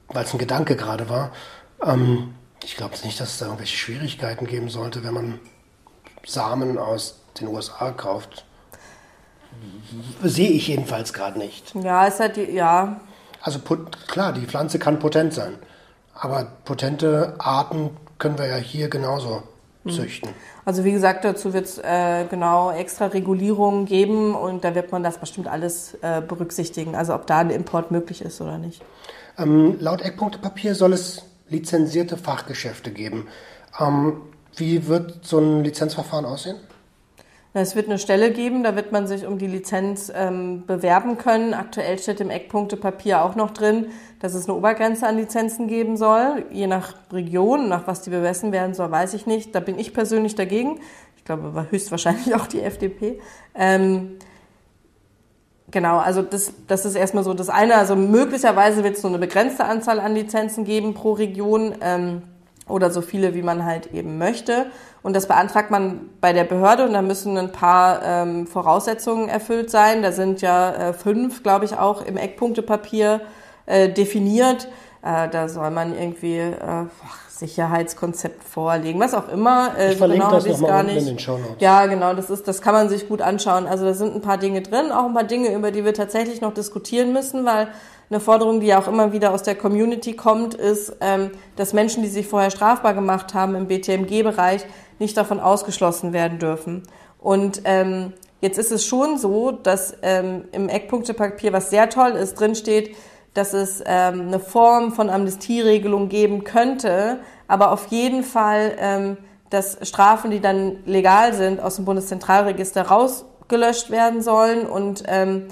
weil 0.08 0.24
es 0.24 0.32
ein 0.32 0.38
Gedanke 0.38 0.76
gerade 0.76 1.08
war, 1.08 1.32
ähm, 1.82 2.34
ich 2.62 2.76
glaube 2.76 2.94
nicht, 3.04 3.18
dass 3.20 3.30
es 3.30 3.38
da 3.38 3.46
irgendwelche 3.46 3.76
Schwierigkeiten 3.76 4.46
geben 4.46 4.68
sollte, 4.68 5.02
wenn 5.02 5.14
man 5.14 5.40
Samen 6.26 6.78
aus 6.78 7.20
den 7.40 7.48
USA 7.48 7.90
kauft. 7.92 8.44
Sehe 10.22 10.50
ich 10.50 10.68
jedenfalls 10.68 11.12
gerade 11.12 11.38
nicht. 11.38 11.74
Ja, 11.74 12.06
ist 12.06 12.20
halt, 12.20 12.36
die, 12.36 12.50
ja. 12.50 13.00
Also 13.42 13.60
klar, 14.06 14.32
die 14.32 14.46
Pflanze 14.46 14.78
kann 14.78 14.98
potent 14.98 15.32
sein, 15.32 15.58
aber 16.14 16.44
potente 16.64 17.34
Arten 17.38 17.96
können 18.18 18.38
wir 18.38 18.46
ja 18.46 18.56
hier 18.56 18.88
genauso. 18.88 19.42
Züchten. 19.88 20.30
Also 20.64 20.84
wie 20.84 20.92
gesagt, 20.92 21.24
dazu 21.24 21.52
wird 21.52 21.66
es 21.66 21.78
äh, 21.78 22.26
genau 22.28 22.70
extra 22.70 23.06
Regulierungen 23.06 23.86
geben 23.86 24.34
und 24.34 24.64
da 24.64 24.74
wird 24.74 24.92
man 24.92 25.02
das 25.02 25.18
bestimmt 25.18 25.48
alles 25.48 25.94
äh, 26.02 26.20
berücksichtigen, 26.20 26.94
also 26.94 27.14
ob 27.14 27.26
da 27.26 27.38
ein 27.38 27.50
Import 27.50 27.90
möglich 27.90 28.22
ist 28.22 28.40
oder 28.40 28.58
nicht. 28.58 28.82
Ähm, 29.38 29.76
laut 29.80 30.02
Eckpunktepapier 30.02 30.74
soll 30.74 30.92
es 30.92 31.22
lizenzierte 31.48 32.16
Fachgeschäfte 32.16 32.90
geben. 32.90 33.26
Ähm, 33.78 34.20
wie 34.56 34.86
wird 34.86 35.24
so 35.24 35.38
ein 35.38 35.64
Lizenzverfahren 35.64 36.26
aussehen? 36.26 36.56
Es 37.52 37.74
wird 37.74 37.88
eine 37.88 37.98
Stelle 37.98 38.30
geben, 38.30 38.62
da 38.62 38.76
wird 38.76 38.92
man 38.92 39.08
sich 39.08 39.26
um 39.26 39.38
die 39.38 39.48
Lizenz 39.48 40.12
ähm, 40.14 40.64
bewerben 40.66 41.18
können. 41.18 41.52
Aktuell 41.52 41.98
steht 41.98 42.20
im 42.20 42.30
Eckpunktepapier 42.30 43.24
auch 43.24 43.34
noch 43.34 43.50
drin, 43.50 43.86
dass 44.20 44.34
es 44.34 44.48
eine 44.48 44.56
Obergrenze 44.56 45.06
an 45.06 45.16
Lizenzen 45.16 45.66
geben 45.66 45.96
soll. 45.96 46.44
Je 46.52 46.68
nach 46.68 46.94
Region, 47.12 47.68
nach 47.68 47.88
was 47.88 48.02
die 48.02 48.10
bemessen 48.10 48.52
werden 48.52 48.74
soll, 48.74 48.92
weiß 48.92 49.14
ich 49.14 49.26
nicht. 49.26 49.52
Da 49.52 49.58
bin 49.58 49.80
ich 49.80 49.92
persönlich 49.92 50.36
dagegen. 50.36 50.78
Ich 51.16 51.24
glaube, 51.24 51.52
war 51.52 51.68
höchstwahrscheinlich 51.68 52.32
auch 52.36 52.46
die 52.46 52.60
FDP. 52.60 53.18
Ähm, 53.56 54.18
genau, 55.72 55.98
also 55.98 56.22
das, 56.22 56.52
das 56.68 56.84
ist 56.84 56.94
erstmal 56.94 57.24
so 57.24 57.34
das 57.34 57.48
eine. 57.48 57.74
Also 57.74 57.96
möglicherweise 57.96 58.84
wird 58.84 58.96
es 58.96 59.02
nur 59.02 59.10
eine 59.10 59.18
begrenzte 59.18 59.64
Anzahl 59.64 59.98
an 59.98 60.14
Lizenzen 60.14 60.64
geben 60.64 60.94
pro 60.94 61.14
Region. 61.14 61.74
Ähm, 61.80 62.22
oder 62.70 62.90
so 62.90 63.00
viele, 63.00 63.34
wie 63.34 63.42
man 63.42 63.64
halt 63.64 63.92
eben 63.92 64.18
möchte. 64.18 64.66
Und 65.02 65.14
das 65.14 65.26
beantragt 65.26 65.70
man 65.70 66.10
bei 66.20 66.32
der 66.32 66.44
Behörde 66.44 66.84
und 66.84 66.92
da 66.92 67.02
müssen 67.02 67.36
ein 67.36 67.52
paar 67.52 68.02
ähm, 68.04 68.46
Voraussetzungen 68.46 69.28
erfüllt 69.28 69.70
sein. 69.70 70.02
Da 70.02 70.12
sind 70.12 70.42
ja 70.42 70.72
äh, 70.72 70.92
fünf, 70.92 71.42
glaube 71.42 71.64
ich, 71.64 71.76
auch 71.76 72.04
im 72.04 72.16
Eckpunktepapier 72.16 73.20
äh, 73.66 73.88
definiert. 73.88 74.68
Äh, 75.02 75.28
da 75.28 75.48
soll 75.48 75.70
man 75.70 75.98
irgendwie 75.98 76.38
äh, 76.38 76.86
Sicherheitskonzept 77.28 78.44
vorlegen, 78.44 79.00
was 79.00 79.14
auch 79.14 79.28
immer. 79.28 79.72
Äh, 79.78 79.92
ich 79.92 79.98
verlinke 79.98 80.26
genau 80.26 80.40
das 80.40 80.60
nochmal 80.60 80.88
in 80.90 81.06
den 81.06 81.18
Show 81.18 81.38
Notes. 81.38 81.56
Ja, 81.58 81.86
genau, 81.86 82.14
das 82.14 82.28
ist, 82.28 82.46
das 82.46 82.60
kann 82.60 82.74
man 82.74 82.88
sich 82.88 83.08
gut 83.08 83.22
anschauen. 83.22 83.66
Also 83.66 83.86
da 83.86 83.94
sind 83.94 84.14
ein 84.14 84.20
paar 84.20 84.36
Dinge 84.36 84.60
drin, 84.60 84.92
auch 84.92 85.06
ein 85.06 85.14
paar 85.14 85.24
Dinge, 85.24 85.52
über 85.54 85.70
die 85.70 85.84
wir 85.84 85.94
tatsächlich 85.94 86.42
noch 86.42 86.52
diskutieren 86.52 87.12
müssen, 87.12 87.46
weil 87.46 87.68
eine 88.10 88.18
Forderung, 88.18 88.58
die 88.60 88.66
ja 88.66 88.78
auch 88.80 88.88
immer 88.88 89.12
wieder 89.12 89.32
aus 89.32 89.44
der 89.44 89.54
Community 89.54 90.14
kommt, 90.14 90.54
ist, 90.54 90.96
ähm, 91.00 91.30
dass 91.54 91.72
Menschen, 91.72 92.02
die 92.02 92.08
sich 92.08 92.26
vorher 92.26 92.50
strafbar 92.50 92.92
gemacht 92.92 93.34
haben 93.34 93.54
im 93.54 93.68
BTMG-Bereich, 93.68 94.66
nicht 94.98 95.16
davon 95.16 95.38
ausgeschlossen 95.38 96.12
werden 96.12 96.40
dürfen. 96.40 96.82
Und 97.20 97.62
ähm, 97.64 98.12
jetzt 98.40 98.58
ist 98.58 98.72
es 98.72 98.84
schon 98.84 99.16
so, 99.16 99.52
dass 99.52 99.96
ähm, 100.02 100.44
im 100.50 100.68
Eckpunktepapier, 100.68 101.52
was 101.52 101.70
sehr 101.70 101.88
toll 101.88 102.10
ist, 102.10 102.34
drinsteht, 102.40 102.96
dass 103.34 103.52
es 103.52 103.80
ähm, 103.86 104.22
eine 104.26 104.40
Form 104.40 104.92
von 104.92 105.08
Amnestieregelung 105.08 106.08
geben 106.08 106.42
könnte, 106.42 107.20
aber 107.46 107.70
auf 107.70 107.86
jeden 107.88 108.24
Fall, 108.24 108.72
ähm, 108.78 109.16
dass 109.50 109.78
Strafen, 109.88 110.32
die 110.32 110.40
dann 110.40 110.78
legal 110.84 111.32
sind, 111.34 111.60
aus 111.60 111.76
dem 111.76 111.84
Bundeszentralregister 111.84 112.82
rausgelöscht 112.82 113.90
werden 113.90 114.20
sollen 114.20 114.66
und 114.66 115.04
ähm, 115.06 115.46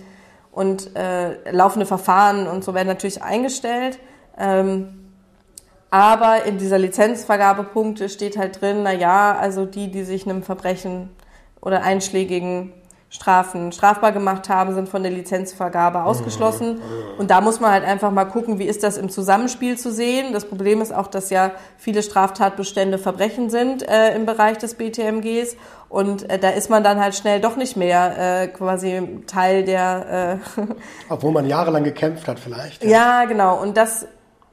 und 0.58 0.96
äh, 0.96 1.52
laufende 1.52 1.86
Verfahren 1.86 2.48
und 2.48 2.64
so 2.64 2.74
werden 2.74 2.88
natürlich 2.88 3.22
eingestellt. 3.22 4.00
Ähm, 4.36 5.12
aber 5.88 6.42
in 6.46 6.58
dieser 6.58 6.78
Lizenzvergabepunkte 6.78 8.08
steht 8.08 8.36
halt 8.36 8.60
drin, 8.60 8.82
na 8.82 8.92
ja, 8.92 9.38
also 9.38 9.66
die, 9.66 9.88
die 9.88 10.02
sich 10.02 10.26
einem 10.26 10.42
Verbrechen 10.42 11.10
oder 11.60 11.84
einschlägigen 11.84 12.72
Strafen 13.08 13.70
strafbar 13.72 14.10
gemacht 14.10 14.48
haben, 14.48 14.74
sind 14.74 14.88
von 14.88 15.02
der 15.02 15.12
Lizenzvergabe 15.12 16.02
ausgeschlossen. 16.02 16.82
Und 17.16 17.30
da 17.30 17.40
muss 17.40 17.58
man 17.58 17.70
halt 17.70 17.84
einfach 17.84 18.10
mal 18.10 18.26
gucken, 18.26 18.58
wie 18.58 18.66
ist 18.66 18.82
das 18.82 18.98
im 18.98 19.08
Zusammenspiel 19.08 19.78
zu 19.78 19.90
sehen. 19.92 20.34
Das 20.34 20.44
Problem 20.44 20.82
ist 20.82 20.92
auch, 20.92 21.06
dass 21.06 21.30
ja 21.30 21.52
viele 21.78 22.02
Straftatbestände 22.02 22.98
Verbrechen 22.98 23.48
sind 23.48 23.88
äh, 23.88 24.14
im 24.14 24.26
Bereich 24.26 24.58
des 24.58 24.74
BTMGs. 24.74 25.56
Und 25.88 26.28
äh, 26.28 26.38
da 26.38 26.50
ist 26.50 26.68
man 26.68 26.84
dann 26.84 27.00
halt 27.00 27.14
schnell 27.14 27.40
doch 27.40 27.56
nicht 27.56 27.76
mehr 27.76 28.42
äh, 28.42 28.48
quasi 28.48 29.20
Teil 29.26 29.64
der. 29.64 30.40
Äh 30.56 30.60
Obwohl 31.08 31.32
man 31.32 31.46
jahrelang 31.46 31.84
gekämpft 31.84 32.28
hat, 32.28 32.38
vielleicht. 32.38 32.84
Ja, 32.84 32.90
ja 32.90 33.24
genau. 33.24 33.60
Und 33.60 33.76
das, 33.76 34.06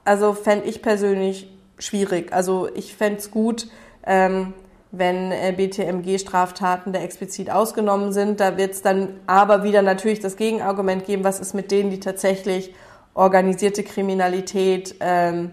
also 0.05 0.33
fände 0.33 0.65
ich 0.65 0.81
persönlich 0.81 1.49
schwierig. 1.77 2.31
Also 2.31 2.69
ich 2.73 2.95
fände 2.95 3.19
es 3.19 3.31
gut, 3.31 3.67
ähm, 4.05 4.53
wenn 4.91 5.33
äh, 5.33 5.53
BTMG-Straftaten 5.55 6.93
da 6.93 6.99
explizit 6.99 7.51
ausgenommen 7.51 8.13
sind. 8.13 8.39
Da 8.39 8.57
wird 8.57 8.71
es 8.71 8.81
dann 8.81 9.19
aber 9.27 9.63
wieder 9.63 9.81
natürlich 9.81 10.21
das 10.21 10.38
Gegenargument 10.38 11.05
geben, 11.05 11.25
was 11.25 11.41
ist 11.41 11.53
mit 11.53 11.69
denen, 11.69 11.89
die 11.89 11.99
tatsächlich 11.99 12.73
organisierte 13.13 13.83
Kriminalität 13.83 14.95
ähm, 15.01 15.51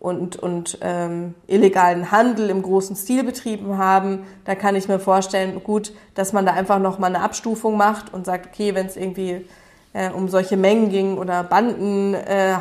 und, 0.00 0.36
und 0.36 0.78
ähm, 0.80 1.34
illegalen 1.46 2.10
Handel 2.10 2.48
im 2.48 2.62
großen 2.62 2.96
Stil 2.96 3.22
betrieben 3.22 3.76
haben. 3.76 4.24
Da 4.46 4.54
kann 4.54 4.74
ich 4.74 4.88
mir 4.88 4.98
vorstellen, 4.98 5.62
gut, 5.62 5.92
dass 6.14 6.32
man 6.32 6.46
da 6.46 6.54
einfach 6.54 6.78
nochmal 6.78 7.14
eine 7.14 7.22
Abstufung 7.22 7.76
macht 7.76 8.12
und 8.12 8.24
sagt, 8.24 8.46
okay, 8.46 8.74
wenn 8.74 8.86
es 8.86 8.96
irgendwie 8.96 9.46
äh, 9.92 10.10
um 10.10 10.28
solche 10.30 10.56
Mengen 10.56 10.88
ging 10.88 11.18
oder 11.18 11.44
Banden, 11.44 12.14
äh, 12.14 12.56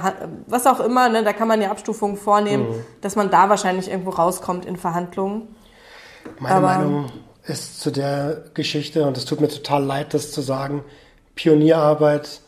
was 0.47 0.67
auch 0.67 0.81
immer, 0.81 1.07
ne, 1.07 1.23
da 1.23 1.31
kann 1.31 1.47
man 1.47 1.61
ja 1.61 1.71
Abstufungen 1.71 2.17
vornehmen, 2.17 2.69
mhm. 2.69 2.85
dass 2.99 3.15
man 3.15 3.31
da 3.31 3.49
wahrscheinlich 3.49 3.89
irgendwo 3.89 4.09
rauskommt 4.09 4.65
in 4.65 4.75
Verhandlungen. 4.75 5.47
Meine 6.39 6.55
Aber, 6.55 6.67
Meinung 6.67 7.05
ist 7.45 7.79
zu 7.79 7.89
der 7.89 8.43
Geschichte, 8.53 9.07
und 9.07 9.17
es 9.17 9.23
tut 9.23 9.39
mir 9.39 9.47
total 9.47 9.83
leid, 9.85 10.13
das 10.13 10.33
zu 10.33 10.41
sagen, 10.41 10.83
Pionierarbeit 11.35 12.41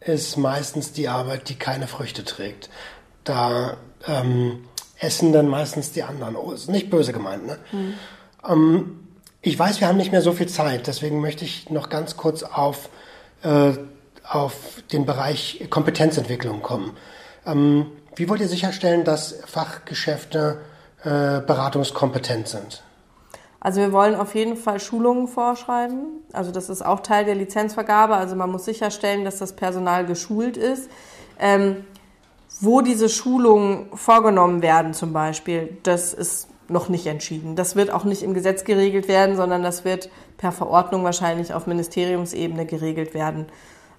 ist 0.00 0.38
meistens 0.38 0.92
die 0.92 1.08
Arbeit, 1.08 1.50
die 1.50 1.56
keine 1.56 1.86
Früchte 1.86 2.24
trägt. 2.24 2.70
Da 3.24 3.76
ähm, 4.06 4.64
essen 4.98 5.32
dann 5.32 5.48
meistens 5.48 5.92
die 5.92 6.02
anderen. 6.02 6.36
Oh, 6.36 6.52
ist 6.52 6.68
nicht 6.68 6.90
böse 6.90 7.12
gemeint, 7.12 7.46
ne? 7.46 7.58
Mhm. 7.72 7.94
Ähm, 8.48 9.00
ich 9.40 9.58
weiß, 9.58 9.80
wir 9.80 9.88
haben 9.88 9.96
nicht 9.96 10.12
mehr 10.12 10.22
so 10.22 10.32
viel 10.32 10.48
Zeit, 10.48 10.86
deswegen 10.86 11.20
möchte 11.20 11.44
ich 11.44 11.70
noch 11.70 11.88
ganz 11.88 12.16
kurz 12.16 12.42
auf, 12.42 12.88
äh, 13.42 13.72
auf 14.28 14.54
den 14.92 15.06
Bereich 15.06 15.66
Kompetenzentwicklung 15.70 16.60
kommen. 16.60 16.96
Ähm, 17.46 17.86
wie 18.16 18.28
wollt 18.28 18.40
ihr 18.40 18.48
sicherstellen, 18.48 19.04
dass 19.04 19.40
Fachgeschäfte 19.46 20.60
äh, 21.04 21.40
beratungskompetent 21.40 22.48
sind? 22.48 22.82
Also 23.60 23.80
wir 23.80 23.92
wollen 23.92 24.14
auf 24.14 24.34
jeden 24.34 24.56
Fall 24.56 24.80
Schulungen 24.80 25.28
vorschreiben. 25.28 26.22
Also 26.32 26.50
das 26.50 26.68
ist 26.68 26.84
auch 26.84 27.00
Teil 27.00 27.24
der 27.24 27.34
Lizenzvergabe. 27.34 28.16
Also 28.16 28.36
man 28.36 28.50
muss 28.50 28.64
sicherstellen, 28.64 29.24
dass 29.24 29.38
das 29.38 29.54
Personal 29.54 30.06
geschult 30.06 30.56
ist. 30.56 30.90
Ähm, 31.38 31.84
wo 32.60 32.80
diese 32.80 33.08
Schulungen 33.08 33.86
vorgenommen 33.94 34.62
werden 34.62 34.94
zum 34.94 35.12
Beispiel, 35.12 35.78
das 35.82 36.12
ist 36.12 36.48
noch 36.68 36.88
nicht 36.88 37.06
entschieden. 37.06 37.56
Das 37.56 37.76
wird 37.76 37.90
auch 37.90 38.04
nicht 38.04 38.22
im 38.22 38.34
Gesetz 38.34 38.64
geregelt 38.64 39.08
werden, 39.08 39.36
sondern 39.36 39.62
das 39.62 39.84
wird 39.84 40.10
per 40.36 40.52
Verordnung 40.52 41.04
wahrscheinlich 41.04 41.54
auf 41.54 41.66
Ministeriumsebene 41.66 42.66
geregelt 42.66 43.14
werden. 43.14 43.46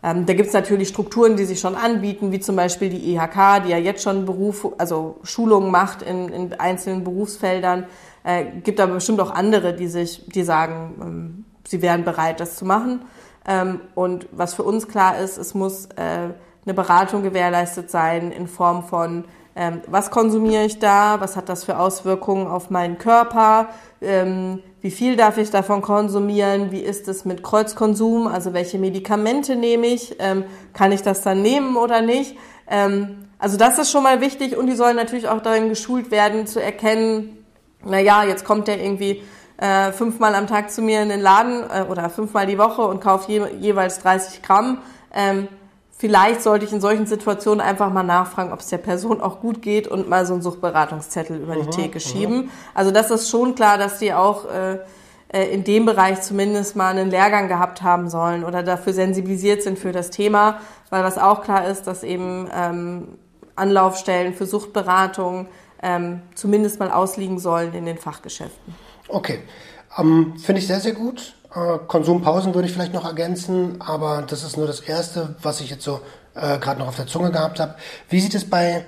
Ähm, 0.02 0.26
da 0.26 0.34
gibt 0.34 0.48
es 0.48 0.54
natürlich 0.54 0.88
Strukturen, 0.88 1.36
die 1.36 1.46
sich 1.46 1.60
schon 1.60 1.76
anbieten, 1.76 2.32
wie 2.32 2.40
zum 2.40 2.56
Beispiel 2.56 2.90
die 2.90 3.14
IHK, 3.14 3.64
die 3.66 3.70
ja 3.70 3.78
jetzt 3.78 4.04
schon 4.04 4.26
Beruf, 4.26 4.68
also 4.78 5.18
Schulungen 5.24 5.72
macht 5.72 6.02
in, 6.02 6.30
in 6.30 6.54
einzelnen 6.54 7.04
Berufsfeldern. 7.04 7.86
Äh, 8.24 8.46
gibt 8.64 8.80
aber 8.80 8.94
bestimmt 8.94 9.20
auch 9.20 9.32
andere, 9.32 9.74
die 9.74 9.88
sich, 9.88 10.26
die 10.28 10.44
sagen, 10.44 10.96
ähm, 11.02 11.46
sie 11.68 11.82
wären 11.82 12.06
bereit, 12.06 12.40
das 12.40 12.56
zu 12.56 12.66
machen. 12.66 13.02
Ähm, 13.46 13.82
und 13.96 14.28
was 14.32 14.54
für 14.54 14.64
uns 14.64 14.88
klar 14.88 15.18
ist, 15.20 15.38
es 15.38 15.54
muss 15.54 15.88
äh, 15.98 16.30
eine 16.66 16.74
Beratung 16.74 17.24
gewährleistet 17.24 17.90
sein 17.90 18.32
in 18.32 18.48
Form 18.48 18.84
von, 18.84 19.26
ähm, 19.56 19.82
was 19.88 20.12
konsumiere 20.12 20.66
ich 20.66 20.80
da, 20.80 21.18
was 21.20 21.36
hat 21.36 21.50
das 21.50 21.64
für 21.64 21.80
Auswirkungen 21.80 22.48
auf 22.48 22.70
meinen 22.70 22.98
Körper, 22.98 23.70
ähm, 24.02 24.62
wie 24.82 24.92
viel 24.92 25.16
darf 25.16 25.38
ich 25.38 25.52
davon 25.52 25.82
konsumieren, 25.82 26.72
wie 26.72 26.80
ist 26.80 27.08
es 27.08 27.26
mit 27.26 27.44
Kreuzkonsum, 27.44 28.28
also 28.28 28.54
welche 28.54 28.78
Medikamente 28.78 29.56
nehme 29.56 29.88
ich, 29.88 30.16
ähm, 30.20 30.46
kann 30.74 30.92
ich 30.92 31.02
das 31.02 31.22
dann 31.22 31.42
nehmen 31.42 31.76
oder 31.76 32.02
nicht. 32.02 32.38
Ähm, 32.70 33.28
also 33.38 33.58
das 33.58 33.80
ist 33.80 33.92
schon 33.92 34.04
mal 34.04 34.22
wichtig 34.22 34.58
und 34.58 34.68
die 34.68 34.76
sollen 34.76 34.96
natürlich 34.96 35.28
auch 35.28 35.42
darin 35.42 35.70
geschult 35.70 36.12
werden, 36.12 36.48
zu 36.48 36.62
erkennen, 36.62 37.46
na 37.84 38.00
ja, 38.00 38.24
jetzt 38.24 38.46
kommt 38.46 38.68
der 38.68 38.82
irgendwie 38.82 39.24
äh, 39.58 39.92
fünfmal 39.92 40.36
am 40.36 40.48
Tag 40.48 40.72
zu 40.72 40.82
mir 40.82 41.02
in 41.02 41.10
den 41.10 41.22
Laden 41.22 41.64
äh, 41.64 41.84
oder 41.90 42.10
fünfmal 42.10 42.46
die 42.46 42.58
Woche 42.58 42.82
und 42.82 43.02
kauft 43.02 43.30
je, 43.30 43.42
jeweils 43.60 44.00
30 44.00 44.42
Gramm. 44.42 44.80
Ähm, 45.14 45.48
vielleicht 46.00 46.42
sollte 46.42 46.66
ich 46.66 46.72
in 46.72 46.82
solchen 46.82 47.06
Situationen 47.06 47.62
einfach 47.62 47.92
mal 47.92 48.04
nachfragen, 48.04 48.52
ob 48.52 48.62
es 48.62 48.68
der 48.68 48.78
Person 48.78 49.22
auch 49.22 49.42
gut 49.42 49.62
geht 49.62 49.88
und 49.88 50.10
mal 50.10 50.26
so 50.26 50.34
einen 50.34 50.42
Suchtberatungszettel 50.42 51.38
über 51.38 51.56
die 51.56 51.64
mhm, 51.64 51.72
Theke 51.72 52.00
schieben. 52.00 52.38
Mhm. 52.38 52.52
Also 52.74 52.90
das 52.90 53.12
ist 53.12 53.30
schon 53.30 53.54
klar, 53.54 53.78
dass 53.78 54.00
die 54.00 54.14
auch 54.14 54.46
äh, 54.50 54.80
äh, 55.32 55.54
in 55.54 55.66
dem 55.66 55.86
Bereich 55.86 56.22
zumindest 56.22 56.78
mal 56.78 56.88
einen 56.88 57.12
Lehrgang 57.12 57.50
gehabt 57.50 57.82
haben 57.82 58.10
sollen 58.10 58.46
oder 58.46 58.64
dafür 58.64 58.94
sensibilisiert 58.94 59.62
sind 59.62 59.78
für 59.78 59.92
das 59.92 60.10
Thema, 60.10 60.62
weil 60.90 61.04
was 61.04 61.18
auch 61.18 61.44
klar 61.44 61.68
ist, 61.68 61.84
dass 61.84 62.04
eben 62.04 62.50
ähm, 62.56 63.08
Anlaufstellen 63.58 64.34
für 64.34 64.46
Suchtberatung 64.46 65.48
ähm, 65.84 66.22
zumindest 66.34 66.80
mal 66.80 66.92
ausliegen 66.92 67.40
sollen 67.40 67.74
in 67.74 67.86
den 67.86 67.98
Fachgeschäften. 67.98 68.74
Okay, 69.10 69.40
ähm, 69.98 70.36
finde 70.38 70.60
ich 70.62 70.68
sehr, 70.68 70.80
sehr 70.80 70.94
gut. 70.94 71.36
Äh, 71.54 71.80
Konsumpausen 71.88 72.54
würde 72.54 72.68
ich 72.68 72.74
vielleicht 72.74 72.94
noch 72.94 73.06
ergänzen, 73.06 73.82
aber 73.82 74.24
das 74.28 74.44
ist 74.44 74.58
nur 74.58 74.68
das 74.68 74.80
Erste, 74.82 75.36
was 75.42 75.62
ich 75.62 75.70
jetzt 75.70 75.84
so 75.84 76.02
äh, 76.36 76.60
gerade 76.60 76.80
noch 76.80 76.88
auf 76.88 76.96
der 76.96 77.08
Zunge 77.08 77.32
gehabt 77.32 77.60
habe. 77.60 77.76
Wie 78.10 78.20
sieht 78.20 78.36
es 78.36 78.50
bei 78.50 78.86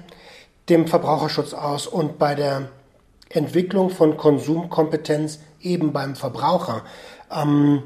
dem 0.69 0.87
Verbraucherschutz 0.87 1.53
aus 1.53 1.87
und 1.87 2.19
bei 2.19 2.35
der 2.35 2.69
Entwicklung 3.29 3.89
von 3.89 4.17
Konsumkompetenz 4.17 5.39
eben 5.61 5.91
beim 5.91 6.15
Verbraucher? 6.15 6.83
Ähm, 7.31 7.81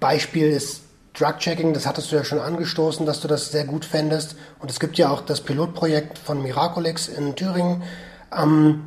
Beispiel 0.00 0.50
ist 0.50 0.82
Drug-Checking, 1.14 1.74
das 1.74 1.86
hattest 1.86 2.12
du 2.12 2.16
ja 2.16 2.24
schon 2.24 2.38
angestoßen, 2.38 3.06
dass 3.06 3.20
du 3.20 3.28
das 3.28 3.50
sehr 3.50 3.64
gut 3.64 3.84
fändest. 3.84 4.36
Und 4.60 4.70
es 4.70 4.80
gibt 4.80 4.98
ja 4.98 5.10
auch 5.10 5.20
das 5.20 5.40
Pilotprojekt 5.40 6.18
von 6.18 6.42
Miraculix 6.42 7.08
in 7.08 7.34
Thüringen. 7.36 7.82
Ähm, 8.36 8.84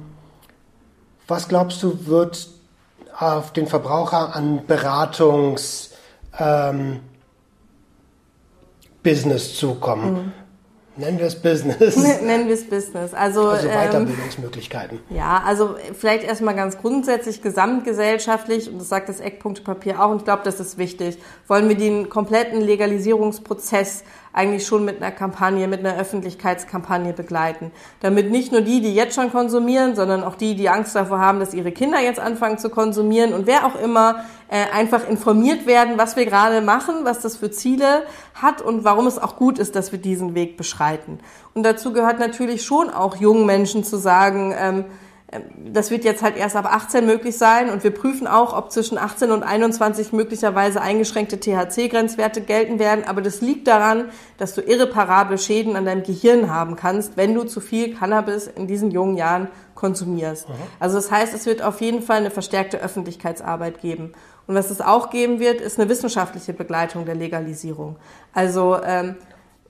was 1.28 1.48
glaubst 1.48 1.82
du, 1.84 2.06
wird 2.06 2.50
auf 3.22 3.54
den 3.54 3.68
Verbraucher 3.68 4.36
an 4.36 4.66
Beratungs 4.66 5.92
ähm, 6.40 7.00
Business 9.04 9.58
zukommen? 9.58 10.14
Mhm. 10.14 10.32
Nennen 10.98 11.20
wir 11.20 11.28
es 11.28 11.42
Business. 11.42 11.96
Nennen 12.22 12.48
wir 12.48 12.54
es 12.54 12.70
Business. 12.70 13.14
Also, 13.14 13.48
also 13.48 13.68
ähm, 13.68 13.74
Weiterbildungsmöglichkeiten. 13.74 15.00
Ähm, 15.10 15.16
ja, 15.18 15.42
also 15.46 15.76
vielleicht 15.98 16.24
erstmal 16.24 16.54
ganz 16.54 16.78
grundsätzlich 16.78 17.42
gesamtgesellschaftlich, 17.42 18.70
und 18.70 18.80
das 18.80 18.90
sagt 18.90 19.08
das 19.08 19.22
Eckpunktepapier 19.22 20.04
auch, 20.04 20.12
und 20.12 20.18
ich 20.18 20.26
glaube, 20.26 20.42
das 20.44 20.60
ist 20.60 20.78
wichtig, 20.78 21.18
wollen 21.48 21.70
wir 21.70 21.78
den 21.78 22.10
kompletten 22.10 22.60
Legalisierungsprozess 22.60 24.04
eigentlich 24.34 24.66
schon 24.66 24.86
mit 24.86 25.02
einer 25.02 25.12
Kampagne, 25.12 25.68
mit 25.68 25.82
einer 25.82 25.98
Öffentlichkeitskampagne 25.98 27.14
begleiten. 27.14 27.72
Damit 28.00 28.32
nicht 28.32 28.52
nur 28.52 28.62
die, 28.62 28.82
die 28.82 28.94
jetzt 28.94 29.16
schon 29.16 29.32
konsumieren, 29.32 29.96
sondern 29.96 30.24
auch 30.24 30.36
die, 30.36 30.56
die 30.56 30.70
Angst 30.70 30.96
davor 30.96 31.20
haben, 31.20 31.40
dass 31.40 31.54
ihre 31.54 31.72
Kinder 31.72 32.00
jetzt 32.00 32.20
anfangen 32.20 32.58
zu 32.58 32.70
konsumieren 32.70 33.34
und 33.34 33.48
wer 33.48 33.66
auch 33.66 33.76
immer 33.76 34.24
äh, 34.50 34.66
einfach 34.74 35.08
informiert 35.08 35.66
werden, 35.66 35.98
was 35.98 36.16
wir 36.16 36.26
gerade 36.26 36.62
machen, 36.62 37.04
was 37.04 37.20
das 37.20 37.38
für 37.38 37.52
Ziele 37.52 38.04
hat 38.34 38.62
und 38.62 38.84
warum 38.84 39.08
es 39.08 39.18
auch 39.18 39.36
gut 39.36 39.60
ist, 39.60 39.76
dass 39.76 39.92
wir 39.92 40.00
diesen 40.00 40.36
Weg 40.36 40.58
beschreiten. 40.58 41.20
Und 41.54 41.64
dazu 41.64 41.92
gehört 41.92 42.20
natürlich 42.20 42.64
schon 42.64 42.90
auch 42.90 43.18
jungen 43.18 43.46
Menschen 43.46 43.84
zu 43.84 43.98
sagen, 43.98 44.54
ähm, 44.58 44.86
das 45.66 45.92
wird 45.92 46.04
jetzt 46.04 46.22
halt 46.22 46.36
erst 46.36 46.58
ab 46.58 46.66
18 46.66 47.06
möglich 47.06 47.38
sein 47.38 47.70
und 47.70 47.86
wir 47.86 47.92
prüfen 47.92 48.28
auch, 48.28 48.56
ob 48.56 48.72
zwischen 48.72 48.98
18 48.98 49.32
und 49.32 49.44
21 49.44 50.12
möglicherweise 50.12 50.82
eingeschränkte 50.82 51.40
THC-Grenzwerte 51.40 52.42
gelten 52.42 52.80
werden. 52.80 53.06
Aber 53.08 53.22
das 53.22 53.40
liegt 53.40 53.68
daran, 53.68 54.10
dass 54.38 54.54
du 54.56 54.62
irreparable 54.62 55.38
Schäden 55.38 55.78
an 55.78 55.86
deinem 55.86 56.04
Gehirn 56.04 56.54
haben 56.54 56.76
kannst, 56.76 57.16
wenn 57.16 57.34
du 57.34 57.46
zu 57.46 57.62
viel 57.62 57.96
Cannabis 57.96 58.48
in 58.48 58.68
diesen 58.68 58.92
jungen 58.92 59.16
Jahren 59.16 59.48
konsumierst. 59.74 60.50
Mhm. 60.50 60.54
Also 60.80 60.98
das 60.98 61.10
heißt, 61.10 61.34
es 61.34 61.46
wird 61.46 61.62
auf 61.62 61.80
jeden 61.80 62.02
Fall 62.02 62.18
eine 62.18 62.32
verstärkte 62.32 62.80
Öffentlichkeitsarbeit 62.82 63.80
geben. 63.80 64.12
Und 64.48 64.56
was 64.56 64.70
es 64.70 64.82
auch 64.82 65.12
geben 65.12 65.40
wird, 65.40 65.62
ist 65.62 65.80
eine 65.80 65.88
wissenschaftliche 65.88 66.52
Begleitung 66.52 67.06
der 67.06 67.16
Legalisierung. 67.16 67.96
Also 68.34 68.78
ähm, 68.84 69.16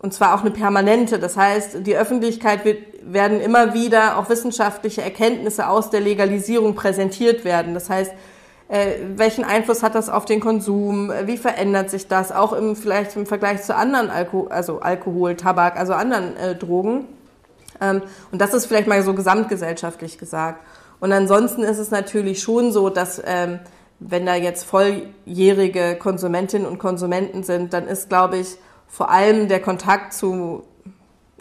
und 0.02 0.14
zwar 0.14 0.34
auch 0.34 0.42
eine 0.42 0.52
permanente. 0.52 1.20
Das 1.20 1.38
heißt, 1.38 1.86
die 1.86 1.96
Öffentlichkeit 1.96 2.66
wird, 2.66 2.80
werden 3.04 3.40
immer 3.40 3.74
wieder 3.74 4.18
auch 4.18 4.30
wissenschaftliche 4.30 5.02
Erkenntnisse 5.02 5.68
aus 5.68 5.92
der 5.92 6.02
Legalisierung 6.02 6.74
präsentiert 6.74 7.46
werden. 7.46 7.76
Das 7.76 7.90
heißt, 7.90 8.12
äh, 8.68 8.94
welchen 9.16 9.44
Einfluss 9.44 9.84
hat 9.84 9.94
das 9.94 10.10
auf 10.10 10.26
den 10.26 10.40
Konsum? 10.40 11.12
Wie 11.26 11.38
verändert 11.38 11.92
sich 11.92 12.08
das? 12.08 12.32
Auch 12.32 12.54
im, 12.54 12.76
vielleicht 12.76 13.16
im 13.16 13.28
Vergleich 13.28 13.62
zu 13.62 13.76
anderen 13.76 14.10
Alko 14.10 14.48
also 14.48 14.80
Alkohol, 14.80 15.36
Tabak, 15.36 15.78
also 15.78 15.94
anderen 15.94 16.36
äh, 16.36 16.56
Drogen. 16.56 17.08
Ähm, 17.80 18.02
und 18.32 18.42
das 18.42 18.56
ist 18.56 18.66
vielleicht 18.66 18.88
mal 18.88 19.04
so 19.04 19.14
gesamtgesellschaftlich 19.14 20.18
gesagt. 20.18 20.66
Und 21.00 21.12
ansonsten 21.12 21.64
ist 21.64 21.78
es 21.78 21.92
natürlich 21.92 22.42
schon 22.42 22.72
so, 22.72 22.90
dass 22.90 23.22
ähm, 23.24 23.60
wenn 24.00 24.26
da 24.26 24.34
jetzt 24.34 24.64
volljährige 24.64 25.96
Konsumentinnen 25.96 26.66
und 26.66 26.80
Konsumenten 26.80 27.44
sind, 27.44 27.74
dann 27.74 27.88
ist, 27.88 28.10
glaube 28.10 28.38
ich, 28.38 28.58
vor 28.92 29.10
allem 29.10 29.48
der 29.48 29.62
Kontakt 29.62 30.14
zu 30.14 30.64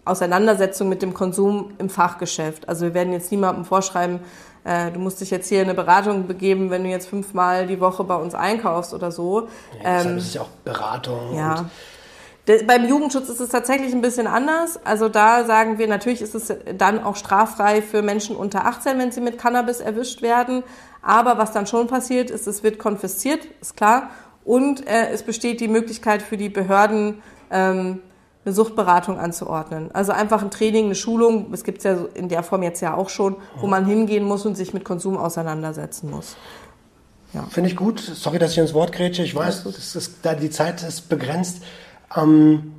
Auseinandersetzung 0.05 0.89
mit 0.89 1.03
dem 1.03 1.13
Konsum 1.13 1.73
im 1.79 1.91
Fachgeschäft. 1.91 2.69
Also 2.69 2.87
wir 2.87 2.95
werden 2.95 3.13
jetzt 3.13 3.31
niemandem 3.31 3.65
vorschreiben, 3.65 4.21
äh, 4.65 4.91
du 4.93 5.01
musst 5.01 5.21
dich 5.21 5.31
jetzt 5.31 5.49
hier 5.49 5.63
in 5.63 5.69
eine 5.69 5.75
Beratung 5.75 6.27
begeben, 6.27 6.71
wenn 6.71 6.85
du 6.85 6.91
jetzt 6.91 7.09
fünfmal 7.09 7.67
die 7.67 7.81
Woche 7.81 8.05
bei 8.05 8.15
uns 8.15 8.35
einkaufst 8.35 8.95
oder 8.95 9.11
so. 9.11 9.49
Ja, 9.83 10.01
ähm, 10.01 10.17
das 10.17 10.25
ist 10.25 10.35
ja 10.35 10.43
auch 10.43 10.49
Beratung. 10.65 11.35
Ja. 11.37 11.71
beim 12.67 12.89
Jugendschutz 12.89 13.29
ist 13.29 13.41
es 13.41 13.49
tatsächlich 13.51 13.93
ein 13.93 14.01
bisschen 14.01 14.27
anders. 14.27 14.79
Also 14.85 15.09
da 15.09 15.45
sagen 15.45 15.79
wir, 15.79 15.89
natürlich 15.89 16.23
ist 16.23 16.35
es 16.35 16.55
dann 16.77 17.03
auch 17.03 17.17
straffrei 17.17 17.83
für 17.83 18.03
Menschen 18.03 18.37
unter 18.37 18.67
18, 18.67 18.99
wenn 18.99 19.13
sie 19.13 19.21
mit 19.21 19.39
Cannabis 19.39 19.81
erwischt 19.81 20.23
werden. 20.23 20.63
Aber 21.03 21.37
was 21.37 21.53
dann 21.53 21.67
schon 21.67 21.89
passiert 21.89 22.31
ist, 22.31 22.47
es 22.47 22.63
wird 22.63 22.79
konfisziert, 22.79 23.47
ist 23.61 23.77
klar. 23.77 24.11
Und 24.45 24.87
äh, 24.87 25.11
es 25.11 25.23
besteht 25.23 25.61
die 25.61 25.69
Möglichkeit 25.69 26.23
für 26.23 26.37
die 26.37 26.49
Behörden, 26.49 27.23
ähm, 27.51 28.01
eine 28.45 28.55
Suchtberatung 28.55 29.19
anzuordnen. 29.19 29.91
Also 29.93 30.13
einfach 30.13 30.43
ein 30.43 30.51
Training, 30.51 30.87
eine 30.87 30.95
Schulung, 30.95 31.53
es 31.53 31.65
gibt 31.65 31.79
es 31.79 31.85
ja 31.85 31.97
in 32.15 32.29
der 32.29 32.43
Form 32.43 32.63
jetzt 32.63 32.81
ja 32.81 32.95
auch 32.95 33.11
schon, 33.11 33.37
wo 33.57 33.67
man 33.67 33.85
hingehen 33.85 34.25
muss 34.25 34.47
und 34.47 34.57
sich 34.57 34.73
mit 34.73 34.85
Konsum 34.85 35.17
auseinandersetzen 35.17 36.11
muss. 36.11 36.37
Ja. 37.35 37.45
Finde 37.51 37.71
ich 37.71 37.77
gut. 37.77 38.01
Sorry, 38.01 38.39
dass 38.39 38.53
ich 38.53 38.59
ins 38.59 38.75
Wort 38.75 38.93
grätsche. 38.93 39.23
Ich 39.23 39.35
weiß, 39.35 39.65
das 39.65 39.95
ist, 39.95 40.19
da 40.23 40.35
die 40.35 40.51
Zeit 40.51 40.83
ist 40.83 41.09
begrenzt. 41.09 41.63
Ähm, 42.17 42.75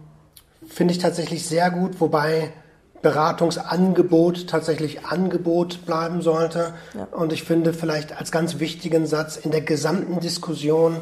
Finde 0.67 0.93
ich 0.93 0.99
tatsächlich 0.99 1.45
sehr 1.45 1.69
gut, 1.71 1.99
wobei 1.99 2.53
Beratungsangebot 3.01 4.47
tatsächlich 4.47 5.05
Angebot 5.05 5.85
bleiben 5.85 6.21
sollte. 6.21 6.73
Ja. 6.93 7.07
Und 7.11 7.33
ich 7.33 7.43
finde 7.43 7.73
vielleicht 7.73 8.17
als 8.17 8.31
ganz 8.31 8.59
wichtigen 8.59 9.05
Satz 9.05 9.37
in 9.37 9.51
der 9.51 9.61
gesamten 9.61 10.19
Diskussion, 10.19 10.97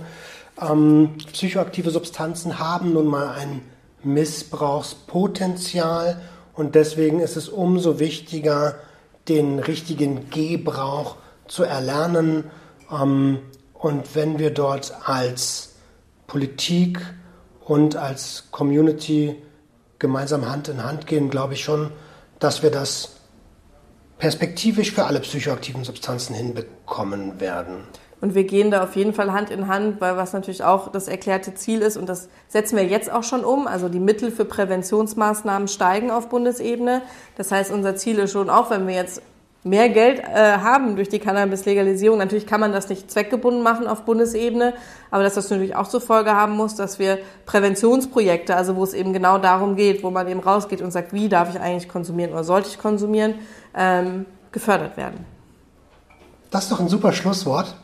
ähm, 0.61 1.17
psychoaktive 1.31 1.91
Substanzen 1.91 2.59
haben 2.59 2.93
nun 2.93 3.07
mal 3.07 3.29
ein 3.29 3.61
Missbrauchspotenzial 4.03 6.21
und 6.53 6.75
deswegen 6.75 7.19
ist 7.19 7.37
es 7.37 7.49
umso 7.49 7.99
wichtiger, 7.99 8.75
den 9.27 9.59
richtigen 9.59 10.29
Gebrauch 10.29 11.17
zu 11.47 11.63
erlernen. 11.63 12.45
Ähm, 12.91 13.39
und 13.73 14.15
wenn 14.15 14.39
wir 14.39 14.51
dort 14.51 14.93
als 15.05 15.75
Politik 16.27 16.99
und 17.61 17.95
als 17.95 18.45
Community 18.51 19.35
gemeinsam 19.99 20.49
Hand 20.49 20.67
in 20.67 20.83
Hand 20.83 21.07
gehen, 21.07 21.29
glaube 21.29 21.53
ich 21.53 21.63
schon, 21.63 21.91
dass 22.39 22.63
wir 22.63 22.71
das 22.71 23.17
perspektivisch 24.17 24.91
für 24.91 25.05
alle 25.05 25.21
psychoaktiven 25.21 25.83
Substanzen 25.83 26.35
hinbekommen 26.35 27.39
werden. 27.39 27.83
Und 28.21 28.35
wir 28.35 28.43
gehen 28.43 28.69
da 28.69 28.83
auf 28.83 28.95
jeden 28.95 29.13
Fall 29.13 29.31
Hand 29.31 29.49
in 29.49 29.67
Hand, 29.67 30.01
weil 30.01 30.17
was 30.17 30.33
natürlich 30.33 30.63
auch 30.63 30.91
das 30.91 31.07
erklärte 31.07 31.53
Ziel 31.55 31.81
ist, 31.81 31.95
und 31.95 32.09
das 32.09 32.27
setzen 32.49 32.75
wir 32.75 32.85
jetzt 32.85 33.11
auch 33.11 33.23
schon 33.23 33.45
um. 33.45 33.65
Also 33.65 33.87
die 33.87 33.99
Mittel 33.99 34.31
für 34.31 34.45
Präventionsmaßnahmen 34.45 35.67
steigen 35.67 36.11
auf 36.11 36.27
Bundesebene. 36.27 37.01
Das 37.37 37.51
heißt, 37.51 37.71
unser 37.71 37.95
Ziel 37.95 38.19
ist 38.19 38.33
schon 38.33 38.49
auch, 38.49 38.69
wenn 38.69 38.87
wir 38.87 38.95
jetzt 38.95 39.21
mehr 39.63 39.89
Geld 39.89 40.19
äh, 40.19 40.57
haben 40.57 40.95
durch 40.95 41.09
die 41.09 41.19
Cannabis-Legalisierung. 41.19 42.17
Natürlich 42.17 42.47
kann 42.47 42.61
man 42.61 42.71
das 42.71 42.89
nicht 42.89 43.11
zweckgebunden 43.11 43.61
machen 43.61 43.87
auf 43.87 44.03
Bundesebene, 44.03 44.73
aber 45.11 45.23
dass 45.23 45.35
das 45.35 45.49
natürlich 45.49 45.75
auch 45.75 45.87
zur 45.87 46.01
Folge 46.01 46.33
haben 46.33 46.55
muss, 46.55 46.75
dass 46.75 46.97
wir 46.97 47.19
Präventionsprojekte, 47.45 48.55
also 48.55 48.75
wo 48.75 48.83
es 48.83 48.93
eben 48.93 49.11
genau 49.11 49.37
darum 49.37 49.75
geht, 49.75 50.01
wo 50.03 50.11
man 50.11 50.27
eben 50.27 50.39
rausgeht 50.39 50.81
und 50.81 50.91
sagt, 50.91 51.13
wie 51.13 51.27
darf 51.27 51.53
ich 51.53 51.59
eigentlich 51.59 51.89
konsumieren 51.89 52.31
oder 52.31 52.43
sollte 52.43 52.69
ich 52.69 52.79
konsumieren, 52.79 53.35
ähm, 53.75 54.25
gefördert 54.51 54.95
werden. 54.97 55.25
Das 56.51 56.63
ist 56.63 56.71
doch 56.71 56.79
ein 56.79 56.87
super 56.87 57.11
Schlusswort. 57.11 57.75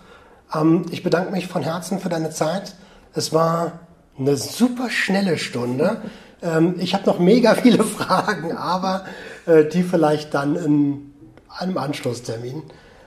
Ähm, 0.53 0.85
ich 0.91 1.03
bedanke 1.03 1.31
mich 1.31 1.47
von 1.47 1.63
Herzen 1.63 1.99
für 1.99 2.09
deine 2.09 2.29
Zeit. 2.29 2.75
Es 3.13 3.33
war 3.33 3.79
eine 4.17 4.37
super 4.37 4.89
schnelle 4.89 5.37
Stunde. 5.37 6.01
Ähm, 6.41 6.75
ich 6.77 6.93
habe 6.93 7.05
noch 7.05 7.19
mega 7.19 7.55
viele 7.55 7.83
Fragen, 7.83 8.51
aber 8.51 9.05
äh, 9.45 9.65
die 9.65 9.83
vielleicht 9.83 10.33
dann 10.33 10.55
in 10.55 11.13
einem 11.49 11.77
Anschlusstermin. 11.77 12.63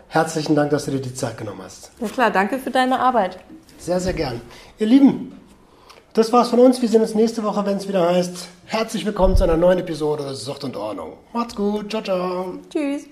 Herzlichen 0.08 0.54
Dank, 0.56 0.70
dass 0.70 0.86
du 0.86 0.92
dir 0.92 1.00
die 1.00 1.14
Zeit 1.14 1.36
genommen 1.36 1.60
hast. 1.62 1.90
Ja 2.00 2.08
klar, 2.08 2.30
danke 2.30 2.58
für 2.58 2.70
deine 2.70 2.98
Arbeit. 2.98 3.38
Sehr, 3.78 4.00
sehr 4.00 4.14
gern. 4.14 4.40
Ihr 4.78 4.86
Lieben, 4.86 5.38
das 6.14 6.32
war's 6.32 6.48
von 6.48 6.58
uns. 6.60 6.80
Wir 6.80 6.88
sehen 6.88 7.02
uns 7.02 7.14
nächste 7.14 7.44
Woche, 7.44 7.64
wenn 7.66 7.76
es 7.76 7.86
wieder 7.86 8.08
heißt, 8.08 8.48
herzlich 8.64 9.04
willkommen 9.04 9.36
zu 9.36 9.44
einer 9.44 9.56
neuen 9.56 9.78
Episode 9.78 10.34
Sucht 10.34 10.64
und 10.64 10.76
Ordnung. 10.76 11.12
Macht's 11.32 11.54
gut. 11.54 11.90
Ciao, 11.90 12.02
ciao. 12.02 12.54
Tschüss. 12.70 13.04